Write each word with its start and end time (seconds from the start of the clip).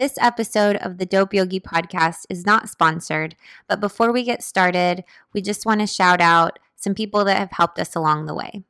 This 0.00 0.16
episode 0.18 0.76
of 0.76 0.96
the 0.96 1.04
Dope 1.04 1.34
Yogi 1.34 1.60
podcast 1.60 2.24
is 2.30 2.46
not 2.46 2.70
sponsored, 2.70 3.36
but 3.68 3.80
before 3.80 4.12
we 4.12 4.22
get 4.22 4.42
started, 4.42 5.04
we 5.34 5.42
just 5.42 5.66
want 5.66 5.82
to 5.82 5.86
shout 5.86 6.22
out 6.22 6.58
some 6.74 6.94
people 6.94 7.22
that 7.26 7.36
have 7.36 7.52
helped 7.52 7.78
us 7.78 7.94
along 7.94 8.24
the 8.24 8.32
way. 8.32 8.62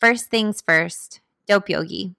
First 0.00 0.30
things 0.30 0.62
first, 0.62 1.20
Dope 1.46 1.68
Yogi. 1.68 2.14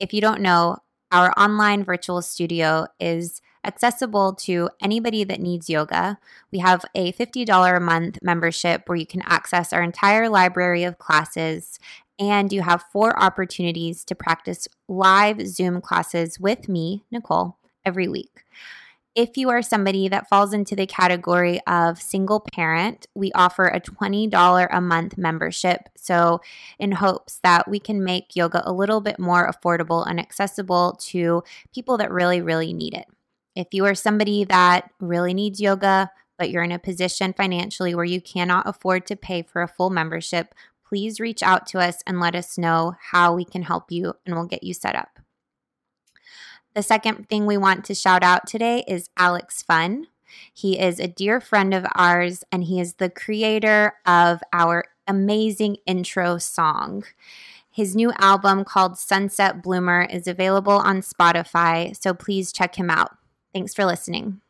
If 0.00 0.12
you 0.12 0.20
don't 0.20 0.40
know, 0.40 0.78
our 1.12 1.32
online 1.38 1.84
virtual 1.84 2.22
studio 2.22 2.88
is 2.98 3.40
accessible 3.64 4.34
to 4.34 4.68
anybody 4.82 5.22
that 5.22 5.38
needs 5.38 5.70
yoga. 5.70 6.18
We 6.50 6.58
have 6.58 6.84
a 6.96 7.12
$50 7.12 7.76
a 7.76 7.78
month 7.78 8.18
membership 8.20 8.82
where 8.86 8.98
you 8.98 9.06
can 9.06 9.22
access 9.22 9.72
our 9.72 9.82
entire 9.84 10.28
library 10.28 10.82
of 10.82 10.98
classes 10.98 11.78
and 12.18 12.52
you 12.52 12.62
have 12.62 12.84
four 12.92 13.16
opportunities 13.22 14.04
to 14.06 14.16
practice 14.16 14.66
live 14.88 15.46
Zoom 15.46 15.80
classes 15.80 16.40
with 16.40 16.68
me, 16.68 17.04
Nicole, 17.12 17.59
every 17.84 18.08
week. 18.08 18.44
If 19.16 19.36
you 19.36 19.50
are 19.50 19.60
somebody 19.60 20.06
that 20.08 20.28
falls 20.28 20.52
into 20.52 20.76
the 20.76 20.86
category 20.86 21.60
of 21.66 22.00
single 22.00 22.40
parent, 22.40 23.08
we 23.14 23.32
offer 23.32 23.66
a 23.66 23.80
$20 23.80 24.68
a 24.70 24.80
month 24.80 25.18
membership. 25.18 25.88
So, 25.96 26.40
in 26.78 26.92
hopes 26.92 27.40
that 27.42 27.68
we 27.68 27.80
can 27.80 28.04
make 28.04 28.36
yoga 28.36 28.62
a 28.64 28.72
little 28.72 29.00
bit 29.00 29.18
more 29.18 29.50
affordable 29.50 30.06
and 30.08 30.20
accessible 30.20 30.96
to 31.08 31.42
people 31.74 31.98
that 31.98 32.12
really, 32.12 32.40
really 32.40 32.72
need 32.72 32.94
it. 32.94 33.06
If 33.56 33.68
you 33.72 33.84
are 33.84 33.96
somebody 33.96 34.44
that 34.44 34.90
really 35.00 35.34
needs 35.34 35.60
yoga, 35.60 36.10
but 36.38 36.50
you're 36.50 36.62
in 36.62 36.72
a 36.72 36.78
position 36.78 37.32
financially 37.32 37.96
where 37.96 38.04
you 38.04 38.20
cannot 38.20 38.68
afford 38.68 39.06
to 39.06 39.16
pay 39.16 39.42
for 39.42 39.60
a 39.60 39.68
full 39.68 39.90
membership, 39.90 40.54
please 40.88 41.20
reach 41.20 41.42
out 41.42 41.66
to 41.66 41.78
us 41.78 42.02
and 42.06 42.20
let 42.20 42.36
us 42.36 42.56
know 42.56 42.94
how 43.10 43.34
we 43.34 43.44
can 43.44 43.62
help 43.62 43.90
you 43.90 44.14
and 44.24 44.34
we'll 44.34 44.46
get 44.46 44.62
you 44.62 44.72
set 44.72 44.94
up. 44.94 45.18
The 46.74 46.82
second 46.84 47.28
thing 47.28 47.46
we 47.46 47.56
want 47.56 47.84
to 47.86 47.94
shout 47.94 48.22
out 48.22 48.46
today 48.46 48.84
is 48.86 49.10
Alex 49.16 49.62
Fun. 49.62 50.06
He 50.54 50.78
is 50.78 51.00
a 51.00 51.08
dear 51.08 51.40
friend 51.40 51.74
of 51.74 51.84
ours 51.96 52.44
and 52.52 52.62
he 52.62 52.78
is 52.80 52.94
the 52.94 53.10
creator 53.10 53.94
of 54.06 54.40
our 54.52 54.84
amazing 55.08 55.78
intro 55.84 56.38
song. 56.38 57.02
His 57.72 57.96
new 57.96 58.12
album 58.18 58.64
called 58.64 58.98
Sunset 58.98 59.62
Bloomer 59.62 60.02
is 60.02 60.28
available 60.28 60.72
on 60.72 61.00
Spotify, 61.00 61.96
so 61.96 62.14
please 62.14 62.52
check 62.52 62.76
him 62.76 62.88
out. 62.88 63.16
Thanks 63.52 63.74
for 63.74 63.84
listening. 63.84 64.40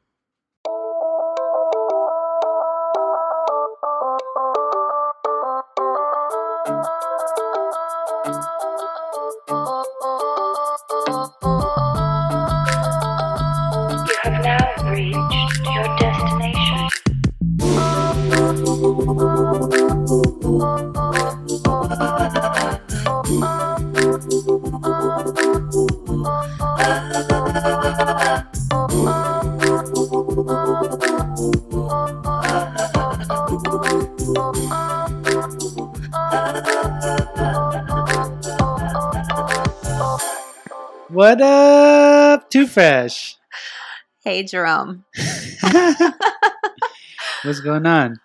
What 41.31 41.43
up, 41.43 42.51
Too 42.51 42.67
Fresh? 42.67 43.37
Hey, 44.25 44.43
Jerome. 44.43 45.05
What's 47.45 47.61
going 47.61 47.87
on? 47.87 48.17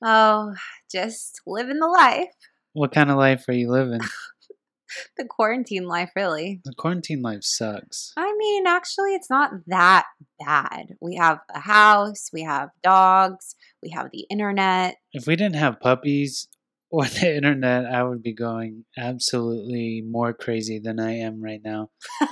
Oh, 0.00 0.54
just 0.92 1.40
living 1.44 1.80
the 1.80 1.88
life, 1.88 2.28
What 2.72 2.92
kind 2.92 3.10
of 3.10 3.16
life 3.16 3.46
are 3.48 3.52
you 3.52 3.68
living? 3.68 3.98
the 5.18 5.24
quarantine 5.24 5.88
life, 5.88 6.12
really. 6.14 6.60
The 6.64 6.72
quarantine 6.78 7.20
life 7.20 7.42
sucks. 7.42 8.12
I 8.16 8.32
mean, 8.38 8.64
actually, 8.64 9.16
it's 9.16 9.28
not 9.28 9.50
that 9.66 10.04
bad. 10.38 10.94
We 11.00 11.16
have 11.16 11.40
a 11.52 11.58
house, 11.58 12.30
we 12.32 12.42
have 12.42 12.68
dogs, 12.84 13.56
we 13.82 13.90
have 13.90 14.06
the 14.12 14.24
internet. 14.30 14.98
If 15.12 15.26
we 15.26 15.34
didn't 15.34 15.56
have 15.56 15.80
puppies 15.80 16.46
or 16.92 17.04
the 17.04 17.36
internet, 17.36 17.86
I 17.86 18.02
would 18.02 18.22
be 18.22 18.32
going 18.32 18.84
absolutely 18.96 20.02
more 20.02 20.32
crazy 20.32 20.80
than 20.80 20.98
I 20.98 21.18
am 21.18 21.40
right 21.42 21.60
now. 21.64 21.90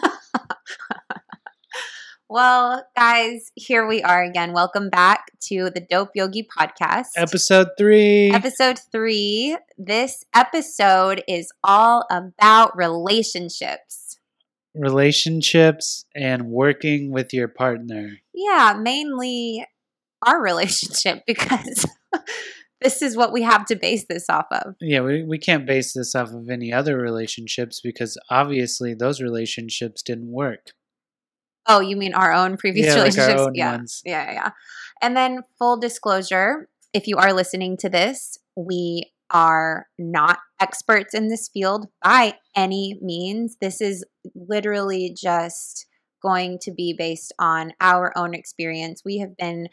Well, 2.30 2.86
guys, 2.94 3.50
here 3.54 3.86
we 3.86 4.02
are 4.02 4.22
again. 4.22 4.52
Welcome 4.52 4.90
back 4.90 5.30
to 5.44 5.70
the 5.70 5.80
Dope 5.80 6.10
Yogi 6.14 6.46
podcast. 6.46 7.06
Episode 7.16 7.68
three. 7.78 8.30
Episode 8.30 8.78
three. 8.92 9.56
This 9.78 10.26
episode 10.34 11.24
is 11.26 11.50
all 11.64 12.04
about 12.10 12.76
relationships. 12.76 14.18
Relationships 14.74 16.04
and 16.14 16.50
working 16.50 17.12
with 17.12 17.32
your 17.32 17.48
partner. 17.48 18.18
Yeah, 18.34 18.76
mainly 18.78 19.66
our 20.26 20.42
relationship 20.42 21.22
because 21.26 21.86
this 22.80 23.02
is 23.02 23.16
what 23.16 23.32
we 23.32 23.42
have 23.42 23.64
to 23.66 23.76
base 23.76 24.04
this 24.08 24.26
off 24.28 24.46
of. 24.50 24.74
Yeah, 24.80 25.00
we, 25.00 25.24
we 25.24 25.38
can't 25.38 25.66
base 25.66 25.92
this 25.92 26.14
off 26.14 26.30
of 26.32 26.48
any 26.48 26.72
other 26.72 26.96
relationships 26.96 27.80
because 27.82 28.16
obviously 28.30 28.94
those 28.94 29.20
relationships 29.20 30.02
didn't 30.02 30.30
work. 30.30 30.72
Oh, 31.66 31.80
you 31.80 31.96
mean 31.96 32.14
our 32.14 32.32
own 32.32 32.56
previous 32.56 32.86
Yeah, 32.86 32.92
like 32.94 33.12
relationships? 33.14 33.40
our 33.40 33.48
own 33.48 33.54
yeah. 33.54 33.70
ones. 33.72 34.02
yeah, 34.04 34.24
yeah, 34.24 34.32
yeah. 34.32 34.50
And 35.02 35.16
then 35.16 35.42
full 35.58 35.78
disclosure, 35.78 36.68
if 36.94 37.06
you 37.06 37.16
are 37.16 37.32
listening 37.32 37.76
to 37.78 37.88
this, 37.88 38.38
we 38.56 39.12
are 39.30 39.86
not 39.98 40.38
experts 40.60 41.14
in 41.14 41.28
this 41.28 41.48
field 41.52 41.86
by 42.02 42.34
any 42.56 42.98
means. 43.02 43.56
This 43.60 43.80
is 43.80 44.04
literally 44.34 45.14
just 45.20 45.86
going 46.22 46.58
to 46.62 46.72
be 46.72 46.94
based 46.96 47.32
on 47.38 47.72
our 47.80 48.16
own 48.16 48.34
experience. 48.34 49.02
We 49.04 49.18
have 49.18 49.36
been 49.36 49.68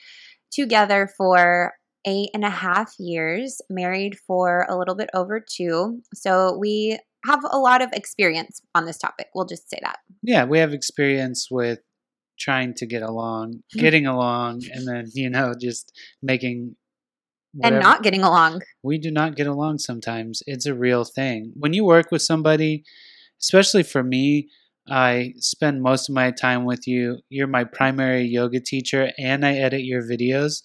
together 0.52 1.10
for 1.18 1.74
eight 2.06 2.30
and 2.34 2.44
a 2.46 2.50
half 2.50 2.94
years, 3.00 3.62
married 3.70 4.18
for 4.28 4.66
a 4.70 4.78
little 4.78 4.96
bit 4.96 5.10
over 5.14 5.40
two. 5.40 6.02
So 6.14 6.58
we 6.58 7.00
have 7.26 7.44
a 7.50 7.58
lot 7.58 7.82
of 7.82 7.90
experience 7.94 8.62
on 8.76 8.86
this 8.86 8.98
topic. 8.98 9.28
We'll 9.34 9.46
just 9.46 9.70
say 9.70 9.80
that. 9.82 9.98
yeah, 10.22 10.46
we 10.46 10.60
have 10.60 10.74
experience 10.74 11.48
with 11.50 11.80
trying 12.40 12.74
to 12.76 12.86
get 12.86 13.02
along, 13.02 13.64
getting 13.74 14.06
along, 14.06 14.62
and 14.72 14.88
then 14.88 15.08
you 15.14 15.30
know 15.30 15.54
just 15.60 15.92
making 16.22 16.76
And 17.64 17.80
not 17.80 18.04
getting 18.04 18.24
along. 18.24 18.62
we 18.84 18.98
do 18.98 19.12
not 19.12 19.36
get 19.36 19.48
along 19.48 19.80
sometimes. 19.80 20.44
It's 20.46 20.66
a 20.66 20.76
real 20.76 21.06
thing. 21.06 21.54
When 21.56 21.74
you 21.74 21.86
work 21.86 22.12
with 22.12 22.22
somebody, 22.22 22.84
especially 23.42 23.84
for 23.84 24.04
me, 24.04 24.50
I 24.88 25.34
spend 25.38 25.82
most 25.82 26.10
of 26.10 26.16
my 26.16 26.32
time 26.32 26.66
with 26.66 26.88
you. 26.88 27.20
You're 27.30 27.48
my 27.48 27.64
primary 27.64 28.24
yoga 28.24 28.60
teacher 28.60 29.12
and 29.18 29.46
I 29.46 29.56
edit 29.56 29.84
your 29.84 30.04
videos. 30.04 30.62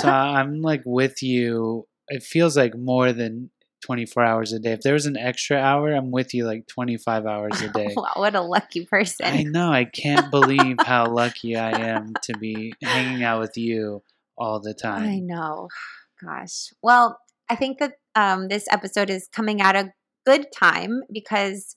So 0.00 0.08
I'm 0.08 0.60
like 0.60 0.82
with 0.84 1.22
you. 1.22 1.86
It 2.08 2.22
feels 2.22 2.56
like 2.56 2.76
more 2.76 3.12
than 3.12 3.50
24 3.82 4.24
hours 4.24 4.52
a 4.52 4.58
day. 4.58 4.72
If 4.72 4.80
there 4.80 4.94
was 4.94 5.06
an 5.06 5.16
extra 5.16 5.56
hour, 5.56 5.92
I'm 5.92 6.10
with 6.10 6.34
you 6.34 6.46
like 6.46 6.66
25 6.66 7.26
hours 7.26 7.60
a 7.62 7.68
day. 7.68 7.92
wow, 7.96 8.12
what 8.16 8.34
a 8.34 8.40
lucky 8.40 8.86
person. 8.86 9.26
I 9.26 9.42
know. 9.44 9.72
I 9.72 9.84
can't 9.84 10.30
believe 10.30 10.76
how 10.80 11.06
lucky 11.06 11.56
I 11.56 11.70
am 11.70 12.12
to 12.24 12.36
be 12.38 12.72
hanging 12.82 13.22
out 13.22 13.40
with 13.40 13.56
you 13.56 14.02
all 14.36 14.60
the 14.60 14.74
time. 14.74 15.04
I 15.04 15.20
know. 15.20 15.68
Gosh. 16.22 16.72
Well, 16.82 17.18
I 17.48 17.56
think 17.56 17.78
that 17.78 17.94
um, 18.14 18.48
this 18.48 18.66
episode 18.70 19.10
is 19.10 19.28
coming 19.32 19.60
at 19.60 19.76
a 19.76 19.92
good 20.26 20.46
time 20.54 21.00
because, 21.10 21.76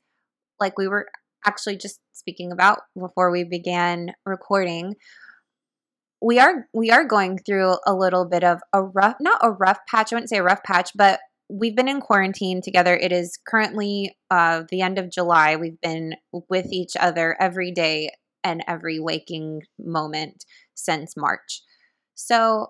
like 0.59 0.77
we 0.77 0.87
were 0.87 1.07
actually 1.45 1.77
just 1.77 1.99
speaking 2.13 2.51
about 2.51 2.79
before 2.99 3.31
we 3.31 3.43
began 3.43 4.13
recording, 4.25 4.95
we 6.21 6.39
are 6.39 6.67
we 6.73 6.89
are 6.89 7.05
going 7.05 7.37
through 7.37 7.75
a 7.85 7.93
little 7.93 8.25
bit 8.25 8.43
of 8.43 8.61
a 8.73 8.81
rough, 8.81 9.15
not 9.19 9.39
a 9.43 9.51
rough 9.51 9.79
patch. 9.89 10.11
I 10.11 10.15
wouldn't 10.15 10.29
say 10.29 10.37
a 10.37 10.43
rough 10.43 10.63
patch, 10.63 10.91
but 10.95 11.19
we've 11.49 11.75
been 11.75 11.89
in 11.89 12.01
quarantine 12.01 12.61
together. 12.61 12.95
It 12.95 13.11
is 13.11 13.37
currently 13.47 14.15
uh, 14.31 14.63
the 14.69 14.81
end 14.81 14.97
of 14.97 15.11
July. 15.11 15.55
We've 15.55 15.79
been 15.81 16.15
with 16.49 16.67
each 16.71 16.93
other 16.99 17.35
every 17.39 17.71
day 17.71 18.11
and 18.43 18.63
every 18.67 18.99
waking 18.99 19.61
moment 19.77 20.45
since 20.73 21.15
March. 21.17 21.61
So 22.15 22.67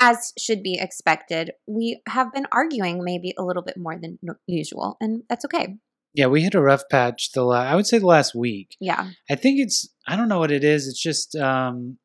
as 0.00 0.32
should 0.36 0.62
be 0.62 0.78
expected, 0.80 1.52
we 1.66 2.02
have 2.08 2.32
been 2.32 2.46
arguing 2.50 3.04
maybe 3.04 3.34
a 3.38 3.44
little 3.44 3.62
bit 3.62 3.76
more 3.76 3.96
than 3.96 4.18
usual, 4.46 4.96
and 5.00 5.22
that's 5.28 5.44
okay. 5.44 5.76
Yeah, 6.14 6.26
we 6.26 6.42
hit 6.42 6.54
a 6.54 6.60
rough 6.60 6.82
patch 6.90 7.32
the 7.32 7.42
la- 7.42 7.62
I 7.62 7.74
would 7.74 7.86
say 7.86 7.98
the 7.98 8.06
last 8.06 8.34
week. 8.34 8.76
Yeah. 8.80 9.10
I 9.30 9.34
think 9.34 9.60
it's 9.60 9.88
I 10.06 10.16
don't 10.16 10.28
know 10.28 10.38
what 10.38 10.50
it 10.52 10.62
is. 10.64 10.86
It's 10.86 11.02
just 11.02 11.34
um 11.36 11.98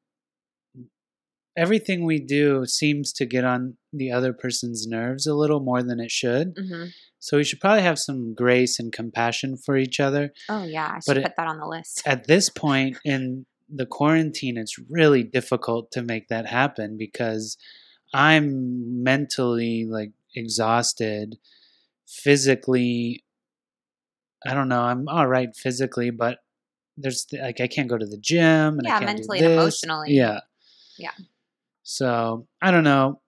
everything 1.57 2.06
we 2.06 2.19
do 2.19 2.65
seems 2.65 3.12
to 3.13 3.25
get 3.25 3.44
on 3.44 3.75
the 3.92 4.12
other 4.12 4.31
person's 4.31 4.86
nerves 4.88 5.25
a 5.25 5.33
little 5.33 5.59
more 5.59 5.81
than 5.81 6.00
it 6.00 6.12
should. 6.12 6.56
hmm 6.57 6.86
So 7.19 7.38
we 7.38 7.44
should 7.44 7.59
probably 7.59 7.81
have 7.81 7.98
some 8.00 8.33
grace 8.36 8.77
and 8.80 8.94
compassion 8.94 9.57
for 9.57 9.75
each 9.75 10.00
other. 10.00 10.33
Oh, 10.50 10.63
yeah. 10.63 10.92
I 10.95 11.00
should 11.00 11.06
But 11.07 11.18
it- 11.18 11.24
put 11.24 11.36
that 11.38 11.48
on 11.48 11.57
the 11.60 11.68
list. 11.68 12.03
At 12.06 12.27
this 12.27 12.50
point 12.50 12.98
in 13.06 13.45
the 13.68 13.86
quarantine, 13.88 14.56
it's 14.57 14.77
really 14.89 15.24
difficult 15.24 15.92
to 15.92 16.01
make 16.03 16.27
that 16.30 16.45
happen 16.45 16.95
because 16.98 17.57
I'm 18.13 19.03
mentally 19.03 19.83
like 19.86 20.12
exhausted, 20.36 21.38
physically. 22.06 23.24
I 24.48 24.54
don't 24.54 24.70
know. 24.70 24.82
I'm 24.82 25.10
all 25.10 25.28
right 25.28 25.54
physically, 25.56 26.10
but 26.10 26.40
there's 26.96 27.28
like 27.34 27.60
I 27.60 27.68
can't 27.68 27.90
go 27.90 27.98
to 27.98 28.06
the 28.06 28.18
gym 28.18 28.80
and 28.80 28.84
Yeah, 28.86 28.96
I 28.96 29.00
can't 29.00 29.18
mentally 29.18 29.40
do 29.40 29.46
and 29.46 29.54
emotionally. 29.54 30.14
Yeah. 30.14 30.40
Yeah. 30.98 31.12
So 31.84 32.48
I 32.62 32.72
don't 32.72 32.86
know. 32.86 33.22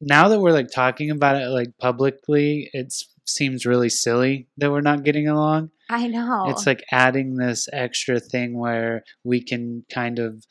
Now 0.00 0.28
that 0.28 0.40
we're 0.40 0.52
like 0.52 0.70
talking 0.70 1.10
about 1.10 1.40
it 1.40 1.48
like 1.48 1.78
publicly, 1.80 2.68
it 2.74 2.92
seems 3.26 3.64
really 3.64 3.88
silly 3.88 4.48
that 4.58 4.70
we're 4.70 4.82
not 4.82 5.02
getting 5.02 5.28
along. 5.28 5.70
I 5.88 6.08
know. 6.08 6.50
It's 6.50 6.66
like 6.66 6.84
adding 6.92 7.36
this 7.36 7.68
extra 7.72 8.20
thing 8.20 8.58
where 8.58 9.02
we 9.24 9.42
can 9.42 9.84
kind 9.92 10.18
of 10.18 10.44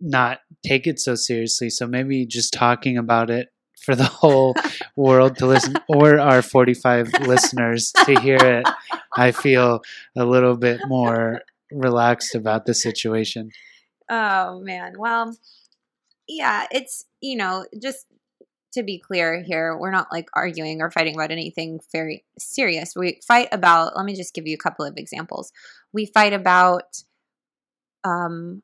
not 0.00 0.38
take 0.66 0.86
it 0.86 0.98
so 0.98 1.14
seriously. 1.14 1.68
So 1.68 1.86
maybe 1.86 2.24
just 2.26 2.54
talking 2.54 2.96
about 2.96 3.30
it 3.30 3.48
for 3.84 3.94
the 3.94 4.04
whole 4.04 4.54
world 4.96 5.36
to 5.38 5.46
listen 5.46 5.76
or 5.88 6.18
our 6.18 6.42
45 6.42 7.12
listeners 7.26 7.92
to 8.04 8.20
hear 8.20 8.36
it, 8.36 8.66
I 9.16 9.32
feel 9.32 9.82
a 10.16 10.24
little 10.24 10.56
bit 10.56 10.80
more 10.86 11.42
relaxed 11.70 12.34
about 12.34 12.66
the 12.66 12.74
situation. 12.74 13.50
Oh 14.10 14.60
man. 14.60 14.94
Well, 14.98 15.36
yeah, 16.26 16.66
it's, 16.70 17.04
you 17.20 17.36
know, 17.36 17.66
just 17.80 18.06
to 18.72 18.82
be 18.82 18.98
clear 18.98 19.42
here, 19.42 19.76
we're 19.76 19.90
not 19.90 20.08
like 20.10 20.28
arguing 20.34 20.82
or 20.82 20.90
fighting 20.90 21.14
about 21.14 21.30
anything 21.30 21.80
very 21.92 22.24
serious. 22.38 22.94
We 22.96 23.20
fight 23.26 23.48
about, 23.52 23.96
let 23.96 24.04
me 24.04 24.14
just 24.14 24.34
give 24.34 24.46
you 24.46 24.54
a 24.54 24.62
couple 24.62 24.84
of 24.84 24.96
examples. 24.96 25.52
We 25.92 26.06
fight 26.06 26.32
about 26.32 27.02
um 28.02 28.62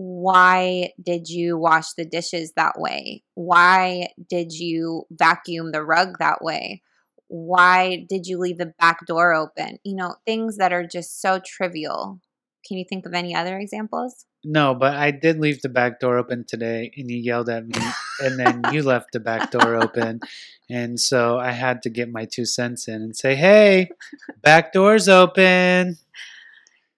why 0.00 0.92
did 1.02 1.28
you 1.28 1.58
wash 1.58 1.94
the 1.94 2.04
dishes 2.04 2.52
that 2.52 2.78
way? 2.78 3.24
Why 3.34 4.10
did 4.30 4.52
you 4.52 5.08
vacuum 5.10 5.72
the 5.72 5.82
rug 5.82 6.18
that 6.20 6.40
way? 6.40 6.82
Why 7.26 8.06
did 8.08 8.28
you 8.28 8.38
leave 8.38 8.58
the 8.58 8.72
back 8.78 9.06
door 9.06 9.34
open? 9.34 9.80
You 9.82 9.96
know, 9.96 10.14
things 10.24 10.58
that 10.58 10.72
are 10.72 10.86
just 10.86 11.20
so 11.20 11.40
trivial. 11.44 12.20
Can 12.64 12.78
you 12.78 12.84
think 12.88 13.06
of 13.06 13.12
any 13.12 13.34
other 13.34 13.58
examples? 13.58 14.24
No, 14.44 14.72
but 14.72 14.94
I 14.94 15.10
did 15.10 15.40
leave 15.40 15.62
the 15.62 15.68
back 15.68 15.98
door 15.98 16.16
open 16.16 16.44
today 16.46 16.92
and 16.96 17.10
you 17.10 17.16
yelled 17.16 17.48
at 17.48 17.66
me 17.66 17.82
and 18.20 18.38
then 18.38 18.72
you 18.72 18.84
left 18.84 19.10
the 19.12 19.18
back 19.18 19.50
door 19.50 19.74
open. 19.74 20.20
And 20.70 21.00
so 21.00 21.40
I 21.40 21.50
had 21.50 21.82
to 21.82 21.90
get 21.90 22.08
my 22.08 22.24
two 22.24 22.44
cents 22.44 22.86
in 22.86 23.02
and 23.02 23.16
say, 23.16 23.34
"Hey, 23.34 23.88
back 24.42 24.72
door's 24.72 25.08
open." 25.08 25.96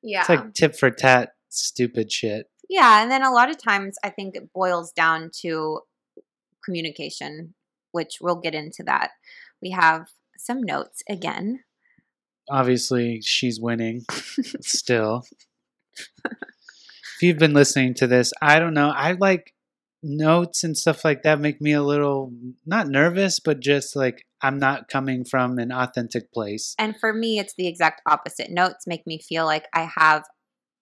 Yeah. 0.03 0.21
It's 0.21 0.29
like 0.29 0.53
tip 0.53 0.77
for 0.77 0.91
tat 0.91 1.33
stupid 1.49 2.13
shit. 2.13 2.51
Yeah. 2.71 3.03
And 3.03 3.11
then 3.11 3.25
a 3.25 3.33
lot 3.33 3.51
of 3.51 3.59
times 3.59 3.97
I 4.05 4.11
think 4.11 4.37
it 4.37 4.53
boils 4.55 4.93
down 4.93 5.33
to 5.41 5.81
communication, 6.65 7.55
which 7.91 8.19
we'll 8.21 8.37
get 8.37 8.55
into 8.55 8.85
that. 8.85 9.11
We 9.61 9.71
have 9.71 10.07
some 10.39 10.63
notes 10.63 11.03
again. 11.09 11.65
Obviously, 12.49 13.21
she's 13.23 13.61
winning 13.61 14.05
still. 14.61 15.25
if 16.25 17.23
you've 17.23 17.39
been 17.39 17.55
listening 17.55 17.95
to 17.95 18.07
this, 18.07 18.33
I 18.41 18.61
don't 18.61 18.75
know. 18.75 18.91
I 18.95 19.13
like 19.13 19.53
notes 20.03 20.63
and 20.63 20.79
stuff 20.79 21.05
like 21.05 21.23
that 21.25 21.41
make 21.41 21.61
me 21.61 21.73
a 21.73 21.83
little 21.83 22.33
not 22.65 22.87
nervous, 22.87 23.41
but 23.41 23.59
just 23.59 23.97
like 23.97 24.25
I'm 24.41 24.61
not 24.61 24.89
coming 24.89 25.25
from 25.25 25.59
an 25.59 25.73
authentic 25.73 26.33
place. 26.33 26.77
And 26.79 26.95
for 26.99 27.13
me, 27.13 27.41
it's 27.41 27.55
the 27.55 27.67
exact 27.67 28.01
opposite. 28.07 28.51
Notes 28.51 28.87
make 28.87 29.07
me 29.09 29.19
feel 29.21 29.45
like 29.45 29.67
I 29.75 29.91
have 29.97 30.25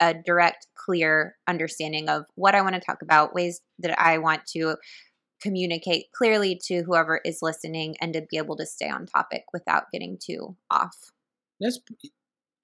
a 0.00 0.14
direct, 0.14 0.66
clear 0.74 1.36
understanding 1.46 2.08
of 2.08 2.24
what 2.34 2.54
I 2.54 2.62
want 2.62 2.74
to 2.74 2.80
talk 2.80 3.02
about, 3.02 3.34
ways 3.34 3.60
that 3.78 3.98
I 4.00 4.18
want 4.18 4.46
to 4.54 4.76
communicate 5.40 6.06
clearly 6.12 6.60
to 6.64 6.82
whoever 6.82 7.20
is 7.24 7.38
listening, 7.42 7.96
and 8.00 8.12
to 8.12 8.26
be 8.30 8.38
able 8.38 8.56
to 8.56 8.66
stay 8.66 8.88
on 8.88 9.06
topic 9.06 9.44
without 9.52 9.84
getting 9.92 10.18
too 10.20 10.56
off. 10.70 10.96
That's 11.60 11.80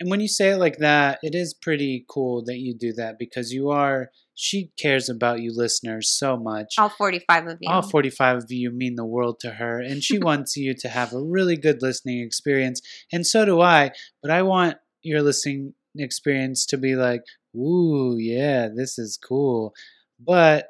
and 0.01 0.11
when 0.11 0.21
you 0.21 0.29
say 0.29 0.51
it 0.51 0.57
like 0.57 0.79
that, 0.79 1.21
it 1.23 1.35
is 1.35 1.55
pretty 1.55 2.05
cool 2.09 2.43
that 2.47 2.59
you 2.59 2.75
do 2.75 2.93
that 2.95 3.19
because 3.19 3.53
you 3.53 3.71
are 3.71 4.11
she 4.35 4.73
cares 4.77 5.09
about 5.09 5.41
you 5.41 5.53
listeners 5.55 6.11
so 6.11 6.37
much. 6.37 6.75
All 6.77 6.89
45 6.89 7.47
of 7.47 7.59
you. 7.61 7.71
All 7.71 7.83
45 7.83 8.39
of 8.39 8.51
you 8.51 8.73
mean 8.73 8.97
the 8.97 9.05
world 9.05 9.39
to 9.41 9.53
her, 9.53 9.79
and 9.81 10.03
she 10.03 10.19
wants 10.23 10.57
you 10.57 10.75
to 10.75 10.89
have 10.89 11.13
a 11.13 11.23
really 11.23 11.57
good 11.57 11.83
listening 11.83 12.21
experience, 12.21 12.81
and 13.13 13.27
so 13.27 13.45
do 13.45 13.61
I. 13.61 13.93
But 14.23 14.33
I 14.33 14.43
want 14.43 14.77
your 15.03 15.23
listening 15.23 15.75
experience 15.97 16.67
to 16.67 16.79
be 16.79 16.97
like, 16.97 17.23
ooh, 17.57 18.17
yeah, 18.19 18.69
this 18.75 18.99
is 18.99 19.17
cool. 19.17 19.73
But, 20.19 20.67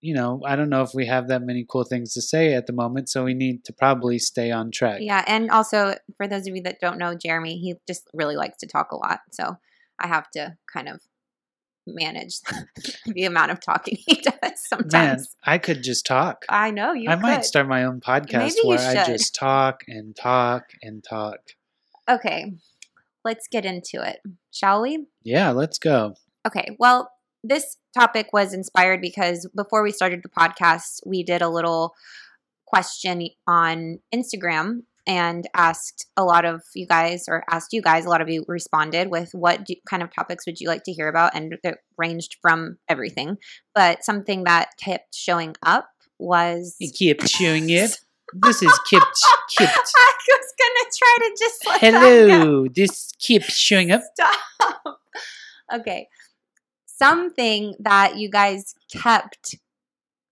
you 0.00 0.14
know, 0.14 0.40
I 0.46 0.56
don't 0.56 0.70
know 0.70 0.82
if 0.82 0.90
we 0.94 1.06
have 1.06 1.28
that 1.28 1.42
many 1.42 1.64
cool 1.68 1.84
things 1.84 2.12
to 2.14 2.22
say 2.22 2.54
at 2.54 2.66
the 2.66 2.72
moment, 2.72 3.08
so 3.08 3.24
we 3.24 3.34
need 3.34 3.64
to 3.64 3.72
probably 3.72 4.18
stay 4.18 4.50
on 4.50 4.70
track. 4.70 4.98
Yeah, 5.00 5.24
and 5.26 5.50
also 5.50 5.94
for 6.16 6.26
those 6.26 6.46
of 6.46 6.56
you 6.56 6.62
that 6.62 6.80
don't 6.80 6.98
know 6.98 7.14
Jeremy, 7.14 7.58
he 7.58 7.74
just 7.86 8.08
really 8.12 8.36
likes 8.36 8.58
to 8.58 8.66
talk 8.66 8.92
a 8.92 8.96
lot. 8.96 9.20
So 9.32 9.56
I 9.98 10.08
have 10.08 10.30
to 10.32 10.56
kind 10.72 10.88
of 10.88 11.00
manage 11.86 12.40
the 13.06 13.24
amount 13.24 13.50
of 13.50 13.60
talking 13.60 13.98
he 14.06 14.14
does 14.22 14.34
Man, 14.42 14.54
sometimes. 14.56 15.36
I 15.44 15.58
could 15.58 15.82
just 15.82 16.06
talk. 16.06 16.44
I 16.48 16.70
know 16.70 16.92
you 16.92 17.10
I 17.10 17.14
could. 17.14 17.22
might 17.22 17.44
start 17.44 17.68
my 17.68 17.84
own 17.84 18.00
podcast 18.00 18.38
Maybe 18.38 18.60
where 18.64 18.78
I 18.78 19.04
just 19.06 19.34
talk 19.34 19.82
and 19.88 20.14
talk 20.14 20.64
and 20.82 21.02
talk. 21.02 21.38
Okay, 22.08 22.52
let's 23.24 23.48
get 23.48 23.64
into 23.64 24.02
it, 24.02 24.20
shall 24.50 24.82
we? 24.82 25.06
Yeah, 25.22 25.50
let's 25.50 25.78
go. 25.78 26.14
Okay, 26.46 26.76
well, 26.78 27.10
this 27.44 27.76
topic 27.94 28.28
was 28.32 28.52
inspired 28.52 29.00
because 29.00 29.48
before 29.54 29.82
we 29.82 29.92
started 29.92 30.22
the 30.22 30.28
podcast, 30.28 31.00
we 31.06 31.22
did 31.22 31.42
a 31.42 31.48
little 31.48 31.94
question 32.66 33.28
on 33.46 33.98
Instagram 34.14 34.82
and 35.06 35.48
asked 35.54 36.06
a 36.16 36.24
lot 36.24 36.44
of 36.44 36.62
you 36.74 36.86
guys, 36.86 37.24
or 37.28 37.42
asked 37.50 37.72
you 37.72 37.82
guys, 37.82 38.04
a 38.04 38.08
lot 38.08 38.20
of 38.20 38.28
you 38.28 38.44
responded 38.46 39.10
with 39.10 39.30
what 39.32 39.64
do, 39.64 39.74
kind 39.88 40.02
of 40.02 40.14
topics 40.14 40.46
would 40.46 40.60
you 40.60 40.68
like 40.68 40.84
to 40.84 40.92
hear 40.92 41.08
about? 41.08 41.34
And 41.34 41.58
it 41.62 41.78
ranged 41.98 42.36
from 42.40 42.78
everything. 42.88 43.38
But 43.74 44.04
something 44.04 44.44
that 44.44 44.70
kept 44.78 45.14
showing 45.14 45.56
up 45.64 45.88
was. 46.18 46.76
You 46.78 46.92
kept 46.92 47.28
showing 47.28 47.68
it. 47.70 47.98
This 48.32 48.62
is 48.62 48.78
kept 48.90 49.18
kept. 49.58 49.92
I 49.96 50.14
was 50.28 50.52
gonna 50.58 50.90
try 50.98 51.18
to 51.20 51.36
just 51.38 51.66
let. 51.66 51.80
Hello, 51.80 52.66
this 52.74 53.12
keeps 53.18 53.56
showing 53.56 53.90
up. 53.90 54.02
Stop. 54.14 54.98
okay. 55.74 56.08
Something 56.86 57.74
that 57.80 58.16
you 58.16 58.30
guys 58.30 58.74
kept 58.92 59.56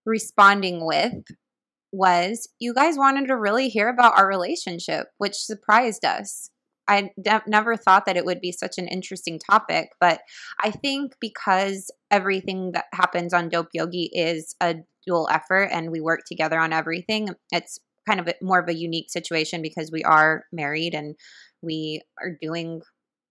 responding 0.06 0.86
with 0.86 1.24
was 1.92 2.48
you 2.58 2.72
guys 2.72 2.96
wanted 2.96 3.26
to 3.26 3.36
really 3.36 3.68
hear 3.68 3.88
about 3.88 4.16
our 4.16 4.28
relationship, 4.28 5.08
which 5.18 5.34
surprised 5.34 6.04
us. 6.04 6.50
I 6.88 7.10
de- 7.20 7.42
never 7.46 7.76
thought 7.76 8.06
that 8.06 8.16
it 8.16 8.24
would 8.24 8.40
be 8.40 8.52
such 8.52 8.78
an 8.78 8.88
interesting 8.88 9.38
topic, 9.38 9.90
but 10.00 10.20
I 10.60 10.70
think 10.70 11.14
because 11.20 11.90
everything 12.10 12.72
that 12.72 12.86
happens 12.92 13.32
on 13.32 13.48
Dope 13.48 13.68
Yogi 13.72 14.10
is 14.12 14.56
a 14.60 14.76
dual 15.06 15.28
effort 15.30 15.68
and 15.72 15.90
we 15.90 16.00
work 16.00 16.20
together 16.26 16.58
on 16.58 16.72
everything, 16.72 17.30
it's 17.52 17.78
kind 18.10 18.20
of 18.20 18.28
a, 18.28 18.34
more 18.42 18.58
of 18.58 18.68
a 18.68 18.74
unique 18.74 19.10
situation 19.10 19.62
because 19.62 19.90
we 19.92 20.02
are 20.02 20.44
married 20.52 20.94
and 20.94 21.14
we 21.62 22.02
are 22.20 22.36
doing 22.40 22.80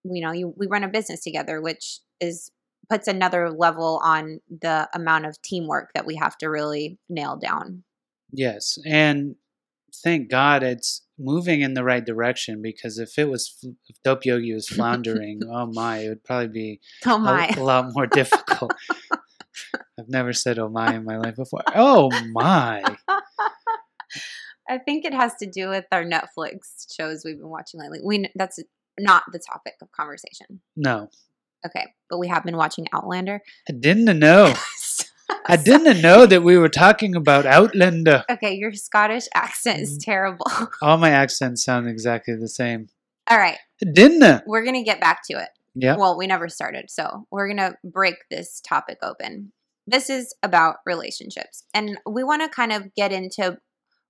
you 0.04 0.26
know 0.26 0.32
you, 0.32 0.54
we 0.58 0.68
run 0.68 0.84
a 0.84 0.88
business 0.88 1.22
together 1.22 1.62
which 1.62 2.00
is 2.20 2.52
puts 2.90 3.08
another 3.08 3.52
level 3.52 4.02
on 4.04 4.40
the 4.50 4.88
amount 4.96 5.26
of 5.26 5.40
teamwork 5.42 5.90
that 5.94 6.06
we 6.06 6.16
have 6.16 6.38
to 6.38 6.48
really 6.48 6.98
nail 7.10 7.38
down 7.38 7.84
Yes, 8.32 8.78
and 8.86 9.36
thank 10.04 10.30
God 10.30 10.64
it's 10.64 11.02
moving 11.18 11.62
in 11.62 11.74
the 11.74 11.84
right 11.84 12.06
direction 12.06 12.62
because 12.62 13.00
if 13.00 13.18
it 13.18 13.28
was 13.28 13.58
if 13.88 14.02
Dope 14.04 14.26
Yogi 14.26 14.54
was 14.54 14.68
floundering, 14.68 15.42
oh 15.52 15.66
my, 15.66 16.00
it 16.00 16.10
would 16.10 16.24
probably 16.24 16.48
be 16.48 16.82
oh 17.06 17.16
a, 17.16 17.20
my 17.20 17.48
a 17.48 17.64
lot 17.64 17.92
more 17.94 18.08
difficult. 18.08 18.74
I've 20.00 20.10
never 20.10 20.32
said 20.32 20.60
"oh 20.60 20.70
my" 20.70 20.96
in 20.96 21.06
my 21.06 21.18
life 21.18 21.36
before. 21.36 21.64
Oh 21.76 22.10
my! 22.32 22.98
i 24.70 24.78
think 24.78 25.04
it 25.06 25.14
has 25.14 25.36
to 25.36 25.46
do 25.46 25.70
with 25.70 25.86
our 25.92 26.04
netflix 26.04 26.86
shows 26.96 27.24
we've 27.26 27.38
been 27.40 27.50
watching 27.50 27.80
lately 27.80 28.00
We 28.04 28.26
that's 28.36 28.60
not 29.00 29.24
the 29.32 29.40
topic 29.40 29.74
of 29.82 29.92
conversation 29.92 30.62
No, 30.76 31.10
okay 31.66 31.88
but 32.10 32.18
we 32.20 32.28
have 32.28 32.44
been 32.44 32.58
watching 32.58 32.88
outlander 32.94 33.42
I 33.68 33.74
didn't 33.74 34.20
know. 34.20 34.54
I 35.48 35.58
didn't 35.58 36.02
know 36.02 36.26
that 36.26 36.42
we 36.44 36.58
were 36.58 36.70
talking 36.70 37.16
about 37.16 37.46
Outlander. 37.46 38.24
okay 38.32 38.54
your 38.56 38.74
scottish 38.74 39.28
accent 39.34 39.80
is 39.82 39.98
Mm. 39.98 40.04
terrible 40.06 40.46
All 40.82 40.98
my 40.98 41.10
accents 41.12 41.64
sound 41.64 41.88
exactly 41.88 42.36
the 42.36 42.48
same. 42.48 42.88
all 43.30 43.38
right 43.38 43.58
didn't. 43.94 44.44
we're 44.48 44.64
gonna 44.66 44.84
get 44.84 45.00
back 45.00 45.22
to 45.30 45.38
it 45.38 45.50
Yeah. 45.76 45.96
Well, 45.98 46.18
we 46.18 46.26
never 46.28 46.50
started. 46.50 46.90
So 46.90 47.26
we're 47.32 47.48
going 47.48 47.64
to 47.66 47.76
break 47.84 48.16
this 48.30 48.60
topic 48.60 48.98
open. 49.04 49.54
This 49.88 50.10
is 50.10 50.34
about 50.44 50.78
relationships. 50.86 51.64
And 51.76 51.98
we 52.10 52.24
want 52.24 52.42
to 52.42 52.50
kind 52.50 52.74
of 52.74 52.94
get 52.96 53.12
into 53.14 53.58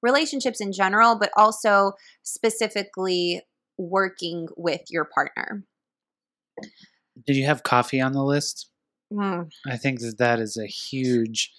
relationships 0.01 0.61
in 0.61 0.71
general, 0.71 1.17
but 1.17 1.31
also 1.35 1.93
specifically 2.23 3.41
working 3.77 4.47
with 4.57 4.81
your 4.89 5.05
partner. 5.05 5.63
Did 7.25 7.35
you 7.35 7.45
have 7.45 7.63
coffee 7.63 8.01
on 8.01 8.13
the 8.13 8.23
list? 8.23 8.69
Mm. 9.11 9.49
I 9.65 9.77
think 9.77 9.99
that 10.01 10.17
that 10.19 10.39
is 10.39 10.57
a 10.57 10.65
huge, 10.67 11.51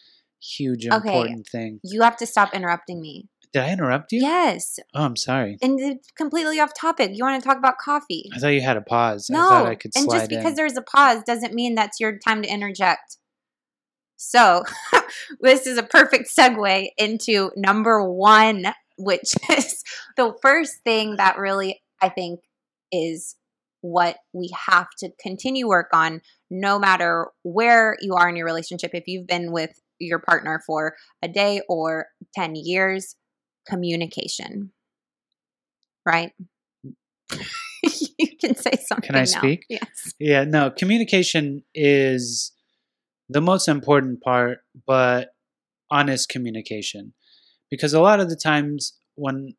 huge 0.42 0.86
Okay. 0.86 0.96
important 0.96 1.46
thing. 1.50 1.80
You 1.82 2.02
have 2.02 2.16
to 2.18 2.26
stop 2.26 2.54
interrupting 2.54 3.00
me. 3.00 3.28
Did 3.52 3.62
I 3.62 3.72
interrupt 3.72 4.12
you? 4.12 4.20
Yes. 4.20 4.78
Oh, 4.94 5.02
I'm 5.04 5.16
sorry. 5.16 5.58
And 5.60 5.80
it's 5.80 6.08
completely 6.12 6.60
off 6.60 6.72
topic. 6.72 7.10
You 7.14 7.24
want 7.24 7.42
to 7.42 7.46
talk 7.46 7.58
about 7.58 7.78
coffee? 7.78 8.30
I 8.34 8.38
thought 8.38 8.48
you 8.48 8.60
had 8.60 8.76
a 8.76 8.80
pause. 8.82 9.28
I 9.28 9.34
No. 9.34 9.48
thought 9.48 9.66
I 9.66 9.74
could 9.74 9.90
and 9.96 10.08
just 10.08 10.28
because 10.30 10.50
in. 10.50 10.54
there's 10.54 10.76
a 10.76 10.82
pause 10.82 11.22
doesn't 11.24 11.52
mean 11.52 11.74
that's 11.74 11.98
your 11.98 12.16
time 12.18 12.42
to 12.42 12.48
interject. 12.48 13.16
So, 14.22 14.64
this 15.40 15.66
is 15.66 15.78
a 15.78 15.82
perfect 15.82 16.28
segue 16.28 16.88
into 16.98 17.50
number 17.56 18.04
one, 18.04 18.66
which 18.98 19.32
is 19.50 19.82
the 20.18 20.34
first 20.42 20.74
thing 20.84 21.16
that 21.16 21.38
really, 21.38 21.80
I 22.02 22.10
think, 22.10 22.40
is 22.92 23.36
what 23.80 24.18
we 24.34 24.50
have 24.68 24.88
to 24.98 25.10
continue 25.18 25.66
work 25.66 25.88
on 25.94 26.20
no 26.50 26.78
matter 26.78 27.28
where 27.44 27.96
you 28.02 28.12
are 28.12 28.28
in 28.28 28.36
your 28.36 28.44
relationship. 28.44 28.90
If 28.92 29.04
you've 29.06 29.26
been 29.26 29.52
with 29.52 29.70
your 29.98 30.18
partner 30.18 30.62
for 30.66 30.96
a 31.22 31.28
day 31.28 31.62
or 31.66 32.08
10 32.34 32.56
years, 32.56 33.16
communication. 33.66 34.70
Right? 36.04 36.32
you 37.82 38.36
can 38.38 38.54
say 38.54 38.72
something. 38.86 39.06
Can 39.06 39.16
I 39.16 39.20
now. 39.20 39.24
speak? 39.24 39.64
Yes. 39.70 40.12
Yeah, 40.18 40.44
no, 40.44 40.70
communication 40.70 41.62
is 41.74 42.52
the 43.30 43.40
most 43.40 43.68
important 43.68 44.22
part, 44.22 44.58
but 44.86 45.28
honest 45.90 46.28
communication. 46.28 47.14
Because 47.70 47.94
a 47.94 48.00
lot 48.00 48.20
of 48.20 48.28
the 48.28 48.36
times 48.36 48.98
when 49.14 49.54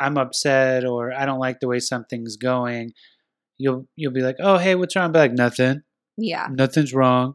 I'm 0.00 0.16
upset 0.16 0.84
or 0.84 1.12
I 1.12 1.26
don't 1.26 1.40
like 1.40 1.58
the 1.60 1.66
way 1.68 1.80
something's 1.80 2.36
going, 2.36 2.92
you'll 3.58 3.88
you'll 3.96 4.12
be 4.12 4.22
like, 4.22 4.36
"Oh, 4.38 4.58
hey, 4.58 4.76
what's 4.76 4.94
wrong?" 4.94 5.06
I'll 5.06 5.20
like, 5.20 5.32
"Nothing. 5.32 5.82
Yeah. 6.16 6.46
Nothing's 6.50 6.94
wrong." 6.94 7.34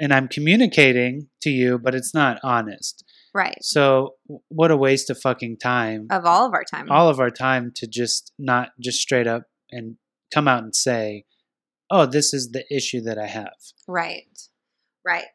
And 0.00 0.12
I'm 0.12 0.28
communicating 0.28 1.28
to 1.42 1.50
you, 1.50 1.78
but 1.78 1.94
it's 1.94 2.14
not 2.14 2.40
honest. 2.42 3.04
Right. 3.32 3.58
So, 3.62 4.14
what 4.48 4.72
a 4.72 4.76
waste 4.76 5.10
of 5.10 5.20
fucking 5.20 5.58
time. 5.58 6.08
Of 6.10 6.24
all 6.24 6.46
of 6.46 6.54
our 6.54 6.64
time. 6.64 6.90
all 6.90 7.08
of 7.08 7.20
our 7.20 7.30
time 7.30 7.70
to 7.76 7.86
just 7.86 8.32
not 8.38 8.70
just 8.80 8.98
straight 8.98 9.28
up 9.28 9.44
and 9.70 9.96
come 10.34 10.48
out 10.48 10.64
and 10.64 10.74
say, 10.74 11.24
"Oh, 11.90 12.06
this 12.06 12.32
is 12.32 12.50
the 12.52 12.64
issue 12.74 13.00
that 13.02 13.18
I 13.18 13.26
have." 13.26 13.56
Right. 13.86 14.38
Right. 15.04 15.26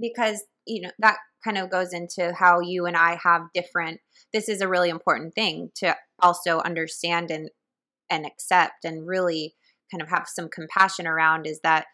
Because, 0.00 0.44
you 0.66 0.82
know, 0.82 0.90
that 0.98 1.18
kind 1.44 1.58
of 1.58 1.70
goes 1.70 1.92
into 1.92 2.32
how 2.32 2.60
you 2.60 2.86
and 2.86 2.96
I 2.96 3.18
have 3.22 3.42
different 3.54 4.00
this 4.32 4.48
is 4.48 4.60
a 4.60 4.68
really 4.68 4.88
important 4.88 5.34
thing 5.34 5.70
to 5.76 5.96
also 6.20 6.60
understand 6.60 7.30
and 7.30 7.50
and 8.10 8.26
accept 8.26 8.84
and 8.84 9.06
really 9.06 9.54
kind 9.90 10.02
of 10.02 10.08
have 10.08 10.26
some 10.26 10.48
compassion 10.48 11.06
around 11.06 11.46
is 11.46 11.60
that 11.62 11.86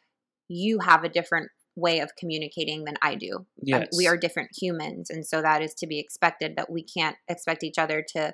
you 0.48 0.80
have 0.80 1.04
a 1.04 1.08
different 1.08 1.50
way 1.76 2.00
of 2.00 2.10
communicating 2.18 2.84
than 2.84 2.96
I 3.02 3.14
do. 3.14 3.46
Yes. 3.62 3.88
we 3.96 4.06
are 4.08 4.16
different 4.16 4.50
humans 4.60 5.10
and 5.10 5.26
so 5.26 5.42
that 5.42 5.62
is 5.62 5.74
to 5.74 5.86
be 5.86 5.98
expected 5.98 6.54
that 6.56 6.70
we 6.70 6.84
can't 6.84 7.16
expect 7.28 7.62
each 7.62 7.78
other 7.78 8.04
to 8.14 8.32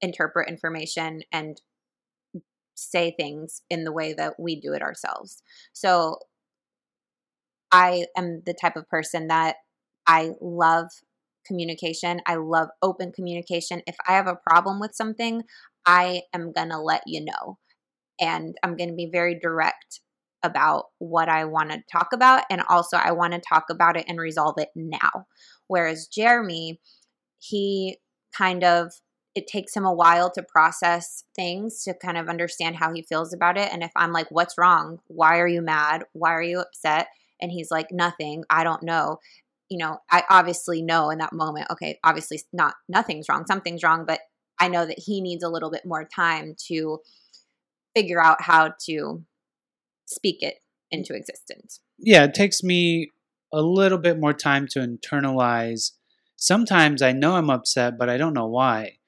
interpret 0.00 0.48
information 0.48 1.20
and 1.32 1.60
say 2.74 3.14
things 3.18 3.62
in 3.70 3.84
the 3.84 3.92
way 3.92 4.12
that 4.14 4.34
we 4.38 4.60
do 4.60 4.72
it 4.72 4.82
ourselves. 4.82 5.42
So 5.72 6.18
I 7.70 8.06
am 8.16 8.42
the 8.44 8.54
type 8.54 8.76
of 8.76 8.88
person 8.88 9.28
that 9.28 9.56
I 10.06 10.32
love 10.40 10.86
communication. 11.46 12.20
I 12.26 12.36
love 12.36 12.68
open 12.82 13.12
communication. 13.12 13.82
If 13.86 13.96
I 14.06 14.12
have 14.12 14.26
a 14.26 14.38
problem 14.48 14.80
with 14.80 14.94
something, 14.94 15.42
I 15.86 16.22
am 16.34 16.52
going 16.52 16.70
to 16.70 16.78
let 16.78 17.02
you 17.06 17.24
know. 17.24 17.58
And 18.20 18.56
I'm 18.62 18.76
going 18.76 18.90
to 18.90 18.94
be 18.94 19.10
very 19.10 19.38
direct 19.38 20.00
about 20.42 20.86
what 20.98 21.28
I 21.28 21.44
want 21.44 21.70
to 21.70 21.82
talk 21.90 22.08
about. 22.12 22.42
And 22.50 22.62
also, 22.68 22.96
I 22.96 23.12
want 23.12 23.32
to 23.32 23.40
talk 23.40 23.64
about 23.70 23.96
it 23.96 24.04
and 24.08 24.18
resolve 24.18 24.54
it 24.58 24.68
now. 24.74 25.26
Whereas 25.68 26.08
Jeremy, 26.08 26.80
he 27.38 27.98
kind 28.36 28.64
of, 28.64 28.92
it 29.34 29.46
takes 29.46 29.74
him 29.74 29.84
a 29.84 29.92
while 29.92 30.30
to 30.30 30.42
process 30.42 31.24
things 31.34 31.82
to 31.84 31.94
kind 31.94 32.18
of 32.18 32.28
understand 32.28 32.76
how 32.76 32.92
he 32.92 33.02
feels 33.02 33.32
about 33.32 33.56
it. 33.56 33.72
And 33.72 33.82
if 33.82 33.90
I'm 33.96 34.12
like, 34.12 34.26
what's 34.30 34.58
wrong? 34.58 34.98
Why 35.06 35.38
are 35.38 35.48
you 35.48 35.62
mad? 35.62 36.04
Why 36.12 36.32
are 36.32 36.42
you 36.42 36.60
upset? 36.60 37.08
And 37.40 37.50
he's 37.50 37.70
like, 37.70 37.88
nothing. 37.90 38.44
I 38.50 38.62
don't 38.62 38.82
know. 38.82 39.18
You 39.70 39.78
know, 39.78 39.98
I 40.10 40.22
obviously 40.28 40.82
know 40.82 41.08
in 41.08 41.18
that 41.18 41.32
moment, 41.32 41.68
okay, 41.70 41.98
obviously 42.04 42.40
not, 42.52 42.74
nothing's 42.88 43.26
wrong. 43.28 43.46
Something's 43.46 43.82
wrong. 43.82 44.04
But 44.06 44.20
I 44.60 44.68
know 44.68 44.84
that 44.84 44.98
he 44.98 45.22
needs 45.22 45.42
a 45.42 45.48
little 45.48 45.70
bit 45.70 45.86
more 45.86 46.04
time 46.04 46.54
to 46.68 46.98
figure 47.96 48.22
out 48.22 48.42
how 48.42 48.74
to 48.86 49.24
speak 50.04 50.42
it 50.42 50.56
into 50.90 51.14
existence. 51.14 51.80
Yeah, 51.98 52.24
it 52.24 52.34
takes 52.34 52.62
me 52.62 53.08
a 53.52 53.62
little 53.62 53.98
bit 53.98 54.20
more 54.20 54.34
time 54.34 54.66
to 54.72 54.80
internalize. 54.80 55.92
Sometimes 56.36 57.00
I 57.00 57.12
know 57.12 57.36
I'm 57.36 57.50
upset, 57.50 57.98
but 57.98 58.10
I 58.10 58.18
don't 58.18 58.34
know 58.34 58.46
why. 58.46 58.98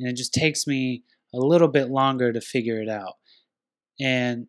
And 0.00 0.08
it 0.08 0.16
just 0.16 0.34
takes 0.34 0.66
me 0.66 1.04
a 1.34 1.38
little 1.38 1.68
bit 1.68 1.88
longer 1.90 2.32
to 2.32 2.40
figure 2.40 2.80
it 2.80 2.88
out. 2.88 3.14
And 4.00 4.46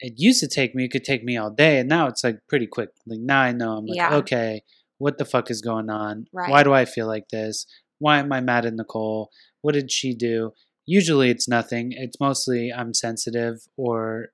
it 0.00 0.14
used 0.16 0.40
to 0.40 0.48
take 0.48 0.74
me, 0.74 0.84
it 0.84 0.90
could 0.90 1.04
take 1.04 1.24
me 1.24 1.36
all 1.36 1.50
day. 1.50 1.78
And 1.78 1.88
now 1.88 2.06
it's 2.06 2.22
like 2.22 2.40
pretty 2.48 2.66
quick. 2.66 2.90
Like 3.06 3.20
now 3.20 3.40
I 3.40 3.52
know 3.52 3.72
I'm 3.76 3.86
like, 3.86 3.96
Yeah. 3.96 4.14
okay, 4.16 4.62
what 4.98 5.18
the 5.18 5.24
fuck 5.24 5.50
is 5.50 5.60
going 5.60 5.90
on? 5.90 6.26
Right. 6.32 6.50
Why 6.50 6.62
do 6.62 6.72
I 6.72 6.84
feel 6.84 7.06
like 7.06 7.28
this? 7.30 7.66
Why 7.98 8.18
am 8.18 8.32
I 8.32 8.40
mad 8.40 8.66
at 8.66 8.74
Nicole? 8.74 9.30
What 9.62 9.72
did 9.72 9.90
she 9.90 10.14
do? 10.14 10.52
Usually 10.84 11.30
it's 11.30 11.48
nothing. 11.48 11.92
It's 11.92 12.20
mostly 12.20 12.72
I'm 12.72 12.94
sensitive 12.94 13.66
or 13.76 14.28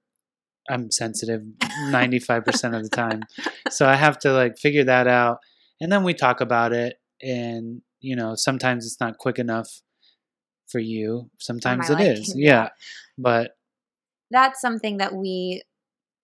I'm 0.70 0.90
sensitive 0.90 1.42
95% 1.90 2.76
of 2.76 2.82
the 2.82 2.88
time. 2.88 3.22
So 3.70 3.86
I 3.88 3.96
have 3.96 4.18
to 4.20 4.32
like 4.32 4.58
figure 4.58 4.84
that 4.84 5.06
out. 5.06 5.38
And 5.80 5.90
then 5.90 6.02
we 6.04 6.14
talk 6.14 6.40
about 6.40 6.72
it. 6.72 6.96
And, 7.22 7.82
you 8.00 8.16
know, 8.16 8.34
sometimes 8.34 8.84
it's 8.84 9.00
not 9.00 9.18
quick 9.18 9.38
enough 9.38 9.80
for 10.68 10.78
you. 10.78 11.30
Sometimes 11.38 11.90
it 11.90 12.00
is. 12.00 12.34
Yeah. 12.36 12.70
But 13.18 13.52
that's 14.30 14.60
something 14.60 14.98
that 14.98 15.14
we 15.14 15.62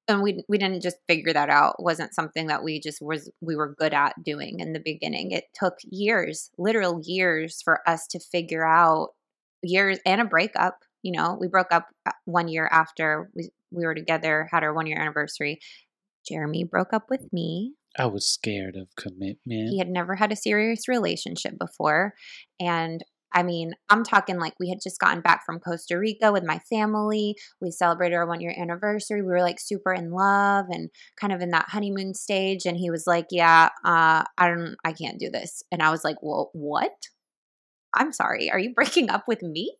and 0.09 0.23
we 0.23 0.43
we 0.49 0.59
didn't 0.59 0.83
just 0.83 0.97
figure 1.07 1.33
that 1.33 1.51
out 1.51 1.77
It 1.79 1.83
wasn't 1.83 2.15
something 2.15 2.47
that 2.47 2.65
we 2.65 2.81
just 2.81 3.01
was 3.01 3.31
we 3.41 3.55
were 3.55 3.75
good 3.75 3.93
at 3.93 4.15
doing 4.25 4.61
in 4.61 4.73
the 4.73 4.81
beginning 4.81 5.31
it 5.31 5.45
took 5.55 5.75
years 5.85 6.51
literal 6.59 7.01
years 7.05 7.61
for 7.63 7.87
us 7.87 8.07
to 8.09 8.19
figure 8.19 8.67
out 8.67 9.11
years 9.63 9.99
and 10.07 10.21
a 10.21 10.25
breakup 10.25 10.79
you 11.03 11.13
know 11.13 11.37
we 11.39 11.47
broke 11.47 11.71
up 11.71 11.89
uh, 12.07 12.13
one 12.25 12.49
year 12.49 12.69
after 12.73 13.31
we 13.35 13.51
we 13.71 13.85
were 13.85 13.95
together 13.95 14.49
had 14.51 14.63
our 14.63 14.73
one 14.73 14.87
year 14.87 14.99
anniversary 14.99 15.61
jeremy 16.27 16.65
broke 16.65 16.93
up 16.93 17.11
with 17.11 17.31
me 17.33 17.75
I 17.99 18.07
was 18.07 18.29
scared 18.29 18.77
of 18.77 18.95
commitment. 18.97 19.71
he 19.71 19.79
had 19.79 19.89
never 19.89 20.15
had 20.15 20.31
a 20.31 20.37
serious 20.37 20.87
relationship 20.87 21.59
before. 21.59 22.15
And 22.61 23.03
I 23.33 23.43
mean, 23.43 23.73
I'm 23.91 24.05
talking 24.05 24.39
like 24.39 24.55
we 24.59 24.69
had 24.69 24.79
just 24.83 24.99
gotten 24.99 25.21
back 25.21 25.45
from 25.45 25.61
Costa 25.61 25.99
Rica 25.99 26.33
with 26.33 26.45
my 26.45 26.59
family. 26.71 27.37
We 27.61 27.71
celebrated 27.71 28.15
our 28.17 28.27
one 28.27 28.41
year 28.41 28.55
anniversary. 28.59 29.23
We 29.23 29.29
were 29.29 29.43
like 29.43 29.61
super 29.61 29.93
in 29.93 30.11
love 30.11 30.67
and 30.71 30.91
kind 31.21 31.33
of 31.33 31.41
in 31.41 31.51
that 31.51 31.69
honeymoon 31.69 32.15
stage. 32.15 32.65
And 32.65 32.77
he 32.77 32.91
was 32.91 33.05
like, 33.07 33.27
Yeah, 33.31 33.69
uh, 33.85 34.25
I 34.39 34.49
don't, 34.49 34.77
I 34.85 34.93
can't 34.93 35.19
do 35.19 35.31
this. 35.31 35.63
And 35.71 35.83
I 35.83 35.91
was 35.91 36.05
like, 36.05 36.17
Well, 36.23 36.51
what? 36.55 36.93
I'm 37.95 38.13
sorry. 38.13 38.51
Are 38.51 38.59
you 38.59 38.73
breaking 38.77 39.11
up 39.11 39.25
with 39.29 39.43
me? 39.43 39.77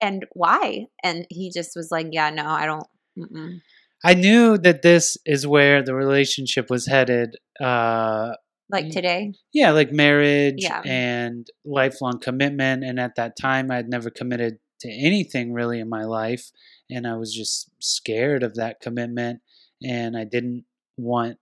And 0.00 0.26
why? 0.32 0.86
And 1.02 1.26
he 1.30 1.50
just 1.50 1.72
was 1.74 1.88
like, 1.90 2.08
Yeah, 2.10 2.30
no, 2.30 2.46
I 2.46 2.66
don't. 2.66 2.86
Mm-mm. 3.18 3.60
I 4.04 4.14
knew 4.14 4.58
that 4.58 4.82
this 4.82 5.16
is 5.24 5.46
where 5.46 5.82
the 5.82 5.94
relationship 5.94 6.70
was 6.70 6.86
headed. 6.86 7.36
Uh, 7.60 8.32
Like 8.72 8.86
Mm. 8.86 8.92
today. 8.92 9.32
yeah, 9.52 9.70
like 9.70 9.92
marriage 9.92 10.62
Yeah. 10.62 10.80
and 10.86 11.46
lifelong 11.64 12.18
commitment. 12.18 12.82
And 12.82 12.98
at 12.98 13.14
that 13.16 13.36
time, 13.36 13.70
i 13.70 13.76
had 13.76 13.88
never 13.88 14.08
committed 14.10 14.58
to 14.80 14.90
anything 14.90 15.52
really 15.52 15.78
in 15.78 15.88
my 15.90 16.04
life. 16.04 16.50
And 16.90 17.06
I 17.06 17.16
was 17.16 17.34
just 17.34 17.70
scared 17.80 18.42
of 18.42 18.54
that 18.54 18.80
commitment. 18.80 19.40
And 19.84 20.16
I 20.16 20.24
didn't 20.24 20.64
want 20.96 21.38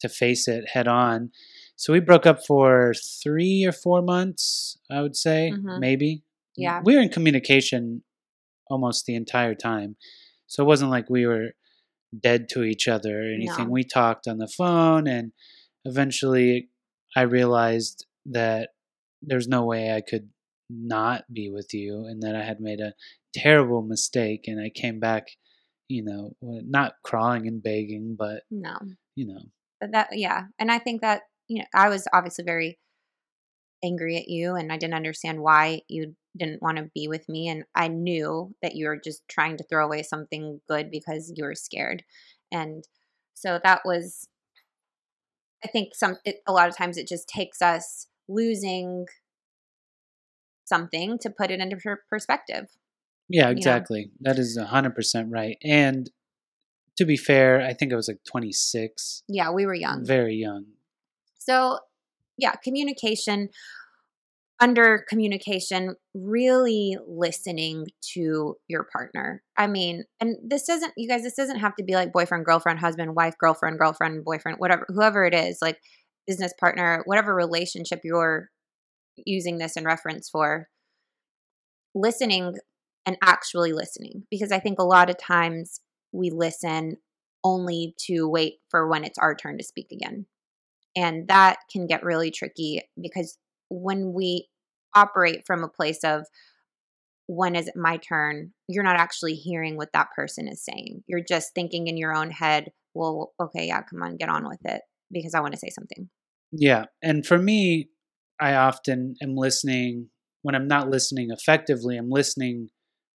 to 0.00 0.08
face 0.08 0.48
it 0.48 0.70
head 0.70 0.88
on. 0.88 1.30
So 1.76 1.92
we 1.92 2.00
broke 2.00 2.24
up 2.26 2.44
for 2.46 2.94
three 3.22 3.64
or 3.64 3.72
four 3.72 4.00
months, 4.02 4.78
I 4.90 5.02
would 5.02 5.16
say, 5.16 5.52
Mhm. 5.54 5.78
maybe. 5.80 6.22
Yeah. 6.56 6.80
We 6.84 6.94
were 6.96 7.02
in 7.02 7.10
communication 7.10 8.02
almost 8.68 9.04
the 9.06 9.14
entire 9.14 9.54
time. 9.54 9.96
So 10.46 10.62
it 10.62 10.66
wasn't 10.66 10.90
like 10.90 11.10
we 11.10 11.26
were 11.26 11.50
dead 12.18 12.48
to 12.50 12.64
each 12.64 12.88
other 12.88 13.20
or 13.20 13.34
anything. 13.34 13.66
No. 13.66 13.70
We 13.70 13.84
talked 13.84 14.26
on 14.26 14.38
the 14.38 14.48
phone 14.48 15.06
and 15.06 15.32
eventually 15.84 16.68
I 17.16 17.22
realized 17.22 18.06
that 18.26 18.70
there's 19.22 19.48
no 19.48 19.64
way 19.64 19.92
I 19.92 20.00
could 20.00 20.30
not 20.68 21.24
be 21.32 21.50
with 21.50 21.74
you 21.74 22.06
and 22.06 22.22
that 22.22 22.36
I 22.36 22.42
had 22.44 22.60
made 22.60 22.80
a 22.80 22.94
terrible 23.34 23.82
mistake 23.82 24.44
and 24.46 24.60
I 24.60 24.70
came 24.70 25.00
back, 25.00 25.28
you 25.88 26.04
know, 26.04 26.32
not 26.40 26.94
crawling 27.04 27.46
and 27.48 27.62
begging, 27.62 28.16
but 28.18 28.42
No. 28.50 28.76
you 29.16 29.26
know, 29.26 29.40
But 29.80 29.92
that 29.92 30.08
yeah 30.12 30.44
and 30.58 30.70
i 30.70 30.78
think 30.78 31.00
that 31.00 31.22
you 31.48 31.58
know 31.58 31.64
i 31.74 31.88
was 31.88 32.06
obviously 32.12 32.44
very 32.44 32.78
angry 33.82 34.16
at 34.16 34.28
you 34.28 34.54
and 34.54 34.70
i 34.72 34.76
didn't 34.76 34.94
understand 34.94 35.40
why 35.40 35.80
you'd 35.88 36.14
didn't 36.36 36.62
want 36.62 36.76
to 36.78 36.90
be 36.94 37.08
with 37.08 37.28
me 37.28 37.48
and 37.48 37.64
I 37.74 37.88
knew 37.88 38.54
that 38.62 38.76
you 38.76 38.86
were 38.86 39.00
just 39.02 39.22
trying 39.28 39.56
to 39.56 39.64
throw 39.64 39.84
away 39.84 40.02
something 40.02 40.60
good 40.68 40.90
because 40.90 41.32
you 41.36 41.44
were 41.44 41.54
scared. 41.56 42.04
And 42.52 42.84
so 43.34 43.58
that 43.64 43.82
was 43.84 44.28
I 45.64 45.68
think 45.68 45.94
some 45.94 46.16
it, 46.24 46.36
a 46.46 46.52
lot 46.52 46.68
of 46.68 46.76
times 46.76 46.96
it 46.96 47.08
just 47.08 47.28
takes 47.28 47.60
us 47.60 48.06
losing 48.28 49.06
something 50.64 51.18
to 51.18 51.30
put 51.30 51.50
it 51.50 51.60
into 51.60 51.76
perspective. 52.08 52.66
Yeah, 53.28 53.44
know? 53.44 53.50
exactly. 53.50 54.10
That 54.20 54.38
is 54.38 54.58
100% 54.58 55.26
right. 55.30 55.56
And 55.62 56.10
to 56.96 57.04
be 57.04 57.16
fair, 57.16 57.60
I 57.60 57.72
think 57.72 57.92
I 57.92 57.96
was 57.96 58.08
like 58.08 58.20
26, 58.28 59.22
Yeah, 59.28 59.50
we 59.50 59.66
were 59.66 59.74
young. 59.74 60.04
very 60.04 60.34
young. 60.34 60.66
So, 61.38 61.78
yeah, 62.36 62.52
communication, 62.52 63.48
under 64.60 65.04
communication, 65.08 65.94
really 66.14 66.96
listening 67.08 67.86
to 68.12 68.56
your 68.68 68.86
partner. 68.92 69.42
I 69.56 69.66
mean, 69.66 70.04
and 70.20 70.36
this 70.46 70.66
doesn't, 70.66 70.92
you 70.98 71.08
guys, 71.08 71.22
this 71.22 71.34
doesn't 71.34 71.60
have 71.60 71.74
to 71.76 71.84
be 71.84 71.94
like 71.94 72.12
boyfriend, 72.12 72.44
girlfriend, 72.44 72.78
husband, 72.78 73.16
wife, 73.16 73.34
girlfriend, 73.38 73.78
girlfriend, 73.78 74.24
boyfriend, 74.24 74.58
whatever, 74.58 74.86
whoever 74.88 75.24
it 75.24 75.34
is, 75.34 75.58
like 75.62 75.78
business 76.26 76.52
partner, 76.60 77.02
whatever 77.06 77.34
relationship 77.34 78.00
you're 78.04 78.50
using 79.24 79.58
this 79.58 79.76
in 79.76 79.84
reference 79.84 80.28
for. 80.28 80.68
Listening 81.94 82.54
and 83.06 83.16
actually 83.22 83.72
listening. 83.72 84.24
Because 84.30 84.52
I 84.52 84.60
think 84.60 84.78
a 84.78 84.84
lot 84.84 85.08
of 85.08 85.16
times 85.18 85.80
we 86.12 86.30
listen 86.30 86.96
only 87.42 87.94
to 88.06 88.28
wait 88.28 88.56
for 88.68 88.86
when 88.86 89.04
it's 89.04 89.18
our 89.18 89.34
turn 89.34 89.56
to 89.56 89.64
speak 89.64 89.86
again. 89.90 90.26
And 90.94 91.28
that 91.28 91.58
can 91.72 91.86
get 91.86 92.04
really 92.04 92.30
tricky 92.30 92.82
because 93.00 93.38
when 93.70 94.12
we 94.12 94.48
operate 94.94 95.42
from 95.46 95.62
a 95.62 95.68
place 95.68 96.04
of 96.04 96.26
when 97.26 97.54
is 97.54 97.68
it 97.68 97.76
my 97.76 97.96
turn, 97.96 98.52
you're 98.66 98.84
not 98.84 98.96
actually 98.96 99.34
hearing 99.34 99.76
what 99.76 99.92
that 99.92 100.08
person 100.16 100.48
is 100.48 100.64
saying. 100.64 101.04
You're 101.06 101.22
just 101.26 101.54
thinking 101.54 101.86
in 101.86 101.96
your 101.96 102.14
own 102.14 102.30
head, 102.30 102.72
well, 102.92 103.32
okay, 103.40 103.66
yeah, 103.68 103.82
come 103.82 104.02
on, 104.02 104.16
get 104.16 104.28
on 104.28 104.48
with 104.48 104.58
it 104.64 104.82
because 105.12 105.34
I 105.34 105.40
want 105.40 105.52
to 105.52 105.58
say 105.60 105.70
something. 105.70 106.08
Yeah. 106.50 106.86
And 107.02 107.24
for 107.24 107.38
me, 107.38 107.88
I 108.40 108.54
often 108.54 109.14
am 109.22 109.36
listening 109.36 110.08
when 110.42 110.54
I'm 110.54 110.66
not 110.66 110.88
listening 110.88 111.28
effectively, 111.30 111.96
I'm 111.96 112.10
listening 112.10 112.70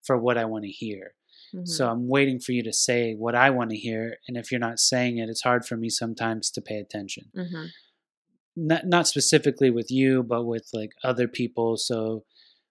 for 0.06 0.18
what 0.18 0.38
I 0.38 0.46
want 0.46 0.64
to 0.64 0.72
hear. 0.72 1.14
Mhm. 1.54 1.68
So 1.68 1.90
I'm 1.90 2.08
waiting 2.08 2.40
for 2.40 2.52
you 2.52 2.64
to 2.64 2.74
say 2.74 3.16
what 3.16 3.36
I 3.36 3.50
want 3.50 3.72
to 3.72 3.78
hear. 3.78 4.18
And 4.28 4.38
if 4.38 4.52
you're 4.52 4.60
not 4.60 4.80
saying 4.80 5.18
it, 5.18 5.30
it's 5.30 5.42
hard 5.42 5.66
for 5.66 5.76
me 5.76 5.90
sometimes 5.90 6.52
to 6.52 6.62
pay 6.62 6.78
attention. 6.78 7.32
Mhm. 7.36 7.70
Not, 8.56 8.86
not 8.86 9.08
specifically 9.08 9.70
with 9.70 9.92
you, 9.92 10.24
but 10.24 10.46
with 10.46 10.70
like 10.74 10.92
other 11.04 11.28
people. 11.28 11.78
So 11.78 12.24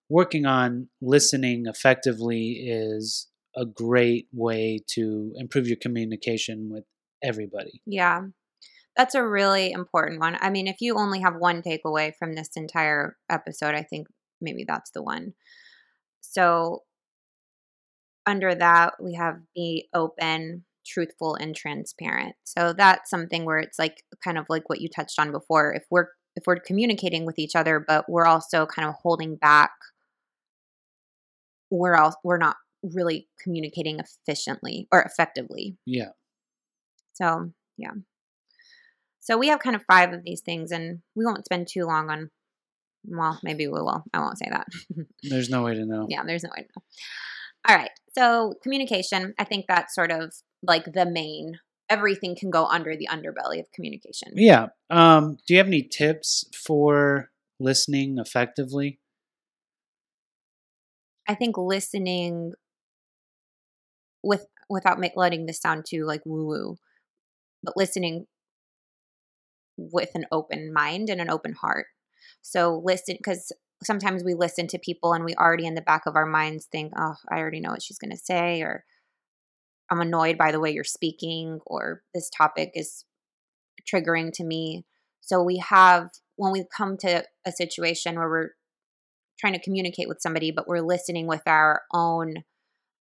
working 0.09 0.47
on 0.47 0.89
listening 1.01 1.65
effectively 1.67 2.65
is 2.67 3.29
a 3.57 3.65
great 3.65 4.29
way 4.33 4.81
to 4.89 5.33
improve 5.37 5.67
your 5.67 5.77
communication 5.77 6.71
with 6.71 6.85
everybody. 7.23 7.83
Yeah. 7.87 8.23
That's 8.97 9.15
a 9.15 9.27
really 9.27 9.73
important 9.73 10.21
one. 10.21 10.37
I 10.41 10.51
mean, 10.51 10.69
if 10.69 10.77
you 10.81 10.97
only 10.97 11.21
have 11.21 11.35
one 11.37 11.63
takeaway 11.63 12.13
from 12.19 12.35
this 12.35 12.51
entire 12.57 13.17
episode, 13.29 13.75
I 13.75 13.83
think 13.83 14.07
maybe 14.41 14.65
that's 14.67 14.91
the 14.93 15.03
one. 15.03 15.35
So, 16.21 16.83
under 18.27 18.55
that, 18.55 18.95
we 19.03 19.15
have 19.15 19.41
be 19.55 19.89
open, 19.93 20.65
truthful, 20.85 21.35
and 21.35 21.55
transparent. 21.55 22.37
So, 22.45 22.73
that's 22.73 23.11
something 23.11 23.45
where 23.45 23.59
it's 23.59 23.79
like 23.79 24.03
kind 24.23 24.39
of 24.39 24.47
like 24.49 24.69
what 24.69 24.81
you 24.81 24.89
touched 24.89 25.19
on 25.19 25.33
before. 25.33 25.73
If 25.73 25.85
we're 25.91 26.09
if 26.37 26.45
we're 26.47 26.57
communicating 26.57 27.25
with 27.27 27.39
each 27.39 27.55
other, 27.55 27.85
but 27.87 28.07
we're 28.09 28.27
also 28.27 28.67
kind 28.67 28.89
of 28.89 28.95
holding 29.03 29.37
back, 29.37 29.73
we're 31.71 31.95
all 31.95 32.15
we're 32.25 32.39
not 32.39 32.57
really 32.83 33.29
communicating 33.43 33.99
efficiently 33.99 34.89
or 34.93 35.03
effectively. 35.03 35.77
Yeah. 35.87 36.11
So, 37.15 37.53
yeah. 37.77 37.93
So 39.21 39.39
we 39.39 39.49
have 39.49 39.61
kind 39.61 39.75
of 39.77 39.83
five 39.91 40.13
of 40.13 40.23
these 40.25 40.43
things, 40.43 40.71
and 40.71 41.01
we 41.15 41.25
won't 41.25 41.47
spend 41.47 41.69
too 41.69 41.85
long 41.87 42.11
on. 42.11 42.31
Well, 43.07 43.39
maybe 43.43 43.67
we 43.67 43.81
will. 43.81 44.05
I 44.13 44.21
won't 44.21 44.39
say 44.39 44.49
that. 44.51 44.67
There's 45.23 45.49
no 45.49 45.63
way 45.63 45.75
to 45.75 45.85
know. 45.87 46.07
yeah, 46.09 46.23
there's 46.27 46.43
no 46.43 46.51
way 46.57 46.63
to 46.63 46.69
know. 46.69 46.83
All 47.69 47.77
right. 47.77 47.91
So 48.17 48.55
communication, 48.63 49.35
I 49.39 49.45
think 49.45 49.67
that's 49.67 49.95
sort 49.95 50.11
of 50.11 50.35
like 50.67 50.93
the 50.93 51.07
main. 51.07 51.59
Everything 51.91 52.35
can 52.35 52.51
go 52.51 52.65
under 52.67 52.97
the 52.97 53.09
underbelly 53.11 53.61
of 53.61 53.71
communication. 53.73 54.33
Yeah. 54.35 54.69
Um, 54.91 55.37
do 55.47 55.55
you 55.55 55.59
have 55.59 55.67
any 55.67 55.83
tips 55.83 56.45
for 56.55 57.31
listening 57.61 58.17
effectively? 58.19 58.99
I 61.29 61.35
think 61.35 61.57
listening 61.57 62.53
with 64.23 64.47
without 64.69 64.99
letting 65.17 65.47
this 65.47 65.61
sound 65.61 65.85
too 65.87 66.05
like 66.05 66.23
woo 66.25 66.47
woo, 66.47 66.77
but 67.63 67.77
listening 67.77 68.27
with 69.77 70.11
an 70.15 70.25
open 70.31 70.73
mind 70.73 71.11
and 71.11 71.21
an 71.21 71.31
open 71.31 71.53
heart. 71.53 71.87
So 72.43 72.81
listen 72.85 73.17
because 73.19 73.53
sometimes 73.83 74.25
we 74.25 74.35
listen 74.35 74.67
to 74.69 74.79
people 74.79 75.13
and 75.13 75.25
we 75.25 75.35
already 75.35 75.67
in 75.67 75.75
the 75.75 75.83
back 75.83 76.07
of 76.07 76.17
our 76.17 76.27
minds 76.27 76.67
think, 76.67 76.93
"Oh, 76.97 77.17
I 77.31 77.39
already 77.39 77.61
know 77.61 77.71
what 77.71 77.83
she's 77.83 77.99
going 77.99 78.11
to 78.11 78.17
say," 78.17 78.63
or 78.63 78.85
"I'm 79.95 80.01
annoyed 80.01 80.37
by 80.37 80.53
the 80.53 80.61
way 80.61 80.73
you're 80.73 80.85
speaking," 80.85 81.61
or 81.67 82.03
"This 82.13 82.31
topic 82.31 82.73
is 82.75 83.05
triggering 83.91 84.33
to 84.35 84.45
me." 84.45 84.85
So 85.21 85.43
we 85.43 85.59
have 85.59 86.11
when 86.37 86.53
we 86.53 86.65
come 86.77 86.97
to 86.99 87.25
a 87.47 87.53
situation 87.53 88.17
where 88.17 88.29
we're 88.29 88.51
trying 89.39 89.55
to 89.55 89.63
communicate 89.63 90.09
with 90.09 90.21
somebody, 90.21 90.51
but 90.51 90.69
we're 90.69 90.81
listening 90.81 91.27
with 91.27 91.43
our 91.47 91.83
own 91.93 92.45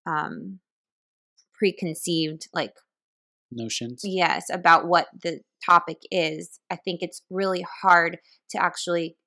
um, 0.05 0.59
preconceived, 1.57 2.47
like, 2.53 2.73
Notions? 3.51 4.01
yes, 4.03 4.45
about 4.51 4.87
what 4.87 5.07
the 5.21 5.41
topic 5.65 5.97
is. 6.09 6.59
I 6.69 6.75
think 6.75 7.01
it's 7.01 7.21
really 7.29 7.65
hard 7.81 8.17
to 8.51 8.63
actually 8.63 9.17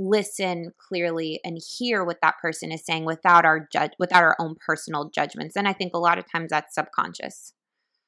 listen 0.00 0.72
clearly 0.78 1.40
and 1.44 1.58
hear 1.76 2.04
what 2.04 2.18
that 2.22 2.36
person 2.40 2.70
is 2.70 2.86
saying 2.86 3.04
without 3.04 3.44
our 3.44 3.68
judge 3.72 3.90
without 3.98 4.22
our 4.22 4.36
own 4.38 4.54
personal 4.64 5.10
judgments 5.12 5.56
and 5.56 5.66
i 5.66 5.72
think 5.72 5.92
a 5.92 5.98
lot 5.98 6.18
of 6.18 6.30
times 6.30 6.50
that's 6.50 6.74
subconscious 6.74 7.52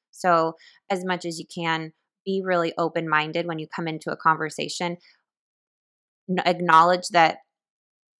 so 0.09 0.53
as 0.89 1.03
much 1.03 1.25
as 1.25 1.37
you 1.37 1.45
can 1.53 1.91
be 2.25 2.41
really 2.43 2.73
open 2.77 3.09
minded 3.09 3.45
when 3.45 3.59
you 3.59 3.67
come 3.67 3.87
into 3.89 4.09
a 4.09 4.15
conversation 4.15 4.95
acknowledge 6.45 7.09
that 7.09 7.39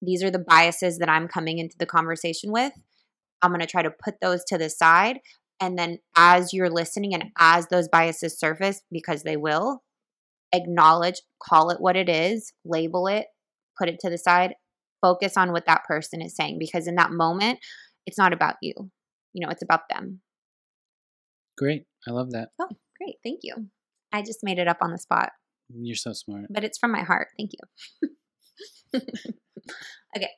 these 0.01 0.23
are 0.23 0.31
the 0.31 0.39
biases 0.39 0.97
that 0.97 1.09
I'm 1.09 1.27
coming 1.27 1.59
into 1.59 1.77
the 1.77 1.85
conversation 1.85 2.51
with. 2.51 2.73
I'm 3.41 3.51
going 3.51 3.61
to 3.61 3.67
try 3.67 3.83
to 3.83 3.91
put 3.91 4.15
those 4.21 4.43
to 4.45 4.57
the 4.57 4.69
side. 4.69 5.19
And 5.59 5.77
then 5.77 5.99
as 6.15 6.53
you're 6.53 6.69
listening 6.69 7.13
and 7.13 7.25
as 7.37 7.67
those 7.67 7.87
biases 7.87 8.39
surface, 8.39 8.81
because 8.91 9.23
they 9.23 9.37
will, 9.37 9.83
acknowledge, 10.51 11.21
call 11.41 11.69
it 11.69 11.79
what 11.79 11.95
it 11.95 12.09
is, 12.09 12.53
label 12.65 13.07
it, 13.07 13.27
put 13.81 13.89
it 13.89 13.99
to 14.01 14.09
the 14.09 14.17
side, 14.17 14.53
focus 15.01 15.35
on 15.37 15.51
what 15.51 15.65
that 15.65 15.83
person 15.85 16.21
is 16.21 16.35
saying. 16.35 16.57
Because 16.59 16.87
in 16.87 16.95
that 16.95 17.11
moment, 17.11 17.59
it's 18.05 18.17
not 18.17 18.33
about 18.33 18.55
you. 18.61 18.73
You 19.33 19.45
know, 19.45 19.51
it's 19.51 19.63
about 19.63 19.89
them. 19.89 20.21
Great. 21.57 21.85
I 22.07 22.11
love 22.11 22.31
that. 22.31 22.49
Oh, 22.59 22.67
great. 22.99 23.15
Thank 23.23 23.39
you. 23.43 23.67
I 24.13 24.21
just 24.21 24.39
made 24.43 24.59
it 24.59 24.67
up 24.67 24.77
on 24.81 24.91
the 24.91 24.97
spot, 24.97 25.31
You're 25.73 25.95
so 25.95 26.13
smart. 26.13 26.45
but 26.49 26.63
it's 26.63 26.77
from 26.77 26.91
my 26.91 27.01
heart. 27.01 27.29
Thank 27.37 27.51
you. 27.53 28.09
okay. 30.17 30.29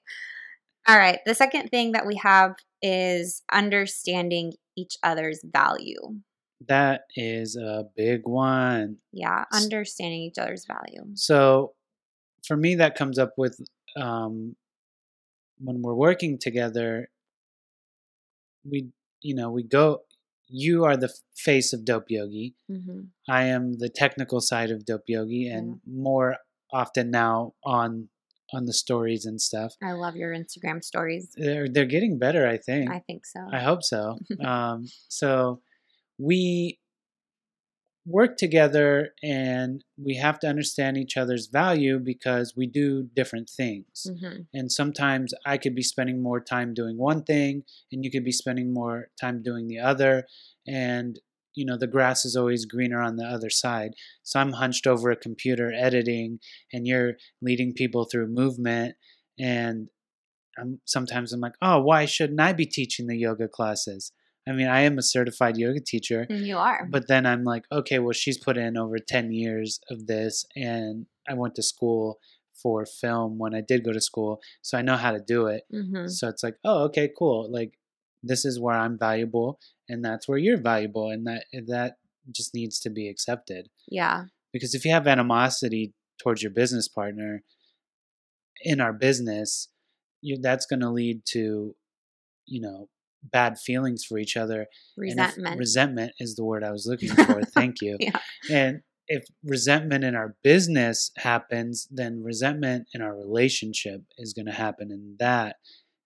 All 0.88 0.98
right. 0.98 1.20
The 1.26 1.34
second 1.34 1.70
thing 1.70 1.94
that 1.94 2.06
we 2.06 2.18
have 2.18 2.56
is 2.82 3.42
understanding 3.52 4.54
each 4.78 4.98
other's 5.02 5.42
value. 5.44 6.00
That 6.68 7.02
is 7.16 7.56
a 7.56 7.86
big 7.96 8.22
one. 8.26 8.98
Yeah, 9.12 9.46
understanding 9.52 10.22
each 10.22 10.38
other's 10.38 10.66
value. 10.66 11.10
So 11.16 11.74
for 12.46 12.58
me, 12.58 12.76
that 12.76 12.96
comes 12.96 13.18
up 13.18 13.34
with 13.38 13.60
um, 13.96 14.56
when 15.60 15.82
we're 15.82 15.94
working 15.94 16.38
together, 16.40 17.10
we, 18.70 18.90
you 19.22 19.36
know, 19.36 19.50
we 19.50 19.64
go, 19.64 20.02
you 20.48 20.84
are 20.84 20.98
the 20.98 21.14
face 21.36 21.74
of 21.74 21.86
Dope 21.86 22.10
Yogi. 22.10 22.56
hmm 22.68 23.02
I 23.28 23.46
am 23.46 23.78
the 23.80 23.90
technical 23.90 24.42
side 24.42 24.72
of 24.72 24.86
Dope 24.86 25.08
Yogi 25.08 25.48
and 25.48 25.80
more 25.88 26.38
often 26.72 27.12
now 27.12 27.54
on 27.64 28.10
on 28.54 28.66
the 28.66 28.74
stories 28.74 29.26
and 29.26 29.42
stuff. 29.42 29.74
I 29.82 29.94
love 29.94 30.16
your 30.16 30.32
Instagram 30.32 30.84
stories. 30.84 31.30
They're 31.36 31.68
they're 31.68 31.86
getting 31.86 32.20
better, 32.20 32.48
I 32.48 32.58
think. 32.58 32.92
I 32.92 33.00
think 33.00 33.26
so. 33.26 33.40
I 33.52 33.60
hope 33.60 33.84
so. 33.84 34.20
um, 34.46 34.86
so 35.08 35.62
we 36.18 36.80
work 38.06 38.36
together 38.38 39.10
and 39.24 39.84
we 39.98 40.16
have 40.16 40.38
to 40.40 40.48
understand 40.48 40.98
each 40.98 41.16
other's 41.16 41.48
value 41.48 42.00
because 42.00 42.54
we 42.56 42.68
do 42.68 43.04
different 43.16 43.50
things. 43.50 44.06
hmm 44.06 44.42
And 44.54 44.72
sometimes 44.72 45.34
I 45.46 45.58
could 45.58 45.74
be 45.76 45.84
spending 45.84 46.22
more 46.22 46.42
time 46.42 46.74
doing 46.74 46.98
one 46.98 47.24
thing 47.24 47.64
and 47.92 48.04
you 48.04 48.12
could 48.12 48.26
be 48.26 48.32
spending 48.32 48.74
more 48.74 49.10
time 49.20 49.42
doing 49.42 49.68
the 49.68 49.80
other. 49.80 50.26
And, 50.68 51.20
you 51.56 51.66
know, 51.66 51.78
the 51.78 51.88
grass 51.88 52.26
is 52.26 52.36
always 52.36 52.66
greener 52.66 53.02
on 53.02 53.16
the 53.16 53.26
other 53.26 53.50
side. 53.50 53.94
So 54.24 54.40
I'm 54.40 54.54
hunched 54.54 54.86
over 54.86 55.10
a 55.10 55.16
computer 55.16 55.72
editing 55.74 56.40
and 56.74 56.86
you're 56.86 57.14
leading 57.42 57.74
people 57.74 58.06
through 58.06 58.28
movement. 58.28 58.96
And 59.40 59.90
I'm 60.58 60.82
sometimes 60.86 61.34
I'm 61.34 61.40
like, 61.40 61.56
oh, 61.62 61.82
why 61.82 62.06
shouldn't 62.06 62.42
I 62.42 62.54
be 62.54 62.66
teaching 62.66 63.08
the 63.08 63.18
yoga 63.18 63.48
classes? 63.48 64.12
I 64.48 64.52
mean, 64.52 64.68
I 64.68 64.82
am 64.82 64.98
a 64.98 65.02
certified 65.04 65.58
yoga 65.58 65.80
teacher, 65.80 66.28
You 66.30 66.58
are. 66.58 66.86
but 66.90 67.08
then 67.08 67.26
I'm 67.26 67.44
like, 67.44 67.64
okay, 67.72 68.00
well, 68.00 68.12
she's 68.14 68.38
put 68.38 68.58
in 68.58 68.78
over 68.78 68.98
10 69.00 69.32
years 69.32 69.80
of 69.90 70.08
this, 70.08 70.46
and 70.56 71.06
I 71.30 71.34
went 71.34 71.56
to 71.56 71.64
school 71.64 72.20
for 72.62 72.86
film 72.86 73.38
when 73.40 73.56
I 73.56 73.62
did 73.62 73.84
go 73.84 73.94
to 73.94 74.02
school, 74.02 74.42
so 74.62 74.78
I 74.78 74.82
know 74.82 74.98
how 74.98 75.12
to 75.12 75.20
do 75.20 75.48
it. 75.48 75.64
hmm 75.72 76.08
So 76.08 76.28
it's 76.28 76.44
like, 76.44 76.56
oh, 76.64 76.84
okay, 76.86 77.10
cool. 77.18 77.50
Like 77.52 77.78
this 78.22 78.46
is 78.46 78.60
where 78.60 78.76
I'm 78.78 78.98
valuable, 78.98 79.60
and 79.90 80.04
that's 80.04 80.28
where 80.28 80.38
you're 80.38 80.62
valuable, 80.62 81.10
and 81.10 81.26
that 81.28 81.46
that 81.68 81.98
just 82.32 82.54
needs 82.54 82.80
to 82.82 82.90
be 82.90 83.08
accepted. 83.10 83.70
Yeah. 83.90 84.26
Because 84.54 84.74
if 84.76 84.86
you 84.86 84.92
have 84.92 85.08
animosity 85.08 85.94
towards 86.22 86.42
your 86.44 86.52
business 86.52 86.88
partner 86.88 87.44
in 88.62 88.80
our 88.80 88.94
business, 88.94 89.70
you, 90.22 90.38
that's 90.42 90.66
going 90.66 90.80
to 90.80 90.90
lead 90.90 91.26
to, 91.26 91.76
you 92.46 92.62
know, 92.62 92.88
bad 93.32 93.58
feelings 93.58 94.04
for 94.04 94.18
each 94.18 94.36
other. 94.38 94.68
Resentment. 94.98 95.58
resentment 95.58 96.14
is 96.20 96.36
the 96.36 96.44
word 96.44 96.64
I 96.64 96.72
was 96.72 96.86
looking 96.88 97.10
for. 97.16 97.42
Thank 97.44 97.82
you. 97.82 97.98
Yeah. 98.00 98.18
And 98.52 98.82
if 99.08 99.26
resentment 99.44 100.04
in 100.04 100.16
our 100.16 100.36
business 100.44 101.12
happens, 101.18 101.88
then 101.92 102.24
resentment 102.24 102.88
in 102.94 103.02
our 103.02 103.16
relationship 103.16 104.02
is 104.18 104.34
going 104.34 104.46
to 104.46 104.52
happen, 104.54 104.92
and 104.92 105.18
that 105.20 105.58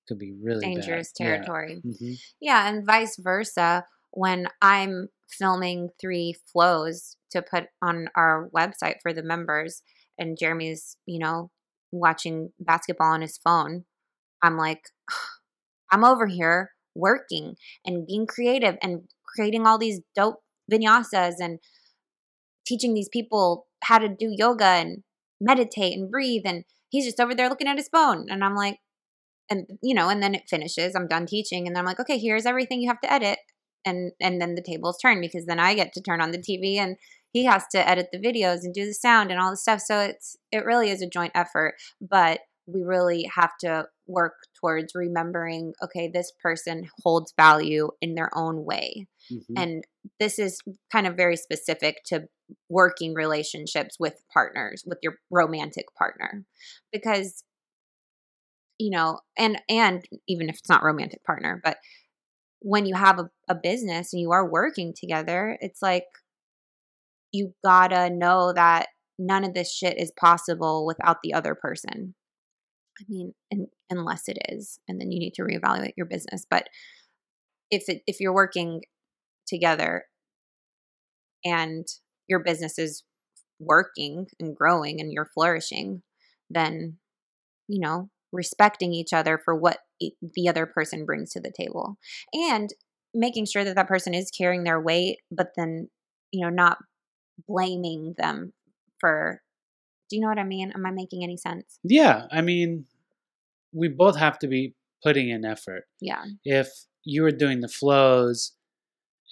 could 0.08 0.18
be 0.18 0.34
really 0.42 0.66
bad. 0.66 0.76
Dangerous 0.76 1.12
Yeah. 1.20 1.26
territory. 1.28 1.82
Mhm. 1.86 2.18
Yeah, 2.40 2.68
and 2.70 2.86
vice 2.86 3.18
versa. 3.18 3.86
When 4.12 4.48
I'm 4.62 5.10
filming 5.30 5.90
three 6.00 6.34
flows 6.52 7.18
to 7.32 7.42
put 7.42 7.66
on 7.82 8.08
our 8.16 8.50
website 8.56 8.96
for 9.04 9.14
the 9.14 9.22
members, 9.22 9.84
and 10.18 10.38
Jeremy's, 10.40 10.98
you 11.06 11.20
know, 11.20 11.52
watching 11.92 12.52
basketball 12.60 13.12
on 13.14 13.22
his 13.22 13.38
phone, 13.38 13.86
I'm 14.42 14.58
like, 14.58 14.90
I'm 15.92 16.04
over 16.04 16.26
here 16.28 16.72
working 16.98 17.56
and 17.86 18.08
being 18.08 18.26
creative 18.28 18.78
and 18.82 19.02
creating 19.26 19.66
all 19.66 19.78
these 19.78 20.02
dope 20.16 20.42
vinyasas 20.72 21.36
and 21.40 21.60
teaching 22.66 22.94
these 22.94 23.10
people 23.10 23.68
how 23.84 23.98
to 23.98 24.10
do 24.10 24.34
yoga 24.36 24.66
and 24.66 25.04
meditate 25.40 25.98
and 25.98 26.12
breathe. 26.12 26.44
And 26.46 26.66
he's 26.90 27.06
just 27.06 27.20
over 27.20 27.36
there 27.36 27.50
looking 27.50 27.68
at 27.68 27.78
his 27.78 27.90
phone. 27.90 28.26
And 28.30 28.44
I'm 28.44 28.56
like, 28.56 28.80
and 29.50 29.68
you 29.82 29.96
know 29.96 30.10
and 30.10 30.22
then 30.22 30.36
it 30.36 30.50
finishes 30.50 30.96
i'm 30.96 31.08
done 31.08 31.26
teaching 31.26 31.68
and 31.68 31.78
i'm 31.78 31.86
like 31.86 32.00
okay 32.00 32.18
here's 32.18 32.46
everything 32.46 32.82
you 32.82 32.90
have 32.90 33.00
to 33.02 33.12
edit 33.12 33.40
and 33.86 34.12
and 34.20 34.42
then 34.42 34.56
the 34.56 34.62
tables 34.62 34.98
turn 35.02 35.22
because 35.22 35.46
then 35.46 35.60
i 35.60 35.74
get 35.74 35.94
to 35.94 36.02
turn 36.02 36.22
on 36.22 36.32
the 36.32 36.38
tv 36.38 36.78
and 36.78 36.98
he 37.34 37.46
has 37.46 37.64
to 37.72 37.88
edit 37.88 38.08
the 38.12 38.20
videos 38.20 38.60
and 38.64 38.74
do 38.74 38.86
the 38.86 38.94
sound 38.94 39.32
and 39.32 39.40
all 39.40 39.50
the 39.50 39.58
stuff 39.58 39.82
so 39.82 40.00
it's 40.00 40.38
it 40.52 40.66
really 40.66 40.90
is 40.90 41.02
a 41.02 41.10
joint 41.10 41.32
effort 41.36 41.76
but 42.02 42.42
we 42.68 42.84
really 42.84 43.30
have 43.34 43.52
to 43.62 43.88
work 44.08 44.34
towards 44.60 44.94
remembering 44.94 45.74
okay 45.82 46.10
this 46.14 46.32
person 46.42 46.90
holds 47.04 47.34
value 47.38 47.90
in 48.02 48.16
their 48.16 48.30
own 48.36 48.66
way. 48.66 49.08
Mhm. 49.32 49.44
and 49.58 49.84
this 50.20 50.40
is 50.40 50.62
kind 50.92 51.06
of 51.06 51.18
very 51.18 51.36
specific 51.36 51.98
to 52.06 52.28
working 52.70 53.14
relationships 53.14 53.98
with 54.00 54.22
partners 54.34 54.84
with 54.86 55.00
your 55.02 55.18
romantic 55.30 55.86
partner. 55.98 56.46
Because 56.94 57.44
you 58.78 58.90
know 58.92 59.20
and 59.38 59.62
and 59.70 60.06
even 60.28 60.50
if 60.50 60.58
it's 60.58 60.70
not 60.70 60.84
romantic 60.84 61.24
partner 61.24 61.60
but 61.64 61.78
when 62.60 62.86
you 62.86 62.96
have 62.96 63.20
a, 63.20 63.30
a 63.50 63.56
business 63.56 64.14
and 64.14 64.22
you 64.22 64.32
are 64.32 64.50
working 64.50 64.94
together 64.96 65.58
it's 65.62 65.82
like 65.82 66.06
you 67.32 67.54
gotta 67.64 68.10
know 68.10 68.54
that 68.54 68.88
none 69.20 69.44
of 69.44 69.54
this 69.54 69.74
shit 69.74 69.98
is 69.98 70.12
possible 70.20 70.86
without 70.86 71.18
the 71.24 71.34
other 71.34 71.56
person 71.56 72.14
i 73.00 73.04
mean 73.08 73.34
and, 73.52 73.68
unless 73.90 74.28
it 74.28 74.38
is 74.50 74.80
and 74.88 75.00
then 75.00 75.12
you 75.12 75.20
need 75.20 75.34
to 75.34 75.44
reevaluate 75.44 75.94
your 75.96 76.06
business 76.06 76.46
but 76.50 76.68
if 77.70 77.84
it, 77.88 78.02
if 78.08 78.20
you're 78.20 78.34
working 78.34 78.82
together 79.48 80.06
and 81.46 81.86
your 82.28 82.40
business 82.40 82.78
is 82.78 83.04
working 83.60 84.28
and 84.40 84.56
growing 84.56 85.00
and 85.00 85.12
you're 85.12 85.30
flourishing 85.34 86.02
then 86.50 86.98
you 87.68 87.80
know 87.80 88.10
respecting 88.32 88.94
each 88.94 89.14
other 89.14 89.40
for 89.44 89.56
what 89.56 89.80
the 90.00 90.50
other 90.50 90.66
person 90.66 91.06
brings 91.06 91.32
to 91.32 91.40
the 91.40 91.52
table 91.58 91.98
and 92.34 92.70
making 93.14 93.46
sure 93.46 93.64
that 93.64 93.76
that 93.76 93.88
person 93.88 94.14
is 94.14 94.30
carrying 94.30 94.64
their 94.64 94.80
weight 94.80 95.18
but 95.32 95.48
then 95.56 95.88
you 96.32 96.44
know 96.44 96.50
not 96.50 96.78
blaming 97.48 98.14
them 98.18 98.54
for 99.00 99.42
do 100.10 100.16
you 100.16 100.22
know 100.22 100.28
what 100.28 100.40
i 100.40 100.44
mean 100.44 100.72
am 100.76 100.86
i 100.86 100.92
making 100.92 101.24
any 101.24 101.38
sense 101.38 101.80
Yeah, 101.84 102.26
I 102.32 102.42
mean, 102.42 102.86
we 103.74 103.88
both 103.90 104.18
have 104.18 104.40
to 104.40 104.48
be 104.48 104.74
putting 105.04 105.30
in 105.30 105.46
effort. 105.46 105.84
yeah 106.02 106.24
If 106.44 106.70
you 107.04 107.22
were 107.24 107.32
doing 107.32 107.60
the 107.62 107.68
flows 107.68 108.54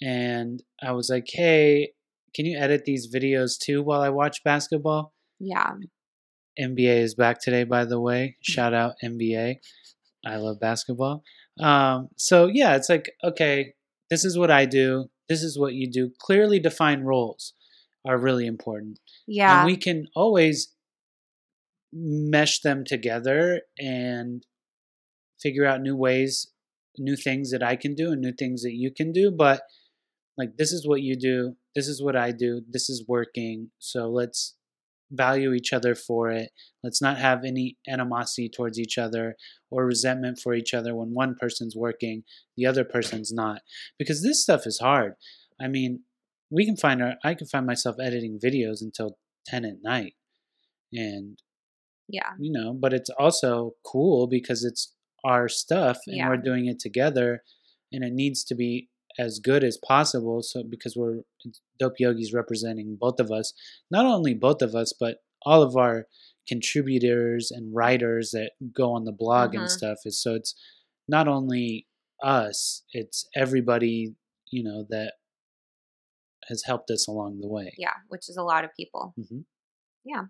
and 0.02 0.62
I 0.82 0.92
was 0.92 1.08
like, 1.10 1.26
hey, 1.32 1.92
can 2.34 2.44
you 2.46 2.58
edit 2.58 2.84
these 2.84 3.12
videos 3.12 3.58
too 3.58 3.82
while 3.82 4.00
I 4.02 4.10
watch 4.10 4.44
basketball? 4.44 5.12
yeah 5.40 5.72
NBA 6.58 6.98
is 7.00 7.14
back 7.14 7.40
today, 7.40 7.64
by 7.64 7.84
the 7.84 8.00
way. 8.00 8.36
Shout 8.42 8.72
out 8.72 8.94
NBA. 9.04 9.56
I 10.24 10.36
love 10.36 10.58
basketball. 10.60 11.22
Um, 11.60 12.08
so 12.16 12.46
yeah, 12.46 12.76
it's 12.76 12.88
like, 12.88 13.10
okay, 13.22 13.74
this 14.10 14.24
is 14.24 14.38
what 14.38 14.50
I 14.50 14.64
do. 14.64 15.06
This 15.28 15.42
is 15.42 15.58
what 15.58 15.74
you 15.74 15.90
do. 15.90 16.10
Clearly 16.18 16.58
defined 16.58 17.06
roles 17.06 17.52
are 18.06 18.16
really 18.18 18.46
important. 18.46 19.00
Yeah 19.26 19.60
And 19.60 19.66
we 19.66 19.76
can 19.76 20.06
always 20.14 20.72
mesh 21.92 22.60
them 22.60 22.84
together 22.84 23.62
and 23.78 24.44
figure 25.40 25.66
out 25.66 25.80
new 25.80 25.96
ways, 25.96 26.52
new 26.98 27.16
things 27.16 27.50
that 27.50 27.62
I 27.62 27.76
can 27.76 27.94
do 27.94 28.12
and 28.12 28.20
new 28.20 28.32
things 28.32 28.62
that 28.62 28.74
you 28.74 28.90
can 28.90 29.12
do. 29.12 29.30
But 29.30 29.62
like, 30.36 30.56
this 30.58 30.72
is 30.72 30.86
what 30.86 31.02
you 31.02 31.16
do. 31.16 31.56
This 31.74 31.88
is 31.88 32.02
what 32.02 32.16
I 32.16 32.32
do. 32.32 32.62
This 32.68 32.88
is 32.88 33.04
working. 33.06 33.70
So 33.78 34.08
let's 34.08 34.56
value 35.10 35.52
each 35.52 35.72
other 35.72 35.94
for 35.94 36.30
it. 36.30 36.50
Let's 36.82 37.00
not 37.00 37.18
have 37.18 37.44
any 37.44 37.76
animosity 37.88 38.48
towards 38.48 38.78
each 38.78 38.98
other 38.98 39.36
or 39.70 39.86
resentment 39.86 40.40
for 40.42 40.54
each 40.54 40.74
other 40.74 40.94
when 40.94 41.14
one 41.14 41.36
person's 41.40 41.76
working, 41.76 42.24
the 42.56 42.66
other 42.66 42.84
person's 42.84 43.32
not. 43.32 43.62
Because 43.98 44.22
this 44.22 44.42
stuff 44.42 44.66
is 44.66 44.78
hard. 44.78 45.14
I 45.60 45.68
mean, 45.68 46.00
we 46.50 46.64
can 46.64 46.76
find 46.76 47.02
our 47.02 47.14
I 47.24 47.34
can 47.34 47.46
find 47.46 47.66
myself 47.66 47.96
editing 48.00 48.38
videos 48.42 48.80
until 48.80 49.18
10 49.46 49.64
at 49.64 49.76
night. 49.82 50.14
And 50.92 51.38
yeah 52.08 52.30
you 52.38 52.52
know, 52.52 52.72
but 52.72 52.92
it's 52.92 53.10
also 53.18 53.72
cool 53.84 54.26
because 54.26 54.64
it's 54.64 54.94
our 55.24 55.48
stuff 55.48 55.98
and 56.06 56.16
Yeah. 56.16 56.28
we're 56.28 56.36
doing 56.36 56.66
it 56.66 56.78
together 56.78 57.42
and 57.92 58.04
it 58.04 58.12
needs 58.12 58.44
to 58.44 58.54
be 58.54 58.88
as 59.18 59.38
good 59.38 59.64
as 59.64 59.78
possible 59.78 60.42
so 60.42 60.62
because 60.62 60.94
we're 60.94 61.20
dope 61.78 61.98
yogis 61.98 62.34
representing 62.34 62.96
both 63.00 63.18
of 63.18 63.30
us 63.30 63.52
not 63.90 64.04
only 64.04 64.34
both 64.34 64.60
of 64.62 64.74
us 64.74 64.92
but 64.98 65.18
all 65.42 65.62
of 65.62 65.76
our 65.76 66.06
contributors 66.46 67.50
and 67.50 67.74
writers 67.74 68.30
that 68.32 68.52
go 68.74 68.92
on 68.92 69.04
the 69.04 69.12
blog 69.12 69.54
and 69.54 69.64
mm-hmm. 69.64 69.68
stuff 69.68 69.98
is 70.04 70.20
so 70.22 70.34
it's 70.34 70.54
not 71.08 71.26
only 71.26 71.86
us 72.22 72.82
it's 72.92 73.26
everybody 73.34 74.14
you 74.50 74.62
know 74.62 74.84
that 74.88 75.14
has 76.48 76.62
helped 76.66 76.90
us 76.90 77.06
along 77.08 77.40
the 77.40 77.48
way. 77.48 77.74
Yeah 77.78 77.94
which 78.08 78.28
is 78.28 78.36
a 78.36 78.42
lot 78.42 78.64
of 78.64 78.70
people. 78.78 79.14
Hmm 79.16 79.40
Yeah. 80.04 80.24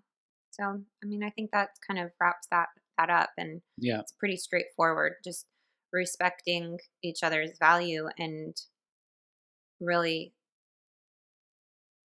so 0.51 0.63
i 1.03 1.05
mean 1.05 1.23
i 1.23 1.29
think 1.29 1.51
that 1.51 1.69
kind 1.87 1.99
of 2.03 2.11
wraps 2.19 2.47
that 2.51 2.67
that 2.97 3.09
up 3.09 3.29
and 3.37 3.61
yeah. 3.77 3.99
it's 3.99 4.13
pretty 4.13 4.37
straightforward 4.37 5.13
just 5.23 5.45
respecting 5.93 6.77
each 7.03 7.19
other's 7.23 7.51
value 7.59 8.07
and 8.17 8.55
really 9.79 10.33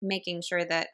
making 0.00 0.40
sure 0.48 0.64
that 0.64 0.88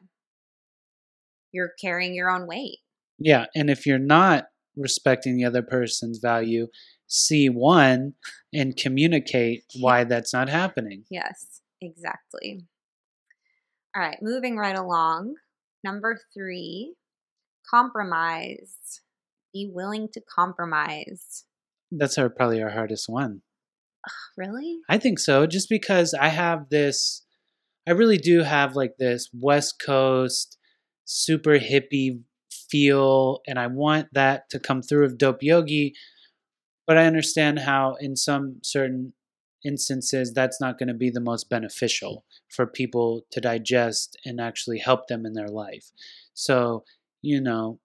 you're 1.53 1.73
carrying 1.81 2.15
your 2.15 2.31
own 2.31 2.47
weight. 2.49 2.79
Yeah, 3.19 3.47
and 3.55 3.71
if 3.71 3.87
you're 3.87 3.99
not 3.99 4.47
respecting 4.77 5.37
the 5.37 5.45
other 5.45 5.63
person's 5.63 6.19
value, 6.19 6.67
see 7.07 7.49
one 7.49 8.15
and 8.53 8.77
communicate 8.77 9.63
why 9.79 10.05
that's 10.05 10.33
not 10.33 10.49
happening. 10.49 11.05
yes 11.11 11.61
exactly 11.81 12.65
all 13.95 14.03
right 14.03 14.19
moving 14.23 14.57
right 14.57 14.77
along. 14.77 15.35
Number 15.83 16.19
three 16.33 16.95
compromise. 17.69 19.01
Be 19.53 19.71
willing 19.73 20.09
to 20.13 20.21
compromise. 20.21 21.45
That's 21.91 22.19
our 22.19 22.29
probably 22.29 22.63
our 22.63 22.71
hardest 22.71 23.09
one. 23.09 23.43
really? 24.37 24.79
I 24.89 24.99
think 24.99 25.19
so, 25.19 25.47
just 25.47 25.69
because 25.69 26.15
I 26.15 26.29
have 26.29 26.69
this 26.71 27.23
I 27.87 27.93
really 27.93 28.19
do 28.19 28.43
have 28.43 28.77
like 28.77 28.97
this 28.99 29.29
West 29.33 29.83
Coast 29.85 30.59
super 31.05 31.59
hippie 31.59 32.21
feel 32.51 33.41
and 33.47 33.59
I 33.59 33.67
want 33.67 34.09
that 34.13 34.49
to 34.51 34.59
come 34.59 34.81
through 34.83 35.05
of 35.05 35.19
dope 35.19 35.43
yogi, 35.43 35.93
but 36.87 36.97
I 36.97 37.07
understand 37.07 37.59
how 37.61 37.97
in 38.01 38.17
some 38.17 38.61
certain 38.63 39.13
instances 39.65 40.33
that's 40.33 40.61
not 40.61 40.79
going 40.79 40.89
to 40.89 40.95
be 40.95 41.11
the 41.11 41.21
most 41.21 41.49
beneficial 41.49 42.25
for 42.49 42.67
people 42.67 43.23
to 43.31 43.41
digest 43.41 44.17
and 44.25 44.41
actually 44.41 44.79
help 44.79 45.09
them 45.09 45.25
in 45.25 45.33
their 45.33 45.49
life. 45.49 45.91
So, 46.35 46.85
you 47.23 47.41
know, 47.41 47.81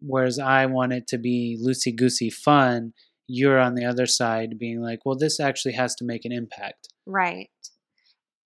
whereas 0.00 0.38
I 0.38 0.66
want 0.66 0.92
it 0.92 1.06
to 1.08 1.18
be 1.18 1.58
loosey 1.64 1.94
goosey 1.94 2.30
fun, 2.30 2.92
you're 3.26 3.58
on 3.58 3.74
the 3.74 3.84
other 3.84 4.06
side 4.06 4.58
being 4.58 4.82
like, 4.82 5.06
well, 5.06 5.16
this 5.16 5.38
actually 5.40 5.74
has 5.74 5.94
to 5.96 6.04
make 6.04 6.24
an 6.24 6.32
impact. 6.32 6.88
Right. 7.06 7.50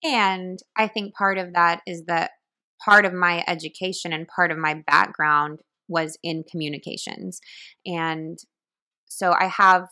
And 0.05 0.59
I 0.77 0.87
think 0.87 1.15
part 1.15 1.39
of 1.39 1.55
that 1.55 1.81
is 1.87 2.05
that 2.07 2.33
part 2.85 3.05
of 3.05 3.13
my 3.13 3.43
education 3.47 4.13
and 4.13 4.29
part 4.29 4.51
of 4.51 4.59
my 4.59 4.83
background 4.87 5.61
was 5.89 6.19
in 6.23 6.45
communications. 6.49 7.41
And 7.85 8.39
so 9.07 9.33
I 9.33 9.47
have 9.47 9.89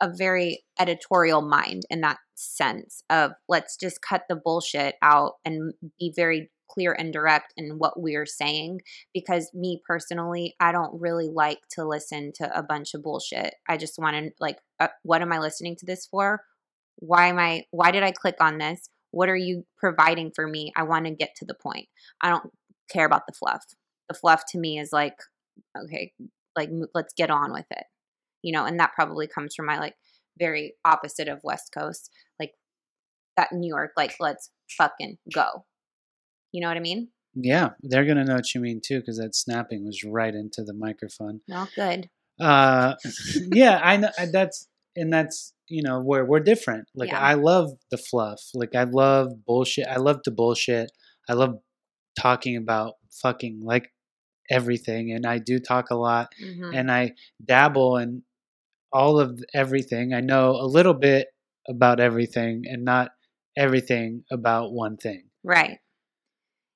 a 0.00 0.10
very 0.14 0.62
editorial 0.78 1.42
mind 1.42 1.82
in 1.90 2.00
that 2.02 2.18
sense 2.34 3.02
of 3.10 3.32
let's 3.48 3.76
just 3.76 4.02
cut 4.02 4.22
the 4.28 4.36
bullshit 4.36 4.94
out 5.02 5.34
and 5.44 5.72
be 5.98 6.12
very 6.14 6.50
clear 6.68 6.92
and 6.92 7.12
direct 7.12 7.54
in 7.56 7.78
what 7.78 8.00
we're 8.00 8.26
saying 8.26 8.80
because 9.14 9.50
me 9.54 9.80
personally 9.86 10.54
i 10.60 10.72
don't 10.72 11.00
really 11.00 11.28
like 11.32 11.60
to 11.70 11.84
listen 11.84 12.32
to 12.34 12.58
a 12.58 12.62
bunch 12.62 12.92
of 12.92 13.02
bullshit. 13.02 13.54
I 13.68 13.76
just 13.76 13.98
want 13.98 14.16
to 14.16 14.30
like 14.40 14.58
uh, 14.80 14.88
what 15.02 15.22
am 15.22 15.32
i 15.32 15.38
listening 15.38 15.76
to 15.76 15.86
this 15.86 16.06
for? 16.06 16.42
Why 16.96 17.28
am 17.28 17.38
i 17.38 17.64
why 17.70 17.90
did 17.90 18.02
i 18.02 18.10
click 18.10 18.36
on 18.40 18.58
this? 18.58 18.90
What 19.12 19.28
are 19.28 19.36
you 19.36 19.64
providing 19.78 20.32
for 20.34 20.46
me? 20.46 20.72
I 20.76 20.82
want 20.82 21.06
to 21.06 21.12
get 21.12 21.34
to 21.36 21.46
the 21.46 21.54
point. 21.54 21.86
I 22.20 22.28
don't 22.28 22.50
care 22.90 23.06
about 23.06 23.26
the 23.26 23.32
fluff. 23.32 23.64
The 24.08 24.14
fluff 24.14 24.42
to 24.50 24.58
me 24.58 24.78
is 24.78 24.92
like 24.92 25.16
okay 25.84 26.12
like 26.56 26.70
let's 26.94 27.14
get 27.14 27.30
on 27.30 27.52
with 27.52 27.66
it 27.70 27.84
you 28.42 28.52
know 28.52 28.64
and 28.64 28.78
that 28.80 28.92
probably 28.94 29.26
comes 29.26 29.54
from 29.54 29.66
my 29.66 29.78
like 29.78 29.94
very 30.38 30.74
opposite 30.84 31.28
of 31.28 31.40
west 31.42 31.70
coast 31.76 32.10
like 32.38 32.52
that 33.36 33.52
new 33.52 33.68
york 33.68 33.92
like 33.96 34.14
let's 34.20 34.50
fucking 34.76 35.16
go 35.34 35.64
you 36.52 36.60
know 36.60 36.68
what 36.68 36.76
i 36.76 36.80
mean 36.80 37.08
Yeah, 37.34 37.70
they're 37.82 38.06
gonna 38.06 38.24
know 38.24 38.36
what 38.36 38.54
you 38.54 38.60
mean 38.62 38.80
too, 38.84 39.00
because 39.00 39.18
that 39.18 39.34
snapping 39.34 39.84
was 39.84 40.02
right 40.04 40.34
into 40.34 40.62
the 40.64 40.72
microphone. 40.74 41.40
no 41.46 41.66
good 41.74 42.08
Uh, 42.40 42.94
yeah, 43.52 43.80
I 43.82 43.96
know 43.96 44.10
that's 44.32 44.68
and 44.94 45.12
that's 45.12 45.52
you 45.68 45.82
know 45.82 46.00
where 46.00 46.24
we're 46.24 46.40
different. 46.40 46.84
Like 46.94 47.10
Yeah. 47.10 47.20
I 47.20 47.34
love 47.34 47.70
the 47.90 47.98
fluff. 47.98 48.40
Like 48.54 48.74
I 48.74 48.84
love 48.84 49.44
bullshit. 49.46 49.86
I 49.86 49.96
love 49.96 50.22
to 50.24 50.30
bullshit. 50.30 50.90
I 51.28 51.34
love 51.34 51.58
talking 52.18 52.56
about 52.56 52.94
fucking 53.22 53.60
like 53.62 53.88
everything, 54.50 55.12
and 55.12 55.26
I 55.26 55.38
do 55.38 55.58
talk 55.58 55.90
a 55.90 55.96
lot, 55.96 56.32
Mhm. 56.42 56.74
and 56.74 56.90
I 56.90 57.14
dabble 57.44 57.98
in 57.98 58.22
all 58.92 59.18
of 59.18 59.44
everything. 59.54 60.14
I 60.14 60.20
know 60.20 60.50
a 60.52 60.66
little 60.66 60.94
bit 60.94 61.28
about 61.68 62.00
everything, 62.00 62.64
and 62.66 62.84
not 62.84 63.12
everything 63.56 64.24
about 64.30 64.72
one 64.72 64.96
thing. 64.96 65.30
Right. 65.42 65.78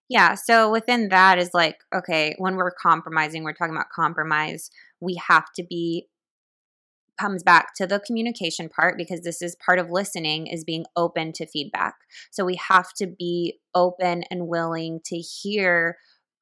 Yeah. 0.08 0.34
So 0.34 0.70
within 0.72 1.08
that 1.10 1.38
is 1.38 1.50
like, 1.54 1.78
okay, 1.94 2.34
when 2.38 2.56
we're 2.56 2.72
compromising, 2.72 3.44
we're 3.44 3.52
talking 3.52 3.76
about 3.76 3.90
compromise, 3.90 4.70
we 5.00 5.14
have 5.28 5.52
to 5.54 5.62
be, 5.62 6.08
comes 7.16 7.42
back 7.44 7.74
to 7.76 7.86
the 7.86 8.00
communication 8.00 8.68
part 8.68 8.96
because 8.96 9.20
this 9.20 9.40
is 9.40 9.54
part 9.64 9.78
of 9.78 9.90
listening 9.90 10.48
is 10.48 10.64
being 10.64 10.84
open 10.96 11.32
to 11.34 11.46
feedback. 11.46 11.94
So 12.30 12.44
we 12.44 12.56
have 12.56 12.92
to 12.94 13.06
be 13.06 13.60
open 13.74 14.24
and 14.30 14.48
willing 14.48 15.00
to 15.04 15.18
hear 15.18 15.98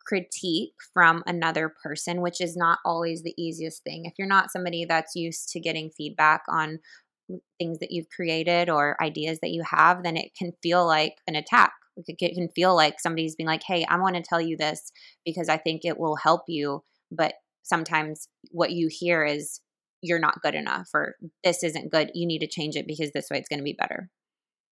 critique 0.09 0.73
from 0.95 1.23
another 1.27 1.75
person, 1.83 2.23
which 2.23 2.41
is 2.41 2.57
not 2.57 2.79
always 2.85 3.23
the 3.23 3.35
easiest 3.37 3.85
thing. 3.85 4.07
If 4.07 4.15
you're 4.19 4.27
not 4.27 4.51
somebody 4.51 4.87
that's 4.87 5.15
used 5.15 5.51
to 5.51 5.61
getting 5.61 5.91
feedback 5.91 6.43
on 6.49 6.79
things 7.59 7.79
that 7.81 7.91
you've 7.91 8.09
created 8.09 8.71
or 8.71 8.97
ideas 9.03 9.41
that 9.43 9.51
you 9.51 9.63
have, 9.71 10.03
then 10.03 10.17
it 10.17 10.31
can 10.39 10.53
feel 10.63 10.87
like 10.87 11.17
an 11.27 11.35
attack. 11.35 11.73
It 12.07 12.35
can 12.35 12.49
feel 12.49 12.75
like 12.75 13.01
somebody's 13.01 13.37
being 13.37 13.49
like, 13.49 13.65
hey, 13.67 13.85
I 13.89 13.99
want 13.99 14.17
to 14.17 14.23
tell 14.23 14.41
you 14.41 14.57
this 14.57 14.91
because 15.27 15.51
I 15.51 15.59
think 15.59 15.83
it 15.85 15.99
will 15.99 16.17
help 16.17 16.43
you. 16.49 16.83
But 17.11 17.35
sometimes 17.63 18.29
what 18.51 18.73
you 18.73 18.89
hear 18.91 19.25
is, 19.25 19.61
you're 20.01 20.21
not 20.21 20.41
good 20.43 20.55
enough 20.55 20.89
or 20.95 21.17
this 21.43 21.65
isn't 21.65 21.91
good. 21.91 22.13
You 22.15 22.25
need 22.25 22.39
to 22.39 22.47
change 22.47 22.77
it 22.77 22.87
because 22.87 23.11
this 23.11 23.27
way 23.31 23.39
it's 23.39 23.49
going 23.49 23.59
to 23.59 23.65
be 23.65 23.77
better. 23.77 24.09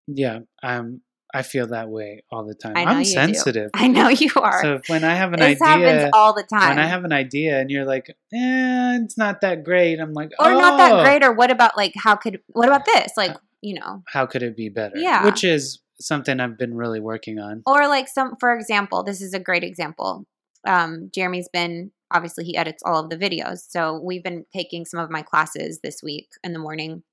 Yeah, 0.07 0.39
I'm. 0.63 1.01
I 1.33 1.41
feel 1.41 1.67
that 1.67 1.89
way 1.89 2.23
all 2.31 2.45
the 2.45 2.53
time. 2.55 2.77
I 2.77 2.83
I'm 2.83 2.99
you 2.99 3.05
do. 3.05 3.11
sensitive. 3.11 3.71
I 3.73 3.87
know 3.87 4.07
you 4.09 4.31
are. 4.35 4.61
So 4.61 4.81
when 4.87 5.03
I 5.03 5.15
have 5.15 5.33
an 5.33 5.41
idea 5.41 5.55
this 5.55 5.61
idea, 5.61 5.87
happens 5.91 6.11
all 6.13 6.33
the 6.33 6.43
time. 6.43 6.69
when 6.69 6.79
I 6.79 6.87
have 6.87 7.03
an 7.03 7.11
idea 7.13 7.59
and 7.59 7.69
you're 7.69 7.85
like, 7.85 8.09
eh, 8.33 8.99
it's 9.03 9.17
not 9.17 9.41
that 9.41 9.63
great, 9.63 9.99
I'm 9.99 10.13
like, 10.13 10.31
or 10.39 10.51
oh, 10.51 10.59
not 10.59 10.77
that 10.77 11.03
great. 11.03 11.23
Or 11.23 11.33
what 11.33 11.51
about 11.51 11.75
like, 11.75 11.93
how 11.97 12.15
could, 12.15 12.39
what 12.47 12.67
about 12.67 12.85
this? 12.85 13.11
Like, 13.17 13.35
you 13.61 13.79
know, 13.79 14.03
How 14.07 14.25
could 14.25 14.43
it 14.43 14.55
be 14.55 14.69
better? 14.69 14.97
Yeah. 14.97 15.25
Which 15.25 15.43
is 15.43 15.79
something 15.99 16.39
I've 16.39 16.57
been 16.57 16.75
really 16.75 16.99
working 16.99 17.39
on. 17.39 17.63
or 17.65 17.87
like 17.87 18.07
some 18.07 18.35
for 18.39 18.55
example 18.55 19.03
this 19.03 19.21
is 19.21 19.33
a 19.33 19.39
great 19.39 19.63
example 19.63 20.25
um, 20.67 21.09
jeremy's 21.13 21.49
been 21.51 21.91
obviously 22.11 22.45
he 22.45 22.55
edits 22.55 22.83
all 22.85 23.03
of 23.03 23.09
the 23.09 23.17
videos 23.17 23.59
so 23.67 23.99
we've 24.03 24.23
been 24.23 24.45
taking 24.53 24.85
some 24.85 24.99
of 24.99 25.09
my 25.09 25.21
classes 25.21 25.79
this 25.81 26.01
week 26.03 26.27
in 26.43 26.53
the 26.53 26.59
morning 26.59 27.03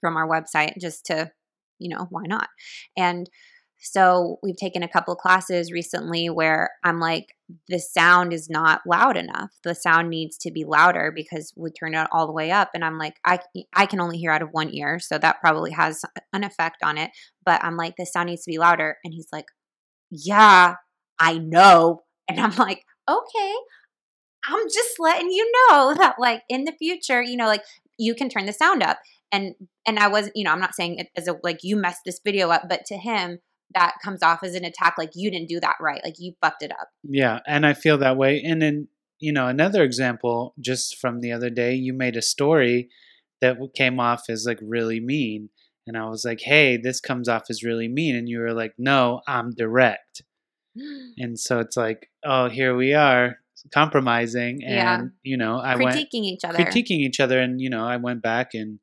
from 0.00 0.16
our 0.16 0.28
website 0.28 0.72
just 0.80 1.04
to 1.06 1.30
you 1.82 1.88
know 1.88 2.06
why 2.10 2.22
not? 2.26 2.48
And 2.96 3.28
so 3.84 4.38
we've 4.44 4.56
taken 4.56 4.84
a 4.84 4.88
couple 4.88 5.16
classes 5.16 5.72
recently 5.72 6.30
where 6.30 6.70
i'm 6.84 7.00
like 7.00 7.34
the 7.68 7.80
sound 7.80 8.32
is 8.32 8.48
not 8.48 8.80
loud 8.86 9.16
enough. 9.16 9.50
The 9.64 9.74
sound 9.74 10.08
needs 10.08 10.38
to 10.38 10.52
be 10.52 10.64
louder 10.64 11.12
because 11.14 11.52
we 11.56 11.70
turn 11.70 11.94
it 11.94 12.08
all 12.12 12.26
the 12.26 12.32
way 12.32 12.50
up. 12.52 12.70
And 12.74 12.84
i'm 12.84 12.96
like 12.96 13.16
i 13.26 13.40
i 13.74 13.86
can 13.86 14.00
only 14.00 14.18
hear 14.18 14.30
out 14.30 14.42
of 14.42 14.50
one 14.52 14.72
ear 14.72 15.00
so 15.00 15.18
that 15.18 15.40
probably 15.40 15.72
has 15.72 16.02
an 16.32 16.44
effect 16.44 16.82
on 16.84 16.96
it. 16.96 17.10
But 17.44 17.62
i'm 17.64 17.76
like 17.76 17.96
the 17.96 18.06
sound 18.06 18.28
needs 18.28 18.44
to 18.44 18.50
be 18.50 18.58
louder. 18.58 18.98
And 19.04 19.12
he's 19.12 19.28
like 19.32 19.46
yeah, 20.12 20.74
I 21.18 21.38
know. 21.38 22.02
And 22.28 22.38
I'm 22.38 22.54
like, 22.56 22.84
okay, 23.08 23.54
I'm 24.48 24.66
just 24.66 25.00
letting 25.00 25.30
you 25.30 25.50
know 25.70 25.94
that 25.98 26.16
like 26.18 26.42
in 26.48 26.64
the 26.64 26.72
future, 26.72 27.22
you 27.22 27.36
know, 27.36 27.46
like 27.46 27.64
you 27.98 28.14
can 28.14 28.28
turn 28.28 28.46
the 28.46 28.52
sound 28.52 28.82
up. 28.82 28.98
And 29.32 29.54
and 29.86 29.98
I 29.98 30.08
wasn't, 30.08 30.36
you 30.36 30.44
know, 30.44 30.52
I'm 30.52 30.60
not 30.60 30.74
saying 30.74 30.98
it 30.98 31.08
as 31.16 31.26
a 31.26 31.36
like 31.42 31.60
you 31.62 31.74
messed 31.76 32.02
this 32.04 32.20
video 32.24 32.50
up, 32.50 32.64
but 32.68 32.84
to 32.86 32.96
him, 32.96 33.38
that 33.74 33.94
comes 34.04 34.22
off 34.22 34.42
as 34.42 34.54
an 34.54 34.64
attack, 34.64 34.94
like 34.98 35.12
you 35.14 35.30
didn't 35.30 35.48
do 35.48 35.58
that 35.60 35.76
right, 35.80 36.00
like 36.04 36.16
you 36.18 36.34
fucked 36.42 36.62
it 36.62 36.70
up. 36.72 36.88
Yeah, 37.02 37.40
and 37.46 37.64
I 37.66 37.72
feel 37.74 37.96
that 37.98 38.16
way. 38.18 38.42
And 38.44 38.60
then, 38.60 38.88
you 39.18 39.32
know, 39.32 39.46
another 39.48 39.82
example 39.82 40.54
just 40.60 40.98
from 40.98 41.20
the 41.20 41.32
other 41.32 41.48
day, 41.50 41.74
you 41.74 41.92
made 41.94 42.16
a 42.16 42.22
story 42.22 42.90
that 43.40 43.56
came 43.74 43.98
off 43.98 44.24
as 44.28 44.44
like 44.46 44.58
really 44.62 45.00
mean. 45.00 45.48
And 45.86 45.96
I 45.96 46.08
was 46.08 46.24
like, 46.24 46.40
hey, 46.40 46.76
this 46.76 47.00
comes 47.00 47.28
off 47.28 47.44
as 47.50 47.64
really 47.64 47.88
mean. 47.88 48.14
And 48.14 48.28
you 48.28 48.38
were 48.38 48.52
like, 48.54 48.74
no, 48.78 49.20
I'm 49.26 49.50
direct. 49.50 50.22
And 51.18 51.38
so 51.38 51.58
it's 51.58 51.76
like, 51.76 52.08
oh, 52.24 52.48
here 52.48 52.74
we 52.76 52.94
are 52.94 53.36
compromising. 53.74 54.62
And, 54.64 54.74
Yeah. 54.74 55.02
you 55.22 55.36
know, 55.36 55.58
I 55.58 55.76
went 55.76 55.96
Critiquing 55.96 56.24
each 56.24 56.44
other. 56.44 56.58
critiquing 56.58 57.00
each 57.00 57.20
other. 57.20 57.38
And, 57.38 57.60
you 57.60 57.70
know, 57.70 57.84
I 57.84 57.96
went 57.96 58.22
back 58.22 58.54
and 58.54 58.78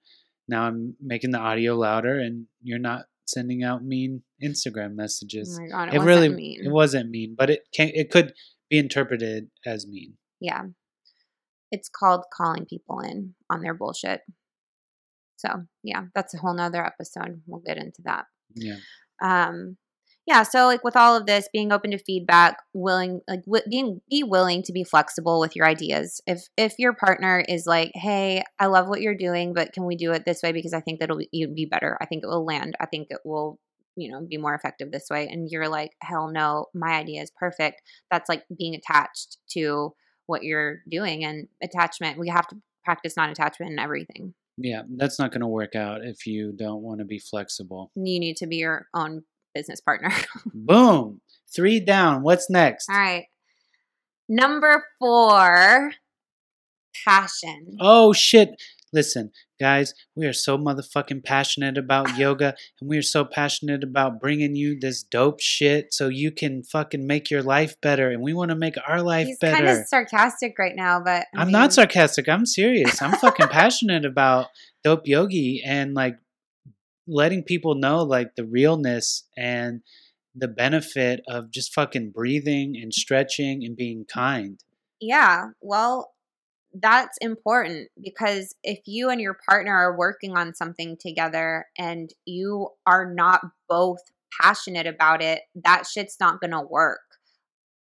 now 0.49 0.63
I'm 0.63 0.95
making 0.99 1.31
the 1.31 1.37
audio 1.39 1.75
louder 1.75 2.19
and 2.19 2.47
you're 2.61 2.79
not 2.79 3.05
sending 3.25 3.63
out 3.63 3.83
mean 3.83 4.23
Instagram 4.43 4.95
messages. 4.95 5.57
Oh 5.57 5.63
my 5.63 5.69
God, 5.69 5.87
it, 5.89 5.93
it 5.93 5.97
wasn't 5.99 6.07
really 6.07 6.29
mean. 6.29 6.65
it 6.65 6.71
wasn't 6.71 7.09
mean, 7.09 7.35
but 7.37 7.49
it 7.49 7.61
can 7.73 7.91
it 7.93 8.09
could 8.09 8.33
be 8.69 8.77
interpreted 8.77 9.49
as 9.65 9.87
mean. 9.87 10.13
yeah. 10.41 10.63
It's 11.71 11.87
called 11.87 12.23
calling 12.33 12.65
people 12.65 12.99
in 12.99 13.35
on 13.47 13.61
their 13.61 13.75
bullshit. 13.75 14.21
So 15.37 15.49
yeah, 15.83 16.05
that's 16.15 16.33
a 16.33 16.37
whole 16.39 16.55
nother 16.55 16.83
episode. 16.83 17.41
We'll 17.45 17.61
get 17.61 17.77
into 17.77 18.01
that. 18.05 18.25
Yeah. 18.55 18.77
um 19.21 19.77
yeah 20.29 20.43
so 20.43 20.67
like 20.67 20.83
with 20.83 20.95
all 20.95 21.15
of 21.15 21.25
this 21.25 21.49
being 21.51 21.71
open 21.71 21.91
to 21.91 21.97
feedback 21.97 22.57
willing 22.73 23.19
like 23.27 23.43
w- 23.45 23.63
being 23.69 23.99
be 24.09 24.23
willing 24.23 24.61
to 24.63 24.71
be 24.71 24.83
flexible 24.83 25.39
with 25.39 25.55
your 25.55 25.65
ideas. 25.65 26.21
If 26.27 26.43
if 26.55 26.75
your 26.77 26.93
partner 26.93 27.43
is 27.49 27.65
like 27.65 27.91
hey 27.95 28.43
i 28.59 28.67
love 28.67 28.87
what 28.87 29.01
you're 29.01 29.17
doing 29.17 29.53
but 29.53 29.73
can 29.73 29.85
we 29.85 29.95
do 29.95 30.11
it 30.11 30.23
this 30.25 30.41
way? 30.43 30.51
Because 30.51 30.73
i 30.73 30.79
think 30.79 30.99
that'll 30.99 31.17
be, 31.17 31.29
be 31.31 31.65
better. 31.65 31.97
I 31.99 32.05
think 32.05 32.23
it 32.23 32.27
will 32.27 32.45
land. 32.45 32.75
I 32.79 32.85
think 32.85 33.07
it 33.09 33.19
will 33.25 33.59
you 33.95 34.11
know 34.11 34.21
be 34.21 34.37
more 34.37 34.53
effective 34.53 34.91
this 34.91 35.07
way. 35.09 35.27
And 35.27 35.49
you're 35.49 35.67
like 35.67 35.91
hell 36.01 36.29
no. 36.31 36.67
My 36.73 36.91
idea 36.91 37.21
is 37.23 37.31
perfect. 37.37 37.81
That's 38.11 38.29
like 38.29 38.43
being 38.55 38.75
attached 38.75 39.37
to 39.53 39.93
what 40.27 40.43
you're 40.43 40.81
doing 40.89 41.25
and 41.25 41.47
attachment. 41.63 42.19
We 42.19 42.29
have 42.29 42.47
to 42.47 42.57
practice 42.85 43.17
non-attachment 43.17 43.71
and 43.71 43.79
everything. 43.79 44.35
Yeah, 44.57 44.83
that's 44.97 45.17
not 45.17 45.31
going 45.31 45.41
to 45.41 45.47
work 45.47 45.75
out 45.75 46.01
if 46.03 46.27
you 46.27 46.53
don't 46.55 46.81
want 46.81 46.99
to 46.99 47.05
be 47.05 47.17
flexible. 47.19 47.91
you 47.95 48.19
need 48.19 48.35
to 48.37 48.47
be 48.47 48.57
your 48.57 48.87
own 48.93 49.23
business 49.53 49.81
partner 49.81 50.11
Boom. 50.53 51.21
3 51.55 51.79
down. 51.79 52.21
What's 52.21 52.49
next? 52.49 52.89
All 52.89 52.95
right. 52.97 53.25
Number 54.27 54.83
four, 54.99 55.91
passion. 57.05 57.77
Oh 57.79 58.13
shit. 58.13 58.49
Listen, 58.91 59.29
guys, 59.59 59.93
we 60.15 60.25
are 60.25 60.33
so 60.33 60.57
motherfucking 60.57 61.23
passionate 61.23 61.77
about 61.77 62.17
yoga 62.17 62.55
and 62.79 62.89
we 62.89 62.97
are 62.97 63.01
so 63.03 63.23
passionate 63.25 63.83
about 63.83 64.19
bringing 64.19 64.55
you 64.55 64.79
this 64.79 65.03
dope 65.03 65.39
shit 65.39 65.93
so 65.93 66.07
you 66.07 66.31
can 66.31 66.63
fucking 66.63 67.05
make 67.05 67.29
your 67.29 67.43
life 67.43 67.79
better 67.81 68.09
and 68.09 68.21
we 68.21 68.33
want 68.33 68.49
to 68.49 68.55
make 68.55 68.75
our 68.87 69.01
life 69.01 69.27
He's 69.27 69.37
better. 69.39 69.55
kind 69.65 69.67
of 69.79 69.87
sarcastic 69.87 70.57
right 70.59 70.75
now, 70.75 70.99
but 71.03 71.25
I 71.35 71.41
I'm 71.41 71.47
mean, 71.47 71.53
not 71.53 71.73
sarcastic. 71.73 72.27
I'm 72.29 72.45
serious. 72.45 73.01
I'm 73.01 73.13
fucking 73.13 73.47
passionate 73.51 74.05
about 74.05 74.47
dope 74.83 75.05
yogi 75.07 75.61
and 75.65 75.93
like 75.93 76.17
letting 77.09 77.43
people 77.43 77.75
know 77.75 78.03
like 78.03 78.35
the 78.35 78.45
realness 78.45 79.27
and 79.37 79.81
the 80.35 80.47
benefit 80.47 81.21
of 81.27 81.51
just 81.51 81.73
fucking 81.73 82.11
breathing 82.11 82.75
and 82.81 82.93
stretching 82.93 83.63
and 83.63 83.75
being 83.75 84.05
kind. 84.11 84.59
Yeah. 85.01 85.47
Well, 85.61 86.11
that's 86.73 87.17
important 87.19 87.89
because 88.01 88.55
if 88.63 88.79
you 88.85 89.09
and 89.09 89.19
your 89.19 89.37
partner 89.47 89.73
are 89.73 89.97
working 89.97 90.37
on 90.37 90.53
something 90.53 90.97
together 90.99 91.65
and 91.77 92.11
you 92.25 92.69
are 92.85 93.11
not 93.11 93.41
both 93.67 93.99
passionate 94.41 94.85
about 94.85 95.23
it, 95.23 95.41
that 95.55 95.87
shit's 95.87 96.17
not 96.19 96.39
going 96.39 96.51
to 96.51 96.61
work. 96.61 96.99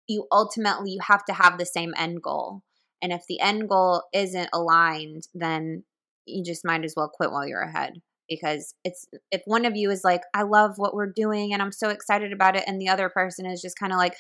You 0.07 0.27
ultimately 0.31 0.91
you 0.91 0.99
have 1.07 1.25
to 1.25 1.33
have 1.33 1.57
the 1.57 1.65
same 1.65 1.93
end 1.97 2.21
goal. 2.21 2.61
And 3.01 3.11
if 3.11 3.23
the 3.27 3.39
end 3.39 3.67
goal 3.67 4.03
isn't 4.13 4.49
aligned, 4.53 5.27
then 5.33 5.83
you 6.25 6.43
just 6.43 6.63
might 6.63 6.83
as 6.83 6.93
well 6.95 7.09
quit 7.11 7.31
while 7.31 7.47
you're 7.47 7.61
ahead 7.61 8.01
because 8.29 8.73
it's 8.83 9.07
if 9.31 9.41
one 9.45 9.65
of 9.65 9.75
you 9.75 9.89
is 9.91 10.03
like 10.03 10.21
I 10.33 10.43
love 10.43 10.77
what 10.77 10.93
we're 10.93 11.11
doing 11.11 11.53
and 11.53 11.61
I'm 11.61 11.71
so 11.71 11.89
excited 11.89 12.31
about 12.33 12.55
it 12.55 12.63
and 12.67 12.79
the 12.81 12.89
other 12.89 13.09
person 13.09 13.45
is 13.45 13.61
just 13.61 13.77
kind 13.79 13.91
of 13.93 13.97
like 13.97 14.15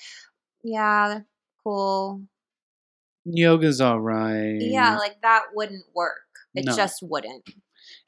yeah, 0.63 1.19
cool. 1.63 2.21
Yoga's 3.25 3.81
all 3.81 3.99
right. 3.99 4.57
Yeah, 4.59 4.97
like 4.97 5.21
that 5.21 5.45
wouldn't 5.53 5.85
work. 5.95 6.21
It 6.55 6.65
No. 6.65 6.75
just 6.75 6.99
wouldn't. 7.03 7.43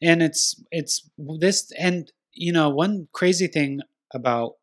and 0.02 0.22
it's 0.24 0.62
it's 0.72 1.10
this 1.40 1.72
and 1.78 2.12
you 2.34 2.52
know 2.52 2.70
one 2.70 3.08
crazy 3.14 3.48
thing 3.48 3.82
about 4.14 4.54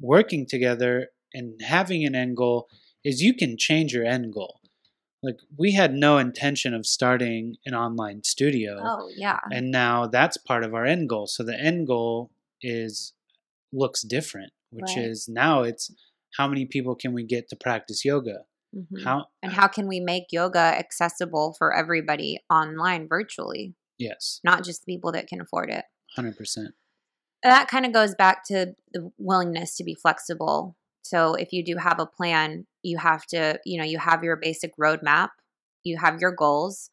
working 0.00 0.46
together 0.46 1.08
and 1.32 1.60
having 1.62 2.04
an 2.04 2.14
end 2.14 2.36
goal 2.36 2.68
is 3.04 3.22
you 3.22 3.34
can 3.34 3.56
change 3.56 3.92
your 3.94 4.04
end 4.04 4.32
goal 4.32 4.60
like 5.22 5.36
we 5.56 5.72
had 5.72 5.94
no 5.94 6.18
intention 6.18 6.74
of 6.74 6.86
starting 6.86 7.56
an 7.64 7.74
online 7.74 8.22
studio 8.24 8.78
Oh, 8.82 9.08
yeah. 9.16 9.40
and 9.50 9.70
now 9.70 10.06
that's 10.06 10.36
part 10.36 10.62
of 10.64 10.74
our 10.74 10.84
end 10.84 11.08
goal 11.08 11.26
so 11.26 11.42
the 11.42 11.58
end 11.58 11.86
goal 11.86 12.30
is 12.62 13.12
looks 13.72 14.02
different 14.02 14.52
which 14.70 14.96
Right. 14.96 15.04
is 15.06 15.28
now 15.28 15.62
it's 15.62 15.90
how 16.36 16.46
many 16.48 16.66
people 16.66 16.94
can 16.94 17.12
we 17.12 17.24
get 17.24 17.48
to 17.48 17.56
practice 17.56 18.04
yoga 18.04 18.44
Mhm. 18.74 19.04
how 19.04 19.26
and 19.42 19.52
how 19.52 19.68
can 19.68 19.86
we 19.88 20.00
make 20.00 20.24
yoga 20.32 20.58
accessible 20.58 21.54
for 21.56 21.74
everybody 21.74 22.38
online 22.50 23.08
virtually, 23.08 23.74
yes 23.98 24.40
not 24.44 24.64
just 24.64 24.84
the 24.84 24.92
people 24.92 25.12
that 25.12 25.26
can 25.28 25.40
afford 25.40 25.70
it? 25.70 25.84
100% 26.18 26.74
that 27.42 27.68
kind 27.68 27.86
of 27.86 27.92
goes 27.92 28.14
back 28.14 28.44
to 28.44 28.74
the 28.92 29.10
willingness 29.18 29.76
to 29.76 29.84
be 29.84 29.94
flexible. 29.94 30.76
So 31.08 31.34
if 31.34 31.52
you 31.52 31.64
do 31.64 31.76
have 31.76 32.00
a 32.00 32.06
plan, 32.06 32.66
you 32.82 32.98
have 32.98 33.26
to, 33.26 33.58
you 33.64 33.78
know, 33.78 33.84
you 33.84 33.98
have 33.98 34.24
your 34.24 34.36
basic 34.36 34.76
roadmap, 34.76 35.28
you 35.84 35.98
have 35.98 36.20
your 36.20 36.32
goals, 36.32 36.90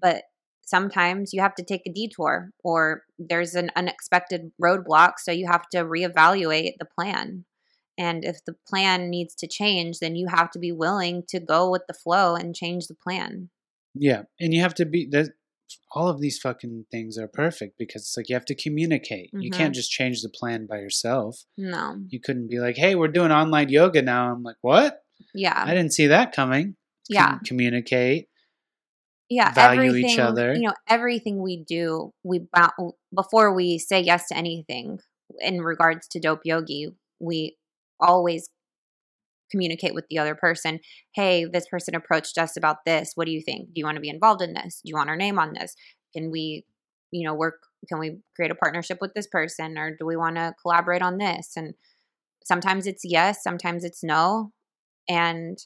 but 0.00 0.24
sometimes 0.64 1.32
you 1.32 1.40
have 1.40 1.54
to 1.56 1.64
take 1.64 1.82
a 1.86 1.92
detour 1.92 2.50
or 2.62 3.02
there's 3.18 3.54
an 3.54 3.70
unexpected 3.76 4.52
roadblock, 4.62 5.14
so 5.18 5.30
you 5.32 5.46
have 5.46 5.68
to 5.70 5.84
reevaluate 5.84 6.74
the 6.78 6.86
plan. 6.86 7.44
And 7.98 8.24
if 8.24 8.44
the 8.44 8.56
plan 8.66 9.10
needs 9.10 9.34
to 9.36 9.46
change, 9.46 9.98
then 9.98 10.16
you 10.16 10.28
have 10.28 10.50
to 10.52 10.58
be 10.58 10.72
willing 10.72 11.24
to 11.28 11.38
go 11.38 11.70
with 11.70 11.82
the 11.86 11.94
flow 11.94 12.34
and 12.34 12.54
change 12.54 12.86
the 12.86 12.94
plan. 12.94 13.50
Yeah, 13.94 14.22
and 14.40 14.54
you 14.54 14.62
have 14.62 14.74
to 14.74 14.86
be 14.86 15.06
that. 15.10 15.30
All 15.92 16.08
of 16.08 16.20
these 16.20 16.38
fucking 16.38 16.86
things 16.90 17.16
are 17.18 17.28
perfect 17.28 17.76
because 17.78 18.02
it's 18.02 18.16
like 18.16 18.28
you 18.28 18.34
have 18.36 18.44
to 18.46 18.54
communicate. 18.54 19.30
You 19.32 19.50
Mhm. 19.50 19.56
can't 19.56 19.74
just 19.74 19.90
change 19.90 20.22
the 20.22 20.28
plan 20.28 20.66
by 20.66 20.78
yourself. 20.78 21.44
No. 21.56 21.96
You 22.08 22.20
couldn't 22.20 22.48
be 22.48 22.58
like, 22.60 22.76
"Hey, 22.76 22.94
we're 22.94 23.08
doing 23.08 23.30
online 23.32 23.68
yoga 23.68 24.02
now." 24.02 24.32
I'm 24.32 24.42
like, 24.42 24.56
"What? 24.62 25.02
Yeah. 25.34 25.62
I 25.64 25.74
didn't 25.74 25.92
see 25.92 26.06
that 26.08 26.32
coming." 26.32 26.76
Yeah. 27.08 27.26
Com- 27.32 27.40
communicate. 27.44 28.28
yeah 29.30 29.50
value 29.54 29.94
each 29.94 30.18
other. 30.18 30.52
you 30.52 30.60
know 30.60 30.74
everything 30.88 31.40
we 31.40 31.56
do 31.64 32.12
we 32.22 32.46
before 33.14 33.54
we 33.54 33.78
say 33.78 33.98
yes 34.00 34.28
to 34.28 34.36
anything 34.36 34.98
in 35.40 35.62
regards 35.62 36.06
to 36.06 36.20
dope 36.20 36.42
yogi 36.44 36.88
we 37.18 37.56
always 37.98 38.50
communicate 39.52 39.94
with 39.94 40.04
the 40.10 40.18
other 40.18 40.34
person 40.34 40.80
hey 41.14 41.44
this 41.44 41.68
person 41.68 41.94
approached 41.94 42.38
us 42.38 42.56
about 42.56 42.84
this. 42.84 43.12
What 43.14 43.26
do 43.26 43.32
you 43.32 43.42
think? 43.42 43.68
Do 43.68 43.78
you 43.78 43.84
want 43.84 43.96
to 43.96 44.02
be 44.02 44.08
involved 44.08 44.42
in 44.42 44.54
this? 44.54 44.80
Do 44.84 44.88
you 44.88 44.96
want 44.96 45.10
our 45.10 45.16
name 45.16 45.38
on 45.38 45.52
this? 45.52 45.76
Can 46.12 46.30
we 46.30 46.64
you 47.12 47.26
know 47.26 47.34
work 47.34 47.60
can 47.88 47.98
we 47.98 48.18
create 48.34 48.50
a 48.50 48.56
partnership 48.56 48.98
with 49.00 49.12
this 49.14 49.26
person 49.26 49.78
or 49.78 49.96
do 49.96 50.06
we 50.06 50.16
want 50.16 50.36
to 50.36 50.54
collaborate 50.60 51.02
on 51.02 51.18
this? 51.18 51.52
And 51.56 51.74
sometimes 52.44 52.86
it's 52.86 53.02
yes 53.04 53.44
sometimes 53.44 53.84
it's 53.84 54.02
no 54.02 54.52
and 55.08 55.58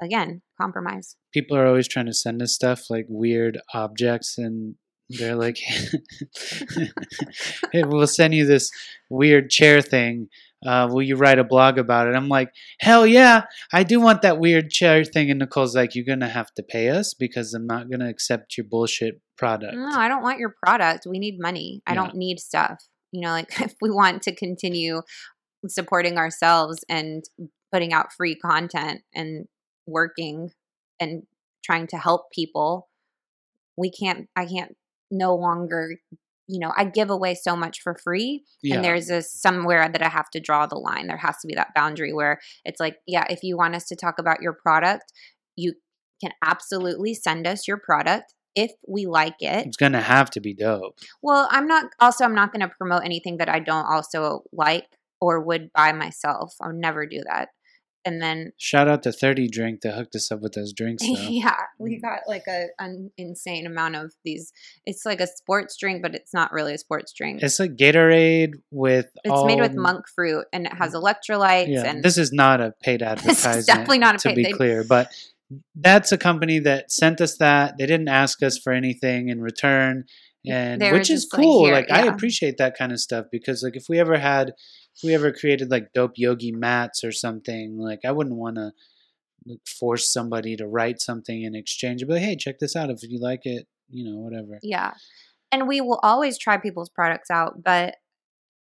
again 0.00 0.42
compromise. 0.60 1.16
People 1.32 1.56
are 1.56 1.66
always 1.66 1.88
trying 1.88 2.06
to 2.06 2.14
send 2.14 2.42
us 2.42 2.52
stuff 2.52 2.90
like 2.90 3.06
weird 3.08 3.58
objects, 3.74 4.38
and 4.38 4.76
they're 5.08 5.36
like, 5.36 5.58
"Hey, 7.72 7.84
we'll 7.84 8.06
send 8.06 8.34
you 8.34 8.46
this 8.46 8.70
weird 9.10 9.50
chair 9.50 9.82
thing. 9.82 10.28
Uh, 10.64 10.88
will 10.90 11.02
you 11.02 11.16
write 11.16 11.38
a 11.38 11.44
blog 11.44 11.78
about 11.78 12.06
it?" 12.08 12.14
I'm 12.14 12.28
like, 12.28 12.50
"Hell 12.80 13.06
yeah, 13.06 13.42
I 13.72 13.82
do 13.82 14.00
want 14.00 14.22
that 14.22 14.38
weird 14.38 14.70
chair 14.70 15.04
thing." 15.04 15.30
And 15.30 15.38
Nicole's 15.40 15.74
like, 15.76 15.94
"You're 15.94 16.04
gonna 16.04 16.28
have 16.28 16.52
to 16.54 16.62
pay 16.62 16.88
us 16.90 17.14
because 17.14 17.52
I'm 17.54 17.66
not 17.66 17.90
gonna 17.90 18.08
accept 18.08 18.56
your 18.56 18.64
bullshit 18.64 19.20
product." 19.36 19.74
No, 19.74 19.88
I 19.98 20.08
don't 20.08 20.22
want 20.22 20.38
your 20.38 20.54
product. 20.64 21.06
We 21.06 21.18
need 21.18 21.38
money. 21.38 21.82
I 21.86 21.92
Yeah. 21.92 22.04
don't 22.04 22.14
need 22.16 22.40
stuff. 22.40 22.82
You 23.12 23.20
know, 23.22 23.30
like 23.30 23.48
if 23.60 23.74
we 23.80 23.90
want 23.90 24.22
to 24.22 24.34
continue 24.34 25.02
supporting 25.68 26.16
ourselves 26.18 26.84
and 26.88 27.24
putting 27.72 27.92
out 27.92 28.12
free 28.12 28.34
content 28.36 29.02
and 29.14 29.46
working 29.86 30.52
and 31.00 31.24
trying 31.64 31.86
to 31.88 31.96
help 31.98 32.30
people, 32.32 32.88
we 33.76 33.90
can't, 33.90 34.28
I 34.36 34.46
can't 34.46 34.76
no 35.10 35.34
longer, 35.34 35.96
you 36.48 36.60
know, 36.60 36.72
I 36.76 36.84
give 36.84 37.10
away 37.10 37.34
so 37.34 37.56
much 37.56 37.80
for 37.82 37.94
free. 37.94 38.44
Yeah. 38.62 38.76
And 38.76 38.84
there's 38.84 39.10
a 39.10 39.22
somewhere 39.22 39.88
that 39.88 40.02
I 40.02 40.08
have 40.08 40.30
to 40.30 40.40
draw 40.40 40.66
the 40.66 40.78
line. 40.78 41.06
There 41.06 41.16
has 41.16 41.38
to 41.38 41.48
be 41.48 41.54
that 41.54 41.74
boundary 41.74 42.12
where 42.12 42.40
it's 42.64 42.80
like, 42.80 42.98
yeah, 43.06 43.24
if 43.28 43.42
you 43.42 43.56
want 43.56 43.74
us 43.74 43.86
to 43.86 43.96
talk 43.96 44.18
about 44.18 44.42
your 44.42 44.52
product, 44.52 45.12
you 45.56 45.74
can 46.22 46.32
absolutely 46.44 47.14
send 47.14 47.46
us 47.46 47.66
your 47.66 47.78
product 47.78 48.34
if 48.54 48.72
we 48.88 49.06
like 49.06 49.36
it. 49.40 49.66
it's 49.66 49.76
gonna 49.76 50.00
have 50.00 50.30
to 50.30 50.40
be 50.40 50.54
dope. 50.54 50.98
Well, 51.22 51.46
I'm 51.50 51.66
not 51.66 51.90
also 52.00 52.24
I'm 52.24 52.34
not 52.34 52.52
going 52.52 52.66
to 52.66 52.74
promote 52.74 53.04
anything 53.04 53.36
that 53.36 53.50
I 53.50 53.60
don't 53.60 53.84
also 53.84 54.44
like 54.52 54.86
or 55.20 55.40
would 55.40 55.72
buy 55.72 55.92
myself. 55.92 56.54
I'll 56.60 56.72
never 56.72 57.06
do 57.06 57.22
that. 57.30 57.50
And 58.06 58.22
then 58.22 58.52
Shout 58.56 58.86
out 58.86 59.02
to 59.02 59.12
Thirty 59.12 59.48
Drink 59.48 59.80
that 59.82 59.94
hooked 59.94 60.14
us 60.14 60.30
up 60.30 60.40
with 60.40 60.52
those 60.52 60.72
drinks. 60.72 61.02
Though. 61.06 61.28
yeah, 61.28 61.56
we 61.78 61.96
mm. 61.96 62.02
got 62.02 62.20
like 62.28 62.44
a 62.48 62.68
an 62.78 63.10
insane 63.18 63.66
amount 63.66 63.96
of 63.96 64.12
these. 64.24 64.52
It's 64.86 65.04
like 65.04 65.20
a 65.20 65.26
sports 65.26 65.76
drink, 65.76 66.02
but 66.02 66.14
it's 66.14 66.32
not 66.32 66.52
really 66.52 66.72
a 66.72 66.78
sports 66.78 67.12
drink. 67.12 67.42
It's, 67.42 67.58
like 67.58 67.74
Gatorade 67.74 68.52
with. 68.70 69.06
It's 69.24 69.44
made 69.44 69.60
with 69.60 69.74
monk 69.74 70.06
fruit 70.14 70.46
and 70.52 70.66
it 70.66 70.72
has 70.74 70.94
mm. 70.94 71.02
electrolytes 71.02 71.66
Yeah, 71.68 71.82
and 71.82 72.04
this 72.04 72.16
is 72.16 72.32
not 72.32 72.60
a 72.60 72.72
paid 72.80 73.02
advertisement. 73.02 73.58
It's 73.58 73.66
definitely 73.66 73.98
not 73.98 74.14
a 74.14 74.18
paid 74.18 74.22
to 74.22 74.28
paid- 74.28 74.36
be 74.36 74.42
they- 74.44 74.52
clear, 74.52 74.84
but 74.84 75.10
that's 75.74 76.12
a 76.12 76.18
company 76.18 76.60
that 76.60 76.90
sent 76.90 77.20
us 77.20 77.36
that. 77.38 77.76
They 77.78 77.86
didn't 77.86 78.08
ask 78.08 78.42
us 78.42 78.58
for 78.58 78.72
anything 78.72 79.28
in 79.28 79.40
return, 79.40 80.04
and 80.46 80.80
They 80.80 80.92
which 80.92 81.10
is 81.10 81.24
just 81.24 81.32
like, 81.32 81.42
cool. 81.42 81.64
"Here," 81.64 81.74
Like 81.74 81.90
I 81.90 82.06
appreciate 82.06 82.58
that 82.58 82.76
kind 82.76 82.92
of 82.92 83.00
stuff 83.00 83.26
because 83.30 83.62
like 83.62 83.76
if 83.76 83.88
we 83.88 83.98
ever 83.98 84.18
had, 84.18 84.54
we 85.02 85.14
ever 85.14 85.32
created 85.32 85.70
like 85.70 85.92
dope 85.92 86.12
yogi 86.16 86.52
mats 86.52 87.04
or 87.04 87.12
something, 87.12 87.78
like 87.78 88.00
I 88.04 88.12
wouldn't 88.12 88.36
want 88.36 88.56
to 88.56 88.72
force 89.78 90.12
somebody 90.12 90.56
to 90.56 90.66
write 90.66 91.00
something 91.00 91.42
in 91.42 91.54
exchange. 91.54 92.04
But 92.06 92.20
hey, 92.20 92.36
check 92.36 92.58
this 92.58 92.74
out 92.76 92.90
if 92.90 93.02
you 93.02 93.20
like 93.20 93.42
it, 93.44 93.66
you 93.88 94.04
know, 94.04 94.18
whatever. 94.18 94.58
Yeah. 94.62 94.94
And 95.52 95.68
we 95.68 95.80
will 95.80 96.00
always 96.02 96.38
try 96.38 96.56
people's 96.56 96.88
products 96.88 97.30
out, 97.30 97.62
but 97.62 97.96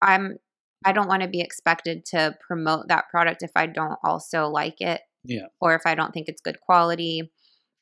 I'm 0.02 0.38
I 0.86 0.92
don't 0.92 1.08
want 1.08 1.24
to 1.24 1.30
be 1.30 1.42
expected 1.42 2.06
to 2.08 2.36
promote 2.46 2.90
that 2.90 3.10
product 3.10 3.42
if 3.42 3.52
I 3.56 3.68
don't 3.68 3.98
also 4.04 4.48
like 4.48 4.82
it. 4.82 5.02
Yeah. 5.24 5.48
Or 5.62 5.76
if 5.76 5.84
I 5.86 5.96
don't 5.96 6.14
think 6.14 6.28
it's 6.28 6.42
good 6.42 6.60
quality. 6.60 7.32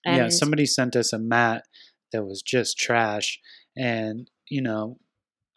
And 0.06 0.17
yeah, 0.17 0.30
somebody 0.30 0.65
sent 0.65 0.95
us 0.95 1.13
a 1.13 1.19
mat 1.19 1.63
that 2.12 2.25
was 2.25 2.41
just 2.41 2.77
trash, 2.77 3.39
and 3.77 4.30
you 4.49 4.62
know, 4.62 4.97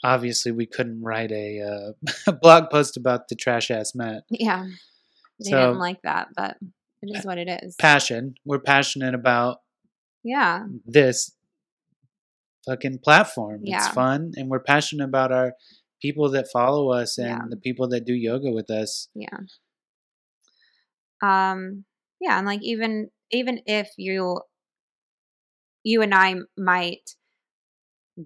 obviously 0.04 0.52
we 0.52 0.66
couldn't 0.66 1.02
write 1.02 1.32
a 1.32 1.94
uh, 2.28 2.32
blog 2.42 2.70
post 2.70 2.96
about 2.96 3.28
the 3.28 3.34
trash 3.34 3.70
ass 3.70 3.92
mat. 3.94 4.22
yeah. 4.30 4.66
They 5.42 5.50
So- 5.50 5.56
didn't 5.58 5.78
like 5.78 6.02
that, 6.02 6.28
but 6.36 6.56
it 7.02 7.16
is 7.18 7.24
what 7.26 7.38
it 7.38 7.48
is. 7.62 7.74
Passion. 7.76 8.34
We're 8.44 8.60
passionate 8.60 9.14
about 9.14 9.58
yeah. 10.22 10.66
this 10.86 11.32
fucking 12.66 13.00
platform. 13.02 13.62
Yeah. 13.64 13.78
It's 13.78 13.88
fun, 13.88 14.32
and 14.36 14.48
we're 14.48 14.60
passionate 14.60 15.04
about 15.04 15.32
our 15.32 15.54
people 16.00 16.30
that 16.30 16.46
follow 16.52 16.92
us 16.92 17.18
and 17.18 17.28
Yeah. 17.28 17.38
the 17.50 17.56
people 17.56 17.88
that 17.88 18.04
do 18.06 18.14
yoga 18.14 18.50
with 18.52 18.70
us. 18.70 19.08
Yeah. 19.14 19.38
Um 21.22 21.84
yeah, 22.20 22.38
and 22.38 22.46
like 22.46 22.62
even 22.62 23.10
even 23.30 23.60
if 23.66 23.88
you 23.96 24.40
you 25.82 26.02
and 26.02 26.14
I 26.14 26.36
might 26.56 27.16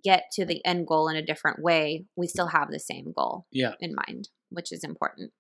get 0.05 0.25
to 0.33 0.45
the 0.45 0.65
end 0.67 0.87
goal 0.87 1.09
in 1.09 1.17
a 1.17 1.25
different 1.25 1.61
way, 1.63 2.05
we 2.17 2.27
still 2.27 2.49
have 2.49 2.71
the 2.71 2.79
same 2.81 3.13
goal 3.17 3.47
Yeah. 3.51 3.73
in 3.81 3.95
mind, 3.95 4.29
which 4.51 4.73
is 4.73 4.85
important. 4.85 5.33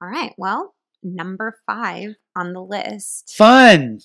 All 0.00 0.08
right. 0.08 0.32
Well, 0.38 0.74
number 1.02 1.58
5 1.66 2.14
on 2.36 2.52
the 2.52 2.62
list. 2.62 3.34
Fun. 3.36 3.98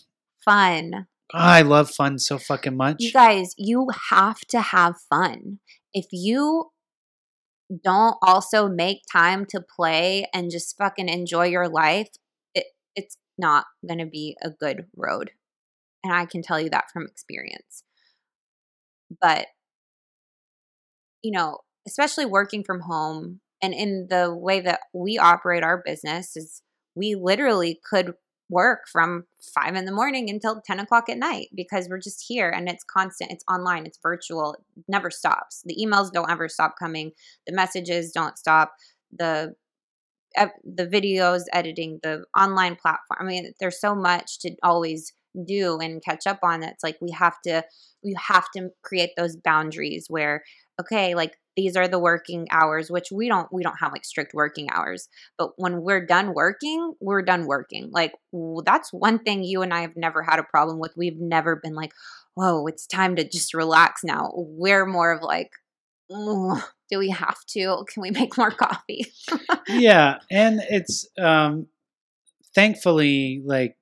Fun. 0.44 1.08
Ah, 1.34 1.56
I 1.56 1.62
love 1.62 1.90
fun 1.90 2.20
so 2.20 2.38
fucking 2.38 2.76
much. 2.76 2.98
You 3.00 3.12
guys, 3.12 3.54
you 3.58 3.88
have 4.10 4.40
to 4.50 4.62
have 4.62 4.96
fun. 5.10 5.60
If 5.94 6.08
you 6.12 6.72
don't 7.84 8.18
also 8.22 8.68
make 8.68 9.02
time 9.12 9.46
to 9.48 9.62
play 9.62 10.28
and 10.34 10.52
just 10.52 10.78
fucking 10.78 11.10
enjoy 11.10 11.46
your 11.46 11.68
life, 11.70 12.10
it, 12.54 12.66
it's 12.96 13.18
not 13.38 13.66
going 13.88 14.00
to 14.00 14.06
be 14.06 14.36
a 14.44 14.50
good 14.50 14.88
road. 14.96 15.32
and 16.04 16.14
I 16.14 16.26
can 16.26 16.42
tell 16.42 16.60
you 16.60 16.70
that 16.72 16.92
from 16.92 17.06
experience. 17.08 17.84
But 19.22 19.48
you 21.24 21.32
know, 21.32 21.60
especially 21.88 22.26
working 22.26 22.64
from 22.64 22.82
home 22.82 23.40
and 23.62 23.74
in 23.74 24.08
the 24.10 24.34
way 24.36 24.60
that 24.60 24.82
we 24.94 25.18
operate 25.18 25.64
our 25.64 25.82
business 25.84 26.36
is 26.36 26.62
we 26.96 27.16
literally 27.16 27.80
could 27.90 28.14
work 28.50 28.82
from 28.92 29.24
five 29.56 29.76
in 29.76 29.86
the 29.86 29.92
morning 29.92 30.30
until 30.30 30.62
10 30.62 30.80
o'clock 30.80 31.10
at 31.10 31.18
night 31.18 31.48
because 31.56 31.88
we're 31.90 31.98
just 31.98 32.24
here 32.28 32.50
and 32.50 32.70
it's 32.70 32.84
constant 32.84 33.32
it's 33.32 33.44
online 33.50 33.86
it's 33.86 33.98
virtual 34.04 34.54
it 34.54 34.84
never 34.88 35.10
stops. 35.10 35.64
The 35.66 35.76
emails 35.76 36.12
don't 36.12 36.30
ever 36.30 36.48
stop 36.50 36.76
coming 36.78 37.14
the 37.48 37.54
messages 37.54 38.12
don't 38.12 38.38
stop 38.38 38.74
the 39.12 39.56
the 40.64 40.88
videos 40.88 41.44
editing 41.54 42.00
the 42.02 42.24
online 42.36 42.76
platform 42.76 43.20
i 43.20 43.24
mean 43.24 43.54
there's 43.60 43.80
so 43.80 43.94
much 43.94 44.40
to 44.40 44.56
always 44.64 45.14
do 45.46 45.78
and 45.78 46.04
catch 46.04 46.26
up 46.26 46.40
on 46.44 46.60
that's 46.60 46.84
like 46.84 46.98
we 47.02 47.12
have 47.12 47.40
to 47.46 47.64
we 48.04 48.16
have 48.28 48.46
to 48.56 48.70
create 48.84 49.12
those 49.18 49.36
boundaries 49.36 50.06
where 50.10 50.44
okay 50.80 51.16
like 51.16 51.38
these 51.56 51.76
are 51.76 51.88
the 51.88 52.00
working 52.00 52.48
hours 52.52 52.90
which 52.90 53.12
we 53.12 53.28
don't 53.28 53.52
we 53.54 53.64
don't 53.64 53.80
have 53.80 53.92
like 53.92 54.06
strict 54.06 54.34
working 54.34 54.70
hours 54.72 55.08
but 55.38 55.52
when 55.58 55.82
we're 55.82 56.06
done 56.06 56.34
working 56.34 56.94
we're 57.00 57.22
done 57.22 57.46
working. 57.46 57.90
Like 57.92 58.14
that's 58.66 58.92
one 58.92 59.20
thing 59.20 59.44
you 59.44 59.62
and 59.62 59.74
i 59.74 59.82
have 59.82 59.96
never 59.96 60.24
had 60.24 60.40
a 60.40 60.44
problem 60.44 60.80
with. 60.80 60.94
We've 60.98 61.20
never 61.20 61.56
been 61.56 61.76
like 61.76 61.94
whoa 62.36 62.66
it's 62.68 62.88
time 62.88 63.16
to 63.18 63.28
just 63.28 63.54
relax 63.54 64.04
now. 64.04 64.32
We're 64.36 64.86
more 64.86 65.12
of 65.12 65.22
like 65.22 65.52
do 66.10 67.00
we 67.00 67.10
have 67.10 67.44
to? 67.50 67.86
Can 67.88 68.02
we 68.02 68.12
make 68.12 68.38
more 68.38 68.52
coffee? 68.52 69.06
Yeah 69.68 70.20
and 70.32 70.62
it's 70.70 71.08
um 71.18 71.68
thankfully 72.56 73.42
like 73.46 73.78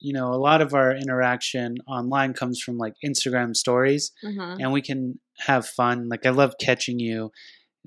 you 0.00 0.12
know 0.12 0.32
a 0.32 0.36
lot 0.36 0.60
of 0.60 0.74
our 0.74 0.94
interaction 0.94 1.76
online 1.86 2.32
comes 2.32 2.60
from 2.60 2.78
like 2.78 2.94
instagram 3.04 3.54
stories 3.54 4.12
mm-hmm. 4.24 4.60
and 4.60 4.72
we 4.72 4.82
can 4.82 5.18
have 5.46 5.66
fun. 5.66 6.08
Like 6.08 6.26
i 6.26 6.30
love 6.30 6.54
catching 6.60 6.98
you 6.98 7.30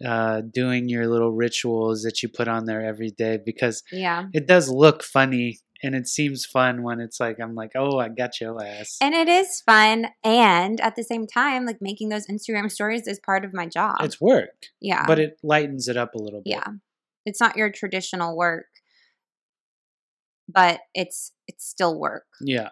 uh, 0.03 0.41
doing 0.41 0.89
your 0.89 1.07
little 1.07 1.31
rituals 1.31 2.01
that 2.01 2.23
you 2.23 2.29
put 2.29 2.47
on 2.47 2.65
there 2.65 2.83
every 2.83 3.11
day 3.11 3.37
because 3.43 3.83
yeah. 3.91 4.25
it 4.33 4.47
does 4.47 4.67
look 4.67 5.03
funny 5.03 5.59
and 5.83 5.93
it 5.93 6.07
seems 6.07 6.45
fun 6.47 6.81
when 6.81 6.99
it's 6.99 7.19
like 7.19 7.37
i'm 7.39 7.53
like 7.53 7.73
oh 7.75 7.99
i 7.99 8.09
got 8.09 8.41
your 8.41 8.63
ass. 8.63 8.97
And 9.01 9.13
it 9.13 9.27
is 9.27 9.61
fun 9.61 10.07
and 10.23 10.81
at 10.81 10.95
the 10.95 11.03
same 11.03 11.27
time 11.27 11.65
like 11.65 11.77
making 11.79 12.09
those 12.09 12.25
instagram 12.27 12.71
stories 12.71 13.05
is 13.07 13.19
part 13.19 13.45
of 13.45 13.53
my 13.53 13.67
job. 13.67 13.97
It's 14.01 14.19
work 14.19 14.67
yeah. 14.81 15.05
but 15.05 15.19
it 15.19 15.37
lightens 15.43 15.87
it 15.87 15.97
up 15.97 16.15
a 16.15 16.19
little 16.19 16.41
bit. 16.43 16.51
Yeah. 16.51 16.67
It's 17.25 17.39
not 17.39 17.55
your 17.55 17.69
traditional 17.69 18.35
work 18.35 18.65
but 20.47 20.79
it's 20.93 21.31
it's 21.47 21.65
still 21.67 21.99
work. 21.99 22.25
Yeah. 22.41 22.69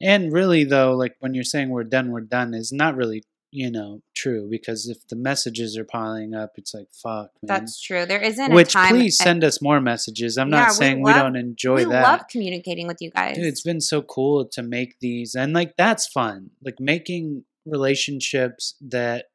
And 0.00 0.32
really 0.32 0.64
though, 0.64 0.92
like 0.94 1.16
when 1.20 1.34
you're 1.34 1.44
saying 1.44 1.70
we're 1.70 1.84
done, 1.84 2.10
we're 2.10 2.20
done 2.20 2.52
is 2.54 2.72
not 2.72 2.96
really, 2.96 3.22
you 3.50 3.70
know, 3.70 4.00
true 4.14 4.48
because 4.50 4.88
if 4.88 5.06
the 5.08 5.16
messages 5.16 5.78
are 5.78 5.84
piling 5.84 6.34
up, 6.34 6.52
it's 6.56 6.74
like 6.74 6.88
fuck, 6.92 7.30
man. 7.42 7.60
That's 7.60 7.80
true. 7.80 8.04
There 8.04 8.20
isn't 8.20 8.52
Which 8.52 8.74
please 8.74 9.16
send 9.16 9.44
us 9.44 9.62
more 9.62 9.80
messages. 9.80 10.36
I'm 10.36 10.50
Yeah, 10.50 10.60
not 10.60 10.72
saying 10.72 11.02
we, 11.02 11.12
love- 11.12 11.22
don't 11.22 11.36
enjoy 11.36 11.76
we 11.76 11.84
that. 11.84 11.88
We 11.88 11.94
love 12.02 12.28
communicating 12.30 12.86
with 12.86 12.98
you 13.00 13.10
guys. 13.10 13.36
Dude, 13.36 13.46
it's 13.46 13.62
been 13.62 13.80
so 13.80 14.02
cool 14.02 14.44
to 14.52 14.62
make 14.62 14.98
these 15.00 15.34
and 15.34 15.52
like 15.52 15.76
that's 15.76 16.06
fun. 16.06 16.50
Like 16.64 16.80
making 16.80 17.44
relationships 17.64 18.74
that 18.80 19.26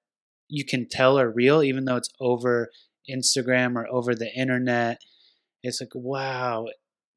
you 0.50 0.66
can 0.66 0.88
tell 0.88 1.18
are 1.20 1.30
real 1.32 1.64
even 1.64 1.86
though 1.86 1.96
it's 1.96 2.10
over 2.20 2.70
Instagram 3.10 3.76
or 3.76 3.88
over 3.88 4.14
the 4.14 4.32
internet. 4.36 5.02
It's 5.64 5.82
like 5.82 5.92
wow, 5.96 6.68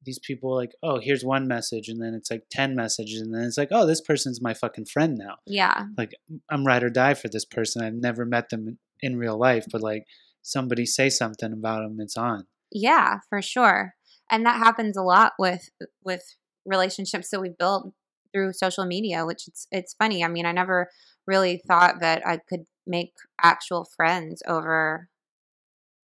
these 0.05 0.19
people 0.19 0.55
like, 0.55 0.73
oh, 0.81 0.99
here's 0.99 1.23
one 1.23 1.47
message 1.47 1.87
and 1.87 2.01
then 2.01 2.13
it's 2.13 2.29
like 2.31 2.43
10 2.51 2.75
messages 2.75 3.21
and 3.21 3.33
then 3.33 3.43
it's 3.43 3.57
like, 3.57 3.69
oh, 3.71 3.85
this 3.85 4.01
person's 4.01 4.41
my 4.41 4.53
fucking 4.53 4.85
friend 4.85 5.17
now. 5.17 5.35
yeah. 5.45 5.85
Like 5.97 6.13
I'm 6.49 6.65
ride 6.65 6.83
or 6.83 6.89
die 6.89 7.13
for 7.13 7.29
this 7.29 7.45
person. 7.45 7.83
I've 7.83 7.93
never 7.93 8.25
met 8.25 8.49
them 8.49 8.79
in 9.01 9.17
real 9.17 9.37
life, 9.37 9.65
but 9.71 9.81
like 9.81 10.05
somebody 10.41 10.85
say 10.85 11.09
something 11.09 11.51
about 11.53 11.83
them, 11.83 11.97
it's 11.99 12.17
on. 12.17 12.45
Yeah, 12.71 13.19
for 13.29 13.41
sure. 13.41 13.93
And 14.31 14.45
that 14.45 14.57
happens 14.57 14.97
a 14.97 15.03
lot 15.03 15.33
with 15.37 15.69
with 16.03 16.23
relationships 16.65 17.29
that 17.29 17.41
we've 17.41 17.57
built 17.57 17.93
through 18.33 18.53
social 18.53 18.85
media, 18.85 19.25
which 19.25 19.47
it's 19.47 19.67
it's 19.71 19.93
funny. 19.93 20.23
I 20.23 20.27
mean, 20.27 20.45
I 20.45 20.51
never 20.51 20.89
really 21.27 21.61
thought 21.67 21.99
that 22.01 22.25
I 22.25 22.39
could 22.49 22.63
make 22.85 23.13
actual 23.41 23.85
friends 23.95 24.41
over 24.47 25.09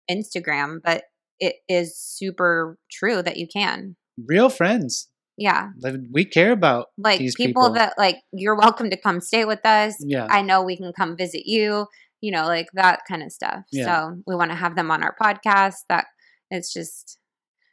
Instagram, 0.10 0.80
but 0.84 1.04
it 1.40 1.56
is 1.68 1.98
super 1.98 2.78
true 2.92 3.22
that 3.22 3.38
you 3.38 3.48
can. 3.48 3.96
Real 4.28 4.50
friends. 4.50 5.10
Yeah. 5.38 5.70
Like, 5.82 5.96
We 6.12 6.26
care 6.26 6.52
about 6.52 6.88
Like 6.98 7.20
these 7.20 7.36
people, 7.36 7.64
people. 7.64 7.74
that 7.76 7.94
like 7.98 8.18
you're 8.34 8.58
welcome 8.58 8.90
to 8.90 8.98
come 8.98 9.22
stay 9.22 9.46
with 9.46 9.66
us. 9.66 9.96
Yeah. 10.02 10.28
I 10.30 10.42
know 10.42 10.64
we 10.64 10.76
can 10.76 10.92
come 10.92 11.16
visit 11.16 11.44
you, 11.46 11.88
you 12.20 12.32
know, 12.32 12.46
like 12.46 12.68
that 12.74 13.02
kind 13.08 13.24
of 13.24 13.32
stuff. 13.32 13.64
Yeah. 13.72 13.86
So 13.86 14.22
we 14.28 14.36
want 14.36 14.52
to 14.52 14.58
have 14.58 14.76
them 14.76 14.92
on 14.92 15.02
our 15.02 15.16
podcast. 15.22 15.76
That 15.88 16.08
it's 16.52 16.74
just 16.74 17.18